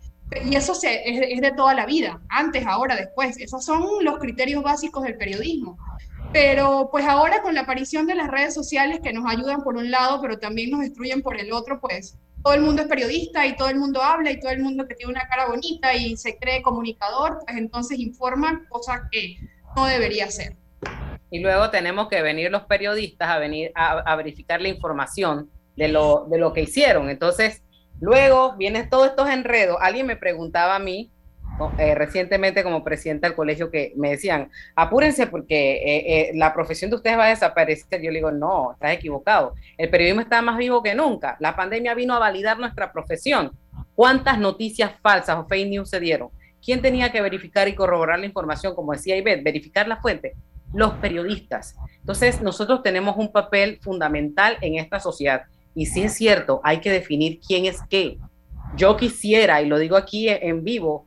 y 0.44 0.56
eso 0.56 0.74
se, 0.74 1.34
es, 1.34 1.42
de 1.42 1.52
toda 1.52 1.74
la 1.74 1.86
vida, 1.86 2.20
antes, 2.30 2.66
ahora, 2.66 2.96
después. 2.96 3.38
Esos 3.38 3.64
son 3.64 4.04
los 4.04 4.18
criterios 4.18 4.64
básicos 4.64 5.04
del 5.04 5.18
periodismo. 5.18 5.78
Pero 6.34 6.90
pues 6.92 7.06
ahora 7.06 7.42
con 7.42 7.56
la 7.56 7.62
aparición 7.62 8.08
de 8.08 8.16
las 8.16 8.28
redes 8.28 8.54
sociales 8.54 9.00
que 9.02 9.14
nos 9.14 9.30
ayudan 9.32 9.62
por 9.62 9.78
un 9.78 9.90
lado, 9.90 10.20
pero 10.22 10.38
también 10.38 10.72
nos 10.72 10.82
destruyen 10.82 11.22
por 11.22 11.40
el 11.40 11.54
otro, 11.54 11.80
pues 11.80 12.18
todo 12.44 12.54
el 12.54 12.62
mundo 12.62 12.82
es 12.82 12.88
periodista 12.88 13.46
y 13.46 13.56
todo 13.56 13.70
el 13.70 13.78
mundo 13.78 14.04
habla 14.04 14.32
y 14.32 14.40
todo 14.40 14.52
el 14.52 14.60
mundo 14.60 14.86
que 14.88 14.96
tiene 14.96 15.14
una 15.14 15.28
cara 15.30 15.48
bonita 15.48 15.94
y 15.94 16.18
se 16.18 16.38
cree 16.38 16.62
comunicador, 16.62 17.40
pues 17.46 17.58
entonces 17.58 18.00
informa 18.00 18.66
cosas 18.68 19.02
que 19.12 19.38
no 19.76 19.86
debería 19.86 20.30
ser. 20.30 20.58
Y 21.32 21.40
luego 21.40 21.70
tenemos 21.70 22.10
que 22.10 22.22
venir 22.22 22.52
los 22.52 22.64
periodistas 22.64 23.30
a 23.30 23.40
venir 23.40 23.72
a 23.76 24.16
verificar 24.16 24.62
la 24.62 24.68
información 24.68 25.50
de 25.76 25.90
lo, 25.90 26.26
de 26.30 26.38
lo 26.38 26.54
que 26.54 26.62
hicieron. 26.62 27.10
Entonces, 27.10 27.62
luego 28.00 28.56
vienen 28.58 28.90
todos 28.90 29.08
estos 29.08 29.30
enredos. 29.30 29.78
Alguien 29.82 30.06
me 30.06 30.16
preguntaba 30.16 30.76
a 30.76 30.80
mí, 30.80 31.12
eh, 31.78 31.96
recientemente 31.96 32.64
como 32.64 32.84
presidenta 32.84 33.28
del 33.28 33.36
colegio 33.36 33.72
que 33.72 33.94
me 33.96 34.10
decían, 34.10 34.50
apúrense 34.76 35.28
porque 35.28 35.76
eh, 35.76 36.30
eh, 36.30 36.32
la 36.36 36.54
profesión 36.54 36.90
de 36.90 36.98
ustedes 36.98 37.18
va 37.18 37.26
a 37.26 37.30
desaparecer. 37.30 38.02
Yo 38.02 38.12
le 38.12 38.18
digo, 38.18 38.32
no, 38.32 38.74
estás 38.74 38.92
equivocado. 38.92 39.54
El 39.78 39.90
periodismo 39.90 40.22
está 40.22 40.42
más 40.42 40.58
vivo 40.58 40.84
que 40.84 40.96
nunca. 40.96 41.38
La 41.40 41.56
pandemia 41.56 41.94
vino 41.94 42.14
a 42.14 42.20
validar 42.20 42.60
nuestra 42.60 42.92
profesión. 42.92 43.52
¿Cuántas 43.96 44.38
noticias 44.38 44.92
falsas 45.02 45.38
o 45.38 45.48
fake 45.48 45.70
news 45.70 45.90
se 45.90 46.02
dieron? 46.02 46.30
¿Quién 46.62 46.82
tenía 46.82 47.12
que 47.12 47.22
verificar 47.22 47.68
y 47.70 47.76
corroborar 47.76 48.20
la 48.20 48.26
información? 48.26 48.76
Como 48.76 48.92
decía 48.92 49.16
Ivette, 49.16 49.44
verificar 49.44 49.88
la 49.88 50.02
fuente. 50.02 50.34
Los 50.74 50.94
periodistas. 50.96 51.78
Entonces, 52.00 52.42
nosotros 52.42 52.84
tenemos 52.84 53.16
un 53.18 53.32
papel 53.32 53.80
fundamental 53.82 54.58
en 54.60 54.76
esta 54.76 55.00
sociedad. 55.00 55.44
Y 55.76 55.88
si 55.88 56.04
es 56.04 56.14
cierto, 56.14 56.62
hay 56.64 56.80
que 56.80 56.92
definir 56.92 57.40
quién 57.46 57.66
es 57.66 57.82
qué. 57.90 58.18
Yo 58.76 58.98
quisiera, 58.98 59.62
y 59.62 59.68
lo 59.68 59.78
digo 59.78 59.98
aquí 59.98 60.30
en 60.30 60.64
vivo, 60.64 61.06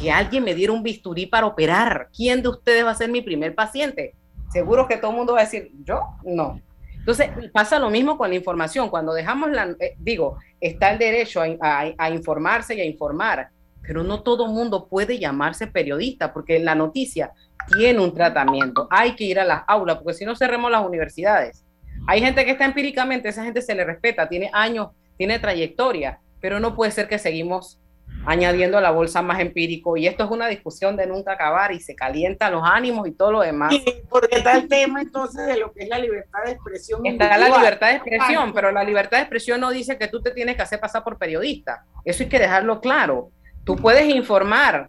que 0.00 0.10
alguien 0.10 0.44
me 0.44 0.54
diera 0.54 0.72
un 0.72 0.82
bisturí 0.82 1.26
para 1.26 1.46
operar. 1.46 2.08
¿Quién 2.14 2.42
de 2.42 2.48
ustedes 2.48 2.84
va 2.84 2.90
a 2.90 2.94
ser 2.94 3.10
mi 3.10 3.22
primer 3.22 3.54
paciente? 3.54 4.14
Seguro 4.50 4.88
que 4.88 4.96
todo 4.96 5.10
el 5.10 5.16
mundo 5.18 5.34
va 5.34 5.40
a 5.40 5.44
decir, 5.44 5.70
yo 5.84 6.00
no. 6.24 6.60
Entonces 7.08 7.30
pasa 7.52 7.78
lo 7.78 7.90
mismo 7.90 8.18
con 8.18 8.28
la 8.28 8.36
información. 8.36 8.90
Cuando 8.90 9.14
dejamos 9.14 9.50
la, 9.50 9.74
eh, 9.80 9.94
digo, 9.98 10.38
está 10.60 10.90
el 10.90 10.98
derecho 10.98 11.40
a, 11.40 12.10
informarse 12.10 12.74
y 12.74 12.80
a 12.80 12.84
informar, 12.84 13.48
pero 13.82 14.04
no 14.04 14.22
todo 14.22 14.46
mundo 14.46 14.88
puede 14.88 15.18
llamarse 15.18 15.66
periodista 15.66 16.32
porque 16.32 16.58
la 16.58 16.74
noticia 16.74 17.32
tiene 17.72 18.00
un 18.00 18.12
tratamiento. 18.12 18.86
Hay 18.90 19.14
que 19.16 19.24
ir 19.24 19.40
a 19.40 19.44
las 19.44 19.62
aulas 19.66 19.98
porque 19.98 20.14
si 20.14 20.24
no 20.24 20.36
cerremos 20.36 20.70
las 20.70 20.84
universidades. 20.84 21.64
Hay 22.06 22.20
gente 22.20 22.44
que 22.44 22.52
está 22.52 22.64
empíricamente, 22.64 23.28
esa 23.28 23.44
gente 23.44 23.62
se 23.62 23.74
le 23.74 23.84
respeta, 23.84 24.28
tiene 24.28 24.50
años, 24.52 24.88
tiene 25.16 25.38
trayectoria, 25.38 26.20
pero 26.40 26.60
no 26.60 26.74
puede 26.74 26.90
ser 26.90 27.08
que 27.08 27.18
seguimos 27.18 27.78
añadiendo 28.26 28.78
a 28.78 28.80
la 28.80 28.90
bolsa 28.90 29.22
más 29.22 29.40
empírico. 29.40 29.96
Y 29.96 30.06
esto 30.06 30.24
es 30.24 30.30
una 30.30 30.48
discusión 30.48 30.96
de 30.96 31.06
nunca 31.06 31.32
acabar 31.32 31.72
y 31.72 31.80
se 31.80 31.94
calientan 31.94 32.52
los 32.52 32.62
ánimos 32.64 33.08
y 33.08 33.12
todo 33.12 33.32
lo 33.32 33.40
demás. 33.40 33.74
porque 34.08 34.36
está 34.36 34.56
el 34.56 34.68
tema 34.68 35.00
entonces 35.00 35.46
de 35.46 35.58
lo 35.58 35.72
que 35.72 35.84
es 35.84 35.88
la 35.88 35.98
libertad 35.98 36.44
de 36.44 36.52
expresión. 36.52 37.04
Está 37.04 37.38
la 37.38 37.48
libertad 37.48 37.88
de 37.88 37.94
expresión, 37.94 38.52
pero 38.52 38.70
la 38.70 38.84
libertad 38.84 39.18
de 39.18 39.22
expresión 39.22 39.60
no 39.60 39.70
dice 39.70 39.98
que 39.98 40.08
tú 40.08 40.20
te 40.20 40.30
tienes 40.32 40.56
que 40.56 40.62
hacer 40.62 40.80
pasar 40.80 41.04
por 41.04 41.18
periodista. 41.18 41.84
Eso 42.04 42.22
hay 42.22 42.28
que 42.28 42.38
dejarlo 42.38 42.80
claro. 42.80 43.30
Tú 43.64 43.76
puedes 43.76 44.08
informar, 44.08 44.88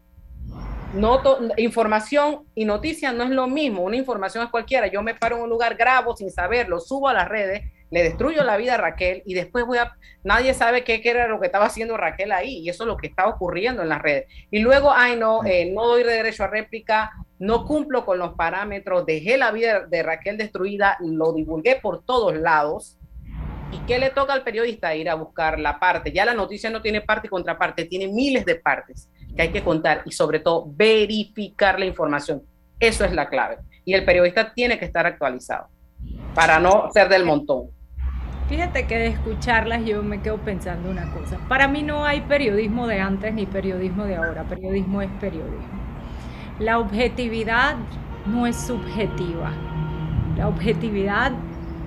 no 0.93 1.21
información 1.57 2.45
y 2.55 2.65
noticia 2.65 3.11
no 3.11 3.23
es 3.23 3.29
lo 3.29 3.47
mismo. 3.47 3.83
Una 3.83 3.97
información 3.97 4.43
es 4.43 4.49
cualquiera. 4.49 4.87
Yo 4.87 5.01
me 5.01 5.15
paro 5.15 5.37
en 5.37 5.43
un 5.43 5.49
lugar, 5.49 5.75
grabo 5.75 6.15
sin 6.15 6.31
saberlo, 6.31 6.79
subo 6.79 7.07
a 7.07 7.13
las 7.13 7.27
redes, 7.27 7.61
le 7.91 8.03
destruyo 8.03 8.43
la 8.43 8.57
vida 8.57 8.75
a 8.75 8.77
Raquel 8.77 9.21
y 9.25 9.33
después 9.33 9.65
voy 9.65 9.77
a. 9.77 9.95
Nadie 10.23 10.53
sabe 10.53 10.83
qué, 10.83 11.01
era 11.03 11.27
lo 11.27 11.39
que 11.39 11.47
estaba 11.47 11.65
haciendo 11.65 11.97
Raquel 11.97 12.31
ahí 12.31 12.59
y 12.59 12.69
eso 12.69 12.83
es 12.83 12.87
lo 12.87 12.97
que 12.97 13.07
está 13.07 13.27
ocurriendo 13.27 13.83
en 13.83 13.89
las 13.89 14.01
redes. 14.01 14.25
Y 14.51 14.59
luego, 14.59 14.91
ay, 14.91 15.15
no, 15.15 15.43
eh, 15.45 15.71
no 15.71 15.87
doy 15.87 16.03
derecho 16.03 16.43
a 16.43 16.47
réplica, 16.47 17.11
no 17.37 17.65
cumplo 17.65 18.05
con 18.05 18.17
los 18.17 18.33
parámetros, 18.33 19.05
dejé 19.05 19.37
la 19.37 19.51
vida 19.51 19.85
de 19.85 20.03
Raquel 20.03 20.37
destruida, 20.37 20.97
lo 21.01 21.33
divulgué 21.33 21.75
por 21.75 22.03
todos 22.03 22.35
lados. 22.35 22.97
¿Y 23.71 23.77
qué 23.85 23.99
le 23.99 24.09
toca 24.09 24.33
al 24.33 24.43
periodista? 24.43 24.95
Ir 24.95 25.11
a 25.11 25.13
buscar 25.13 25.59
la 25.59 25.79
parte. 25.79 26.11
Ya 26.11 26.25
la 26.25 26.33
noticia 26.33 26.71
no 26.71 26.81
tiene 26.81 27.01
parte 27.01 27.27
y 27.27 27.29
contraparte, 27.29 27.85
tiene 27.85 28.07
miles 28.07 28.43
de 28.43 28.55
partes 28.55 29.07
que 29.39 29.43
hay 29.43 29.51
que 29.53 29.63
contar 29.63 30.01
y 30.03 30.11
sobre 30.11 30.41
todo 30.41 30.65
verificar 30.67 31.79
la 31.79 31.85
información. 31.85 32.43
Eso 32.77 33.05
es 33.05 33.13
la 33.13 33.29
clave. 33.29 33.59
Y 33.85 33.93
el 33.93 34.03
periodista 34.03 34.53
tiene 34.53 34.77
que 34.77 34.83
estar 34.83 35.05
actualizado 35.05 35.69
para 36.35 36.59
no 36.59 36.89
ser 36.91 37.07
del 37.07 37.23
montón. 37.23 37.67
Fíjate 38.49 38.85
que 38.85 38.97
de 38.97 39.07
escucharlas 39.07 39.85
yo 39.85 40.03
me 40.03 40.21
quedo 40.21 40.39
pensando 40.39 40.89
una 40.89 41.09
cosa. 41.13 41.37
Para 41.47 41.69
mí 41.69 41.83
no 41.83 42.03
hay 42.03 42.19
periodismo 42.19 42.85
de 42.85 42.99
antes 42.99 43.33
ni 43.33 43.45
periodismo 43.45 44.03
de 44.03 44.17
ahora. 44.17 44.43
Periodismo 44.43 45.01
es 45.01 45.09
periodismo. 45.21 45.79
La 46.59 46.77
objetividad 46.77 47.77
no 48.25 48.45
es 48.45 48.57
subjetiva. 48.57 49.53
La 50.35 50.49
objetividad 50.49 51.31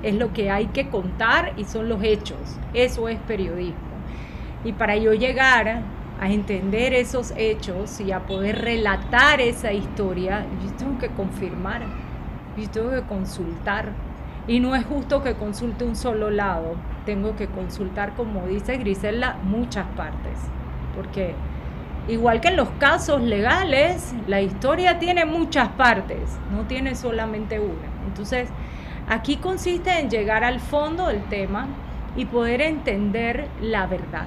es 0.03 0.15
lo 0.15 0.33
que 0.33 0.51
hay 0.51 0.69
que 0.69 0.89
contar 0.89 1.53
y 1.59 1.65
son 1.65 1.91
los 1.91 2.03
hechos. 2.03 2.39
Eso 2.73 3.11
es 3.11 3.19
periodismo. 3.21 3.77
Y 4.65 4.73
para 4.73 4.97
yo 4.97 5.13
llegar 5.13 5.83
a 6.23 6.31
entender 6.31 6.95
esos 6.95 7.33
hechos 7.37 8.01
y 8.01 8.13
a 8.13 8.21
poder 8.21 8.63
relatar 8.63 9.41
esa 9.41 9.73
historia, 9.73 10.47
yo 10.65 10.73
tengo 10.77 10.97
que 10.97 11.09
confirmar, 11.09 11.83
yo 12.57 12.71
tengo 12.71 12.91
que 12.91 13.03
consultar. 13.03 13.89
Y 14.47 14.61
no 14.61 14.77
es 14.77 14.85
justo 14.85 15.25
que 15.25 15.35
consulte 15.35 15.83
un 15.83 15.97
solo 15.97 16.31
lado, 16.31 16.77
tengo 17.05 17.35
que 17.35 17.49
consultar, 17.49 18.15
como 18.15 18.47
dice 18.47 18.77
Grisela, 18.77 19.37
muchas 19.43 19.85
partes. 19.97 20.39
Porque 20.95 21.35
igual 22.07 22.41
que 22.41 22.49
en 22.49 22.57
los 22.57 22.71
casos 22.79 23.21
legales, 23.21 24.15
la 24.29 24.41
historia 24.41 25.01
tiene 25.01 25.25
muchas 25.25 25.71
partes, 25.71 26.39
no 26.53 26.69
tiene 26.69 26.95
solamente 26.95 27.59
una. 27.59 27.89
Entonces, 28.07 28.49
aquí 29.09 29.39
consiste 29.39 29.99
en 29.99 30.09
llegar 30.09 30.45
al 30.45 30.61
fondo 30.61 31.09
del 31.09 31.25
tema 31.25 31.67
y 32.15 32.27
poder 32.27 32.61
entender 32.61 33.49
la 33.61 33.89
verdad 33.89 34.27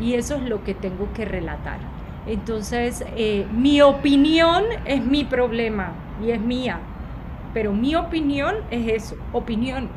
y 0.00 0.14
eso 0.14 0.36
es 0.36 0.42
lo 0.42 0.64
que 0.64 0.74
tengo 0.74 1.12
que 1.12 1.24
relatar. 1.24 1.78
Entonces, 2.26 3.04
eh, 3.16 3.46
mi 3.52 3.82
opinión 3.82 4.64
es 4.84 5.04
mi 5.04 5.24
problema 5.24 5.92
y 6.22 6.30
es 6.30 6.40
mía, 6.40 6.80
pero 7.52 7.72
mi 7.72 7.94
opinión 7.94 8.56
es 8.70 8.88
eso, 9.04 9.16
opinión, 9.32 9.88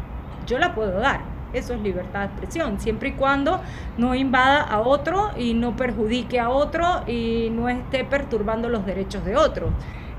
yo 0.46 0.60
la 0.60 0.76
puedo 0.76 1.00
dar, 1.00 1.22
eso 1.54 1.74
es 1.74 1.82
libertad 1.82 2.22
de 2.22 2.26
expresión, 2.28 2.80
siempre 2.80 3.10
y 3.10 3.12
cuando 3.14 3.62
no 3.98 4.14
invada 4.14 4.62
a 4.62 4.82
otro 4.82 5.32
y 5.38 5.54
no 5.54 5.76
perjudique 5.76 6.40
a 6.40 6.50
otro 6.50 7.04
y 7.08 7.50
no 7.52 7.70
esté 7.70 8.04
perturbando 8.04 8.68
los 8.70 8.86
derechos 8.86 9.24
de 9.24 9.38
otro 9.38 9.72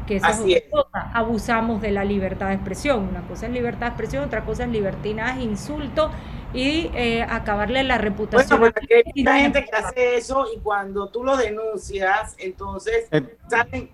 que 0.09 0.17
eso 0.17 0.31
es 0.31 0.41
otra 0.41 0.61
cosa. 0.71 1.11
Abusamos 1.13 1.83
de 1.83 1.93
la 1.93 2.03
libertad 2.03 2.49
de 2.49 2.55
expresión. 2.55 3.07
Una 3.09 3.21
cosa 3.23 3.47
es 3.47 3.53
libertad 3.53 3.81
de 3.81 3.87
expresión, 3.89 4.25
otra 4.25 4.43
cosa 4.45 4.65
es 4.65 4.71
libertinaje, 4.71 5.43
insulto 5.43 6.11
y 6.55 6.91
eh, 6.95 7.23
acabarle 7.29 7.83
la 7.85 7.99
reputación. 7.99 8.61
Bueno, 8.61 8.75
porque 8.75 8.97
hay 8.97 9.03
mucha 9.15 9.35
gente 9.35 9.65
que 9.65 9.77
hace 9.77 10.17
eso 10.17 10.47
y 10.55 10.59
cuando 10.61 11.09
tú 11.09 11.25
lo 11.25 11.37
denuncias, 11.37 12.35
entonces 12.39 13.07
eh, 13.11 13.37
salen 13.49 13.91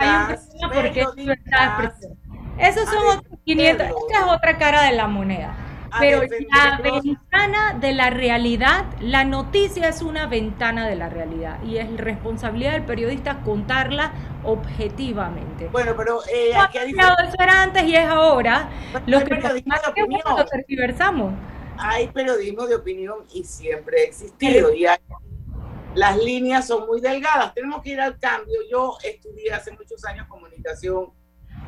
ah, 0.00 0.36
porque 0.72 1.00
es 1.00 1.14
libertad 1.16 1.78
de 1.78 1.84
expresión. 1.86 2.18
Esos 2.58 2.88
son 2.88 3.18
otros 3.18 3.38
500, 3.44 3.86
esta 3.86 4.18
es 4.18 4.26
otra 4.26 4.58
cara 4.58 4.82
de 4.84 4.92
la 4.92 5.08
moneda. 5.08 5.54
Pero 5.98 6.22
la 6.22 6.78
ventana 6.82 7.76
de 7.80 7.92
la 7.92 8.10
realidad, 8.10 8.84
la 9.00 9.24
noticia 9.24 9.88
es 9.88 10.02
una 10.02 10.26
ventana 10.26 10.86
de 10.86 10.94
la 10.94 11.08
realidad 11.08 11.62
y 11.62 11.78
es 11.78 11.96
responsabilidad 11.96 12.72
del 12.72 12.82
periodista 12.82 13.40
contarla 13.40 14.12
objetivamente. 14.44 15.68
Bueno, 15.68 15.94
pero 15.96 16.20
eh, 16.24 16.50
eso 16.50 17.36
era 17.38 17.62
antes 17.62 17.84
y 17.84 17.94
es 17.94 18.06
ahora. 18.06 18.68
Los 19.06 19.24
que 19.24 19.36
lo 19.36 20.44
tergiversamos. 20.44 21.32
Hay 21.78 22.08
periodismo 22.08 22.66
de 22.66 22.76
opinión 22.76 23.24
y 23.32 23.44
siempre 23.44 24.00
ha 24.00 24.04
existido. 24.04 24.72
Y 24.72 24.86
las 25.94 26.16
líneas 26.18 26.66
son 26.66 26.86
muy 26.86 27.00
delgadas. 27.00 27.54
Tenemos 27.54 27.82
que 27.82 27.90
ir 27.90 28.00
al 28.00 28.18
cambio. 28.18 28.60
Yo 28.70 28.96
estudié 29.02 29.52
hace 29.52 29.72
muchos 29.72 30.04
años 30.04 30.26
comunicación 30.28 31.12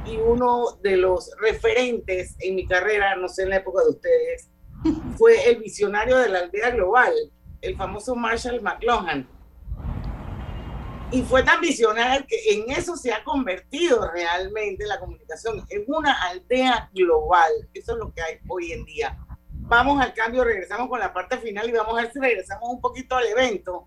y 0.04 0.16
uno 0.16 0.78
de 0.82 0.96
los 0.96 1.30
referentes 1.40 2.36
en 2.38 2.54
mi 2.54 2.66
carrera, 2.66 3.16
no 3.16 3.28
sé 3.28 3.42
en 3.42 3.50
la 3.50 3.56
época 3.56 3.82
de 3.82 3.90
ustedes, 3.90 4.50
fue 5.18 5.48
el 5.48 5.56
visionario 5.56 6.18
de 6.18 6.28
la 6.28 6.40
aldea 6.40 6.70
global, 6.70 7.12
el 7.60 7.76
famoso 7.76 8.14
Marshall 8.14 8.60
McLuhan. 8.62 9.28
Y 11.10 11.22
fue 11.22 11.42
tan 11.42 11.60
visionario 11.62 12.26
que 12.28 12.36
en 12.52 12.70
eso 12.70 12.94
se 12.96 13.12
ha 13.12 13.24
convertido 13.24 14.10
realmente 14.12 14.84
la 14.84 15.00
comunicación, 15.00 15.64
en 15.70 15.84
una 15.86 16.12
aldea 16.12 16.90
global. 16.92 17.50
Eso 17.72 17.92
es 17.92 17.98
lo 17.98 18.12
que 18.12 18.20
hay 18.20 18.38
hoy 18.46 18.72
en 18.72 18.84
día. 18.84 19.18
Vamos 19.68 20.00
al 20.00 20.14
cambio, 20.14 20.44
regresamos 20.44 20.88
con 20.88 20.98
la 20.98 21.12
parte 21.12 21.36
final 21.36 21.68
y 21.68 21.72
vamos 21.72 21.92
a 21.92 22.02
ver 22.02 22.10
si 22.10 22.18
regresamos 22.18 22.70
un 22.70 22.80
poquito 22.80 23.16
al 23.16 23.26
evento. 23.26 23.86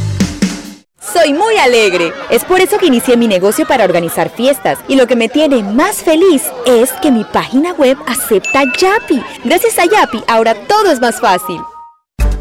Soy 1.01 1.33
muy 1.33 1.57
alegre. 1.57 2.13
Es 2.29 2.45
por 2.45 2.61
eso 2.61 2.77
que 2.77 2.85
inicié 2.85 3.17
mi 3.17 3.27
negocio 3.27 3.65
para 3.65 3.83
organizar 3.83 4.29
fiestas. 4.29 4.77
Y 4.87 4.95
lo 4.95 5.07
que 5.07 5.15
me 5.15 5.29
tiene 5.29 5.63
más 5.63 6.03
feliz 6.03 6.43
es 6.67 6.91
que 7.01 7.09
mi 7.09 7.23
página 7.23 7.73
web 7.73 7.97
acepta 8.05 8.63
Yapi. 8.77 9.21
Gracias 9.43 9.79
a 9.79 9.85
Yapi, 9.85 10.23
ahora 10.27 10.53
todo 10.67 10.91
es 10.91 11.01
más 11.01 11.19
fácil. 11.19 11.59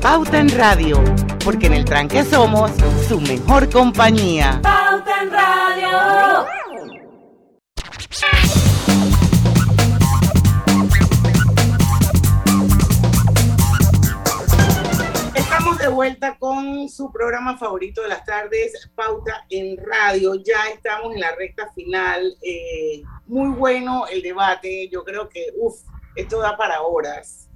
Pauta 0.03 0.39
en 0.39 0.51
Radio, 0.57 1.03
porque 1.43 1.67
en 1.67 1.75
el 1.75 1.85
tranque 1.87 2.23
somos 2.25 2.71
su 3.09 3.19
mejor 3.21 3.71
compañía. 3.71 4.61
Pauta 4.63 5.23
en 5.23 5.31
Radio. 5.31 5.70
Vuelta 15.91 16.39
con 16.39 16.89
su 16.89 17.13
programa 17.13 17.59
favorito 17.59 18.03
de 18.03 18.09
las 18.09 18.25
tardes, 18.25 18.91
Pauta 18.95 19.45
en 19.51 19.77
Radio. 19.77 20.35
Ya 20.37 20.69
estamos 20.73 21.15
en 21.15 21.21
la 21.21 21.35
recta 21.35 21.71
final. 21.73 22.37
Eh, 22.43 23.03
muy 23.27 23.51
bueno 23.51 24.07
el 24.07 24.23
debate. 24.23 24.89
Yo 24.89 25.05
creo 25.05 25.29
que, 25.29 25.47
uff, 25.57 25.83
esto 26.17 26.41
da 26.41 26.57
para 26.57 26.83
horas. 26.83 27.49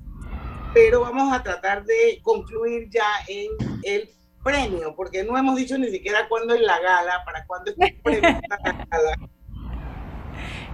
Pero 0.73 1.01
vamos 1.01 1.33
a 1.33 1.43
tratar 1.43 1.85
de 1.85 2.21
concluir 2.23 2.89
ya 2.91 3.09
en 3.29 3.51
el 3.85 4.11
premio, 4.43 4.95
porque 4.95 5.23
no 5.23 5.39
hemos 5.39 5.57
dicho 5.57 5.79
ni 5.79 5.89
siquiera 5.91 6.29
cuándo 6.29 6.55
es 6.55 6.61
la 6.61 6.79
gala, 6.81 7.23
para 7.25 7.47
cuándo 7.47 7.71
es 7.71 7.77
el 7.79 8.01
premio. 8.03 8.41
la 8.51 8.59
gala, 8.91 9.17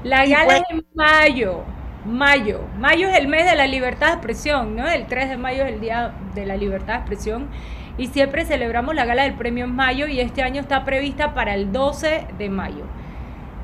la 0.02 0.26
gala 0.26 0.56
es 0.56 0.64
en 0.70 0.86
mayo. 0.94 1.64
Mayo. 2.04 2.60
Mayo 2.78 3.08
es 3.08 3.18
el 3.18 3.28
mes 3.28 3.48
de 3.48 3.56
la 3.56 3.66
libertad 3.66 4.08
de 4.08 4.12
expresión, 4.14 4.76
¿no? 4.76 4.88
El 4.88 5.06
3 5.06 5.28
de 5.30 5.36
mayo 5.36 5.64
es 5.64 5.74
el 5.74 5.80
Día 5.80 6.12
de 6.34 6.46
la 6.46 6.56
Libertad 6.56 6.94
de 6.94 6.98
Expresión. 7.00 7.48
Y 7.98 8.06
siempre 8.06 8.44
celebramos 8.44 8.94
la 8.94 9.04
gala 9.04 9.24
del 9.24 9.34
premio 9.34 9.64
en 9.64 9.74
mayo 9.74 10.06
y 10.06 10.20
este 10.20 10.42
año 10.42 10.60
está 10.60 10.84
prevista 10.84 11.34
para 11.34 11.54
el 11.54 11.72
12 11.72 12.26
de 12.38 12.48
mayo. 12.48 12.84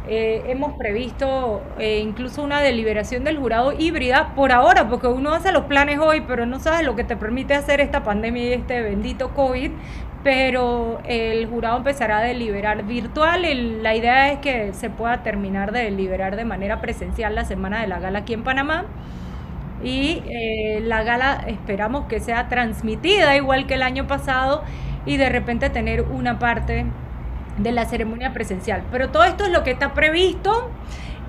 Eh, 0.08 0.44
hemos 0.46 0.74
previsto 0.74 1.62
eh, 1.78 1.98
incluso 1.98 2.42
una 2.42 2.60
deliberación 2.60 3.24
del 3.24 3.38
jurado 3.38 3.72
híbrida 3.72 4.34
por 4.36 4.52
ahora, 4.52 4.88
porque 4.88 5.08
uno 5.08 5.32
hace 5.32 5.50
los 5.50 5.64
planes 5.64 5.98
hoy, 5.98 6.20
pero 6.20 6.46
no 6.46 6.60
sabes 6.60 6.86
lo 6.86 6.94
que 6.94 7.02
te 7.02 7.16
permite 7.16 7.54
hacer 7.54 7.80
esta 7.80 8.04
pandemia 8.04 8.44
y 8.44 8.52
este 8.52 8.82
bendito 8.82 9.30
COVID 9.30 9.72
pero 10.26 10.98
el 11.04 11.46
jurado 11.46 11.76
empezará 11.76 12.18
a 12.18 12.20
deliberar 12.20 12.82
virtual. 12.82 13.42
la 13.80 13.94
idea 13.94 14.32
es 14.32 14.40
que 14.40 14.72
se 14.72 14.90
pueda 14.90 15.22
terminar 15.22 15.70
de 15.70 15.84
deliberar 15.84 16.34
de 16.34 16.44
manera 16.44 16.80
presencial 16.80 17.36
la 17.36 17.44
semana 17.44 17.80
de 17.80 17.86
la 17.86 18.00
gala 18.00 18.18
aquí 18.18 18.32
en 18.32 18.42
Panamá. 18.42 18.86
Y 19.84 20.24
eh, 20.28 20.80
la 20.82 21.04
gala 21.04 21.44
esperamos 21.46 22.06
que 22.06 22.18
sea 22.18 22.48
transmitida 22.48 23.36
igual 23.36 23.68
que 23.68 23.74
el 23.74 23.84
año 23.84 24.08
pasado 24.08 24.64
y 25.04 25.16
de 25.16 25.28
repente 25.28 25.70
tener 25.70 26.02
una 26.02 26.40
parte 26.40 26.86
de 27.58 27.70
la 27.70 27.84
ceremonia 27.84 28.32
presencial. 28.32 28.82
Pero 28.90 29.10
todo 29.10 29.22
esto 29.22 29.44
es 29.44 29.50
lo 29.50 29.62
que 29.62 29.70
está 29.70 29.94
previsto. 29.94 30.72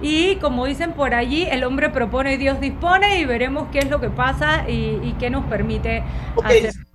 Y 0.01 0.37
como 0.37 0.65
dicen 0.65 0.93
por 0.93 1.13
allí, 1.13 1.43
el 1.43 1.63
hombre 1.65 1.91
propone 1.91 2.33
y 2.33 2.37
Dios 2.37 2.59
dispone 2.59 3.19
y 3.19 3.25
veremos 3.25 3.67
qué 3.71 3.77
es 3.77 3.91
lo 3.91 4.01
que 4.01 4.09
pasa 4.09 4.67
y, 4.67 5.13
qué 5.19 5.29
nos 5.29 5.45
permite 5.45 6.01
hacer 6.43 6.86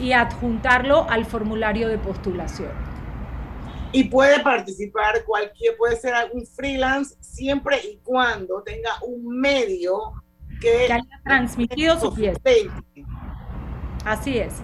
y 0.00 0.14
adjuntarlo 0.14 1.08
al 1.08 1.26
formulario 1.26 1.86
de 1.86 1.96
postulación. 1.96 2.72
Y 3.92 4.04
puede 4.04 4.40
participar 4.40 5.24
cualquier, 5.24 5.76
puede 5.76 5.94
ser 5.94 6.14
algún 6.14 6.44
freelance 6.44 7.14
siempre 7.20 7.76
y 7.84 8.00
cuando 8.02 8.64
tenga 8.64 8.90
un 9.06 9.38
medio 9.38 10.24
que, 10.60 10.86
que 10.88 10.92
haya 10.92 11.20
transmitido 11.22 12.00
su 12.00 12.12
pieza. 12.12 12.40
Así 14.04 14.38
es. 14.38 14.54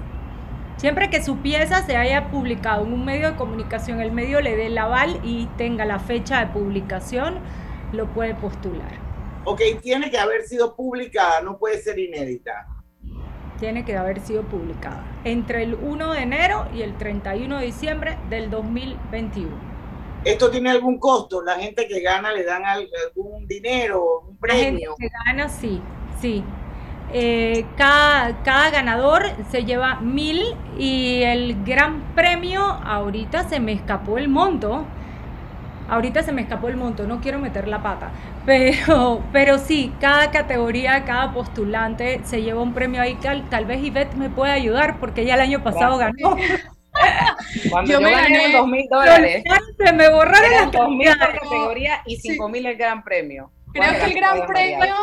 Siempre 0.79 1.11
que 1.11 1.20
su 1.20 1.39
pieza 1.39 1.85
se 1.85 1.97
haya 1.97 2.31
publicado 2.31 2.87
en 2.87 2.93
un 2.93 3.05
medio 3.05 3.33
de 3.33 3.37
comunicación, 3.37 4.01
el 4.01 4.12
medio 4.12 4.41
le 4.41 4.55
dé 4.55 4.66
el 4.66 4.79
aval 4.79 5.20
y 5.24 5.47
tenga 5.57 5.85
la 5.85 5.99
fecha 5.99 6.39
de 6.39 6.53
publicación, 6.53 7.41
lo 7.93 8.07
puede 8.07 8.37
postular. 8.37 8.93
Ok, 9.45 9.61
tiene 9.83 10.09
que 10.09 10.18
haber 10.18 10.43
sido 10.43 10.76
publicada, 10.76 11.41
no 11.41 11.59
puede 11.59 11.83
ser 11.83 11.99
inédita. 11.99 12.68
Tiene 13.59 13.85
que 13.85 13.97
haber 13.97 14.20
sido 14.20 14.45
publicada 14.45 15.05
entre 15.24 15.64
el 15.64 15.74
1 15.74 16.12
de 16.12 16.20
enero 16.20 16.68
y 16.72 16.83
el 16.83 16.97
31 16.97 17.59
de 17.59 17.66
diciembre 17.66 18.16
del 18.31 18.49
2021. 18.49 19.49
¿Esto 20.24 20.49
tiene 20.49 20.70
algún 20.70 21.01
costo? 21.01 21.43
¿La 21.43 21.57
gente 21.57 21.89
que 21.89 22.01
gana 22.01 22.31
le 22.31 22.45
dan 22.45 22.62
algún 22.64 23.49
dinero, 23.49 24.20
un 24.29 24.37
premio? 24.37 24.55
La 24.55 24.64
gente 24.64 24.87
que 24.97 25.09
gana, 25.26 25.49
sí, 25.49 25.81
sí. 26.20 26.45
Eh, 27.13 27.65
cada, 27.77 28.43
cada, 28.43 28.71
ganador 28.71 29.25
se 29.51 29.65
lleva 29.65 30.01
mil 30.01 30.43
y 30.79 31.23
el 31.23 31.65
gran 31.65 32.03
premio, 32.15 32.63
ahorita 32.63 33.49
se 33.49 33.61
me 33.61 33.73
escapó 33.73 34.19
el 34.19 34.29
monto. 34.29 34.85
Ahorita 35.89 36.23
se 36.23 36.33
me 36.33 36.43
escapó 36.43 36.69
el 36.69 36.77
monto, 36.77 37.07
no 37.07 37.21
quiero 37.21 37.39
meter 37.39 37.67
la 37.67 37.83
pata. 37.83 38.11
Pero, 38.47 39.23
pero 39.31 39.59
sí, 39.59 39.93
cada 40.01 40.31
categoría, 40.31 41.05
cada 41.05 41.35
postulante 41.35 42.23
se 42.25 42.41
lleva 42.41 42.63
un 42.63 42.73
premio 42.73 43.03
ahí. 43.03 43.19
Tal, 43.51 43.67
vez 43.67 43.85
Ivette 43.85 44.15
me 44.15 44.31
puede 44.31 44.53
ayudar 44.53 44.99
porque 44.99 45.27
ya 45.27 45.35
el 45.35 45.43
año 45.43 45.63
pasado 45.63 45.99
ganó. 45.99 46.35
Cuando 47.71 47.93
yo, 47.93 48.01
me 48.01 48.11
gané 48.11 48.51
dos 48.53 48.67
mil 48.67 48.87
dólares. 48.89 49.45
Se 49.77 49.93
me 49.93 50.09
borraron 50.09 50.51
las 50.51 50.73
dos 50.73 50.89
mil 50.89 51.09
por 51.09 51.41
categoría 51.41 52.01
y 52.07 52.17
cinco 52.17 52.49
mil 52.49 52.65
el 52.65 52.77
gran 52.79 53.05
premio. 53.05 53.51
Creo 53.73 53.93
que 53.93 54.05
el 54.05 54.14
gran 54.14 54.47
premio 54.47 54.95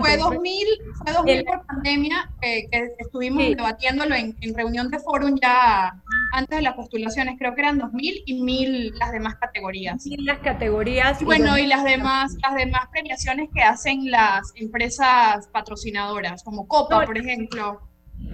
fue 0.00 0.16
2000, 0.16 0.66
fue 1.04 1.12
2000 1.12 1.44
por 1.44 1.66
pandemia, 1.66 2.30
que 2.40 2.68
estuvimos 2.98 3.44
debatiéndolo 3.56 4.14
en, 4.14 4.36
reunión 4.54 4.90
de 4.90 4.98
forum 4.98 5.36
ya 5.40 5.94
antes 6.32 6.56
de 6.58 6.62
las 6.62 6.74
postulaciones. 6.74 7.36
Creo 7.38 7.54
que 7.54 7.60
eran 7.60 7.78
2000 7.78 8.22
y 8.26 8.42
1000 8.42 8.98
las 8.98 9.12
demás 9.12 9.36
categorías. 9.36 10.06
Y 10.06 10.22
las 10.22 10.38
categorías. 10.38 11.22
bueno, 11.22 11.58
y 11.58 11.66
las 11.66 11.84
demás, 11.84 12.36
las 12.42 12.54
demás 12.54 12.88
premiaciones 12.90 13.48
que 13.54 13.62
hacen 13.62 14.10
las 14.10 14.52
empresas 14.56 15.48
patrocinadoras, 15.48 16.42
como 16.42 16.66
Copa, 16.66 17.04
por 17.04 17.18
ejemplo. 17.18 17.80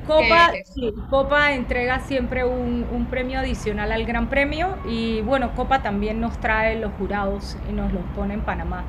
Copa, 0.06 0.52
sí, 0.74 0.92
Copa 1.10 1.52
entrega 1.52 2.00
siempre 2.00 2.44
un, 2.44 2.86
un, 2.90 3.06
premio 3.06 3.38
adicional 3.38 3.92
al 3.92 4.04
Gran 4.04 4.28
Premio 4.28 4.78
y 4.86 5.20
bueno, 5.22 5.54
Copa 5.54 5.82
también 5.82 6.20
nos 6.20 6.38
trae 6.40 6.78
los 6.78 6.92
jurados 6.94 7.56
y 7.68 7.72
nos 7.72 7.92
los 7.92 8.02
pone 8.14 8.34
en 8.34 8.42
Panamá. 8.42 8.84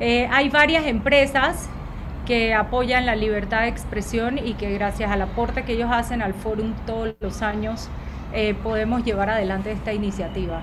Eh, 0.00 0.28
hay 0.30 0.48
varias 0.50 0.86
empresas 0.86 1.68
que 2.26 2.54
apoyan 2.54 3.06
la 3.06 3.14
libertad 3.14 3.62
de 3.62 3.68
expresión 3.68 4.38
y 4.38 4.54
que 4.54 4.72
gracias 4.72 5.10
al 5.10 5.22
aporte 5.22 5.62
que 5.62 5.72
ellos 5.72 5.90
hacen 5.92 6.20
al 6.20 6.34
fórum 6.34 6.74
todos 6.86 7.14
los 7.20 7.40
años 7.40 7.88
eh, 8.32 8.54
podemos 8.62 9.04
llevar 9.04 9.30
adelante 9.30 9.72
esta 9.72 9.92
iniciativa. 9.92 10.60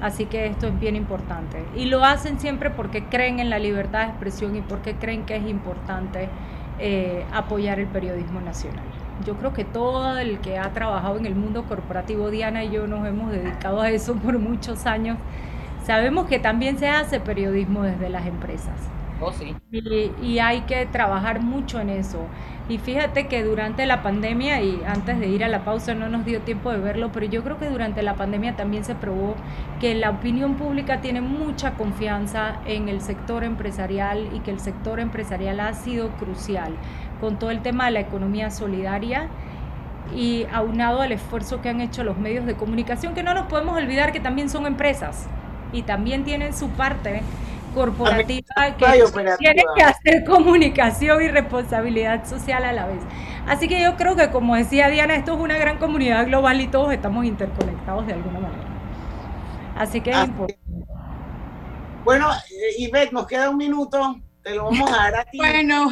Así 0.00 0.26
que 0.26 0.46
esto 0.46 0.66
es 0.66 0.78
bien 0.78 0.94
importante. 0.94 1.64
Y 1.74 1.86
lo 1.86 2.04
hacen 2.04 2.38
siempre 2.38 2.68
porque 2.68 3.04
creen 3.04 3.40
en 3.40 3.48
la 3.48 3.58
libertad 3.58 4.00
de 4.00 4.10
expresión 4.10 4.56
y 4.56 4.60
porque 4.60 4.94
creen 4.94 5.24
que 5.24 5.36
es 5.36 5.46
importante 5.46 6.28
eh, 6.78 7.24
apoyar 7.32 7.80
el 7.80 7.86
periodismo 7.86 8.40
nacional. 8.40 8.84
Yo 9.24 9.36
creo 9.38 9.54
que 9.54 9.64
todo 9.64 10.18
el 10.18 10.40
que 10.40 10.58
ha 10.58 10.70
trabajado 10.74 11.16
en 11.16 11.24
el 11.24 11.34
mundo 11.34 11.64
corporativo, 11.64 12.30
Diana 12.30 12.64
y 12.64 12.70
yo 12.70 12.86
nos 12.86 13.06
hemos 13.06 13.30
dedicado 13.32 13.80
a 13.80 13.88
eso 13.88 14.14
por 14.22 14.38
muchos 14.38 14.84
años 14.84 15.16
Sabemos 15.86 16.26
que 16.26 16.40
también 16.40 16.78
se 16.78 16.88
hace 16.88 17.20
periodismo 17.20 17.84
desde 17.84 18.08
las 18.08 18.26
empresas. 18.26 18.74
Oh, 19.20 19.32
sí. 19.32 19.54
y, 19.70 20.40
hay 20.40 20.62
que 20.62 20.84
trabajar 20.86 21.40
mucho 21.40 21.78
en 21.78 21.90
eso. 21.90 22.26
Y 22.68 22.78
fíjate 22.78 23.28
que 23.28 23.44
durante 23.44 23.86
la 23.86 24.02
pandemia, 24.02 24.60
y 24.62 24.82
antes 24.84 25.20
de 25.20 25.28
ir 25.28 25.44
a 25.44 25.48
la 25.48 25.64
pausa 25.64 25.94
no 25.94 26.08
nos 26.08 26.24
dio 26.24 26.40
tiempo 26.40 26.72
de 26.72 26.78
verlo, 26.78 27.12
pero 27.12 27.26
yo 27.26 27.44
creo 27.44 27.56
que 27.58 27.70
durante 27.70 28.02
la 28.02 28.16
pandemia 28.16 28.56
también 28.56 28.84
se 28.84 28.96
probó 28.96 29.36
que 29.78 29.94
la 29.94 30.10
opinión 30.10 30.56
pública 30.56 31.00
tiene 31.00 31.20
mucha 31.20 31.74
confianza 31.74 32.56
en 32.66 32.88
el 32.88 33.00
sector 33.00 33.44
empresarial 33.44 34.28
y 34.34 34.40
que 34.40 34.50
el 34.50 34.58
sector 34.58 34.98
empresarial 34.98 35.60
ha 35.60 35.72
sido 35.72 36.08
crucial 36.16 36.74
con 37.20 37.38
todo 37.38 37.52
el 37.52 37.62
tema 37.62 37.84
de 37.84 37.92
la 37.92 38.00
economía 38.00 38.50
solidaria 38.50 39.28
y 40.16 40.46
aunado 40.52 41.00
al 41.00 41.12
esfuerzo 41.12 41.62
que 41.62 41.68
han 41.68 41.80
hecho 41.80 42.02
los 42.02 42.18
medios 42.18 42.44
de 42.44 42.54
comunicación, 42.54 43.14
que 43.14 43.22
no 43.22 43.34
nos 43.34 43.46
podemos 43.46 43.76
olvidar 43.76 44.10
que 44.10 44.20
también 44.20 44.50
son 44.50 44.66
empresas 44.66 45.28
y 45.76 45.82
también 45.82 46.24
tienen 46.24 46.54
su 46.54 46.70
parte 46.70 47.22
corporativa 47.74 48.76
que 48.78 49.04
tiene 49.38 49.62
que 49.76 49.82
hacer 49.82 50.24
comunicación 50.24 51.22
y 51.22 51.28
responsabilidad 51.28 52.26
social 52.26 52.64
a 52.64 52.72
la 52.72 52.86
vez. 52.86 53.02
Así 53.46 53.68
que 53.68 53.80
yo 53.80 53.96
creo 53.96 54.16
que 54.16 54.30
como 54.30 54.56
decía 54.56 54.88
Diana, 54.88 55.14
esto 55.14 55.34
es 55.34 55.40
una 55.40 55.58
gran 55.58 55.78
comunidad 55.78 56.26
global 56.26 56.60
y 56.60 56.68
todos 56.68 56.92
estamos 56.92 57.26
interconectados 57.26 58.06
de 58.06 58.14
alguna 58.14 58.40
manera. 58.40 58.64
Así 59.76 60.00
que 60.00 60.10
es 60.10 60.16
importante. 60.16 60.58
Bueno, 62.04 62.32
eh, 62.32 62.82
Ivette, 62.82 63.12
nos 63.12 63.26
queda 63.26 63.50
un 63.50 63.58
minuto. 63.58 64.16
Te 64.42 64.54
lo 64.54 64.66
vamos 64.66 64.90
a 64.90 64.96
dar 64.96 65.16
a 65.16 65.24
ti. 65.24 65.38
Bueno, 65.38 65.88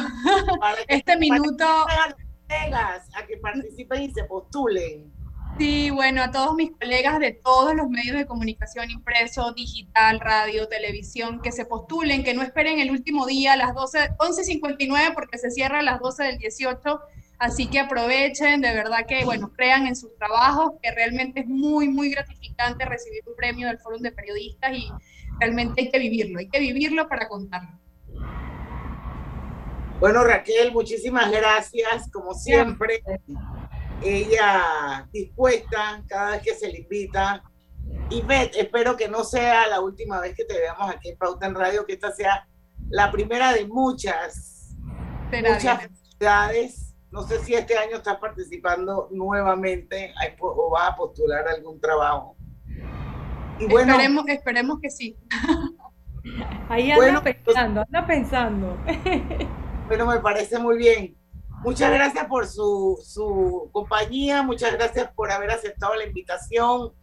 este 0.87 1.17
minuto. 1.17 1.65
A 1.65 2.09
los 2.09 2.17
colegas 2.47 3.09
a 3.15 3.25
que 3.27 3.37
participen 3.37 4.01
y 4.01 4.11
se 4.11 4.23
postulen. 4.23 5.14
Sí, 5.57 5.89
bueno, 5.89 6.21
a 6.21 6.31
todos 6.31 6.53
mis 6.53 6.71
colegas 6.71 7.17
de 7.19 7.31
todos 7.31 7.73
los 7.75 7.89
medios 7.89 8.17
de 8.17 8.25
comunicación 8.25 8.91
impreso, 8.91 9.53
digital, 9.53 10.19
radio, 10.19 10.67
televisión, 10.67 11.41
que 11.41 11.53
se 11.53 11.65
postulen, 11.65 12.25
que 12.25 12.33
no 12.33 12.41
esperen 12.41 12.79
el 12.79 12.91
último 12.91 13.25
día 13.25 13.53
a 13.53 13.55
las 13.55 13.73
12, 13.73 14.17
11.59 14.17 15.13
porque 15.13 15.37
se 15.37 15.51
cierra 15.51 15.79
a 15.79 15.83
las 15.83 16.01
12 16.01 16.23
del 16.23 16.37
18. 16.39 16.99
Así 17.39 17.67
que 17.67 17.79
aprovechen, 17.79 18.59
de 18.59 18.73
verdad 18.73 19.05
que, 19.07 19.23
bueno, 19.23 19.53
crean 19.55 19.87
en 19.87 19.95
sus 19.95 20.13
trabajos, 20.17 20.73
que 20.83 20.91
realmente 20.91 21.41
es 21.41 21.47
muy, 21.47 21.87
muy 21.87 22.09
gratificante 22.09 22.83
recibir 22.83 23.21
un 23.25 23.35
premio 23.37 23.67
del 23.67 23.79
Foro 23.79 23.97
de 23.97 24.11
Periodistas 24.11 24.73
y 24.73 24.89
realmente 25.39 25.83
hay 25.83 25.89
que 25.89 25.99
vivirlo, 25.99 26.39
hay 26.39 26.49
que 26.49 26.59
vivirlo 26.59 27.07
para 27.07 27.29
contarlo. 27.29 27.79
Bueno, 30.01 30.25
Raquel, 30.25 30.73
muchísimas 30.73 31.31
gracias, 31.31 32.11
como 32.11 32.33
siempre 32.33 33.01
ella 34.01 35.07
dispuesta 35.11 36.03
cada 36.07 36.31
vez 36.31 36.41
que 36.41 36.55
se 36.55 36.71
le 36.71 36.79
invita. 36.79 37.43
Y 38.09 38.21
Beth, 38.21 38.55
espero 38.55 38.95
que 38.95 39.07
no 39.07 39.23
sea 39.23 39.67
la 39.67 39.79
última 39.81 40.19
vez 40.19 40.35
que 40.35 40.45
te 40.45 40.57
veamos 40.57 40.89
aquí 40.89 41.09
en 41.09 41.17
Pauta 41.17 41.47
en 41.47 41.55
Radio, 41.55 41.85
que 41.85 41.93
esta 41.93 42.11
sea 42.11 42.47
la 42.89 43.11
primera 43.11 43.53
de 43.53 43.67
muchas, 43.67 44.75
muchas 45.31 45.81
felicidades. 45.81 46.95
No 47.11 47.23
sé 47.23 47.39
si 47.39 47.53
este 47.53 47.77
año 47.77 47.97
estás 47.97 48.17
participando 48.17 49.07
nuevamente 49.11 50.13
o 50.39 50.69
vas 50.69 50.91
a 50.91 50.95
postular 50.95 51.47
algún 51.47 51.79
trabajo. 51.79 52.35
Y 53.59 53.67
bueno, 53.67 53.93
esperemos, 53.93 54.27
esperemos 54.27 54.79
que 54.81 54.89
sí. 54.89 55.17
Ahí 56.69 56.91
anda 56.91 57.21
pensando, 57.21 57.81
anda 57.81 58.05
pensando. 58.05 58.77
Bueno, 59.87 60.07
me 60.07 60.19
parece 60.19 60.59
muy 60.59 60.77
bien. 60.77 61.15
Muchas 61.63 61.91
gracias 61.91 62.27
por 62.27 62.47
su, 62.47 62.99
su 63.03 63.69
compañía, 63.71 64.43
muchas 64.43 64.73
gracias 64.73 65.11
por 65.15 65.31
haber 65.31 65.51
aceptado 65.51 65.95
la 65.95 66.05
invitación. 66.05 66.93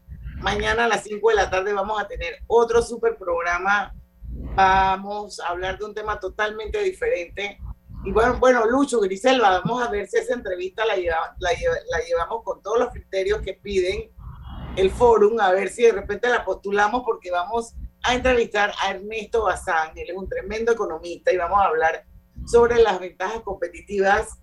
Mañana 0.40 0.84
a 0.84 0.88
las 0.88 1.04
5 1.04 1.28
de 1.30 1.34
la 1.34 1.50
tarde 1.50 1.72
vamos 1.72 2.00
a 2.00 2.06
tener 2.06 2.36
otro 2.46 2.82
super 2.82 3.16
programa. 3.16 3.94
Vamos 4.54 5.40
a 5.40 5.48
hablar 5.48 5.78
de 5.78 5.84
un 5.84 5.94
tema 5.94 6.18
totalmente 6.20 6.82
diferente. 6.82 7.58
Y 8.04 8.12
bueno, 8.12 8.38
bueno, 8.38 8.64
Lucho, 8.66 9.00
Griselva, 9.00 9.60
vamos 9.60 9.86
a 9.86 9.90
ver 9.90 10.08
si 10.08 10.18
esa 10.18 10.34
entrevista 10.34 10.84
la, 10.84 10.96
lleva, 10.96 11.36
la, 11.38 11.50
la 11.50 12.04
llevamos 12.04 12.42
con 12.44 12.62
todos 12.62 12.78
los 12.78 12.90
criterios 12.90 13.40
que 13.42 13.54
piden 13.54 14.10
el 14.76 14.90
fórum, 14.90 15.38
a 15.40 15.52
ver 15.52 15.68
si 15.68 15.82
de 15.82 15.92
repente 15.92 16.28
la 16.28 16.44
postulamos 16.44 17.02
porque 17.04 17.30
vamos 17.30 17.74
a 18.02 18.14
entrevistar 18.14 18.72
a 18.82 18.90
Ernesto 18.90 19.44
Bazán, 19.44 19.96
él 19.96 20.10
es 20.10 20.16
un 20.16 20.28
tremendo 20.28 20.72
economista 20.72 21.32
y 21.32 21.36
vamos 21.36 21.60
a 21.60 21.66
hablar 21.66 22.04
sobre 22.46 22.82
las 22.82 22.98
ventajas 22.98 23.42
competitivas 23.42 24.41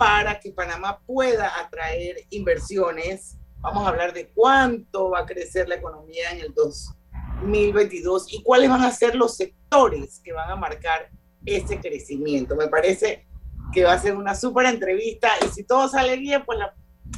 para 0.00 0.40
que 0.40 0.50
Panamá 0.50 0.98
pueda 1.04 1.60
atraer 1.60 2.16
inversiones. 2.30 3.36
Vamos 3.58 3.84
a 3.84 3.90
hablar 3.90 4.14
de 4.14 4.30
cuánto 4.30 5.10
va 5.10 5.20
a 5.20 5.26
crecer 5.26 5.68
la 5.68 5.74
economía 5.74 6.30
en 6.32 6.40
el 6.40 6.54
2022 6.54 8.32
y 8.32 8.42
cuáles 8.42 8.70
van 8.70 8.80
a 8.80 8.90
ser 8.92 9.14
los 9.14 9.36
sectores 9.36 10.22
que 10.24 10.32
van 10.32 10.50
a 10.50 10.56
marcar 10.56 11.10
ese 11.44 11.78
crecimiento. 11.78 12.56
Me 12.56 12.68
parece 12.68 13.26
que 13.74 13.84
va 13.84 13.92
a 13.92 13.98
ser 13.98 14.16
una 14.16 14.34
súper 14.34 14.64
entrevista 14.64 15.28
y 15.44 15.48
si 15.48 15.64
todo 15.64 15.86
sale 15.86 16.16
bien, 16.16 16.44
pues 16.46 16.58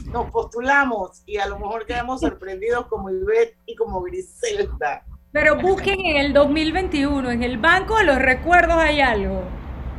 nos 0.07 0.29
postulamos 0.33 1.23
y 1.25 1.37
a 1.37 1.47
lo 1.47 1.61
mejor 1.61 1.87
quedamos 1.87 2.21
sorprendidos 2.21 2.89
como 2.89 3.11
Ivette 3.11 3.57
y 3.65 3.77
como 3.77 4.03
Griselda. 4.03 5.07
Pero 5.31 5.57
busquen 5.61 6.01
en 6.05 6.17
el 6.17 6.33
2021, 6.33 7.31
en 7.31 7.45
el 7.45 7.59
Banco 7.59 7.97
de 7.99 8.05
los 8.07 8.19
Recuerdos 8.19 8.77
hay 8.77 9.01
algo. 9.01 9.45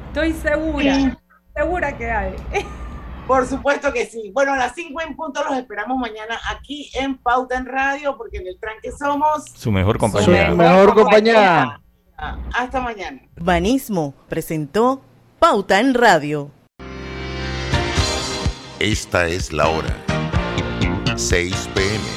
Estoy 0.10 0.34
segura. 0.34 1.18
Segura 1.56 1.98
que 1.98 2.10
hay. 2.12 2.36
Por 3.28 3.48
supuesto 3.48 3.94
que 3.94 4.06
sí. 4.06 4.32
Bueno, 4.34 4.54
a 4.54 4.58
las 4.58 4.76
5 4.76 5.02
en 5.02 5.16
punto 5.16 5.44
los 5.44 5.58
esperamos 5.58 5.98
mañana 5.98 6.40
aquí 6.50 6.92
en 6.94 7.18
Pauta 7.18 7.58
en 7.58 7.66
Radio, 7.66 8.18
porque 8.18 8.38
en 8.38 8.48
el 8.48 8.60
tranque 8.60 8.92
somos 8.92 9.46
su 9.56 9.72
mejor 9.72 9.98
compañía. 9.98 10.50
Su 10.50 10.58
mejor 10.58 10.94
compañía. 10.94 11.80
Hasta 12.54 12.82
mañana. 12.82 13.22
Banismo 13.38 14.14
presentó 14.28 15.02
Pauta 15.40 15.80
en 15.80 15.94
Radio. 15.94 16.52
Esta 18.80 19.28
es 19.28 19.54
la 19.54 19.70
hora. 19.70 19.96
6 21.16 21.70
pm. 21.74 22.14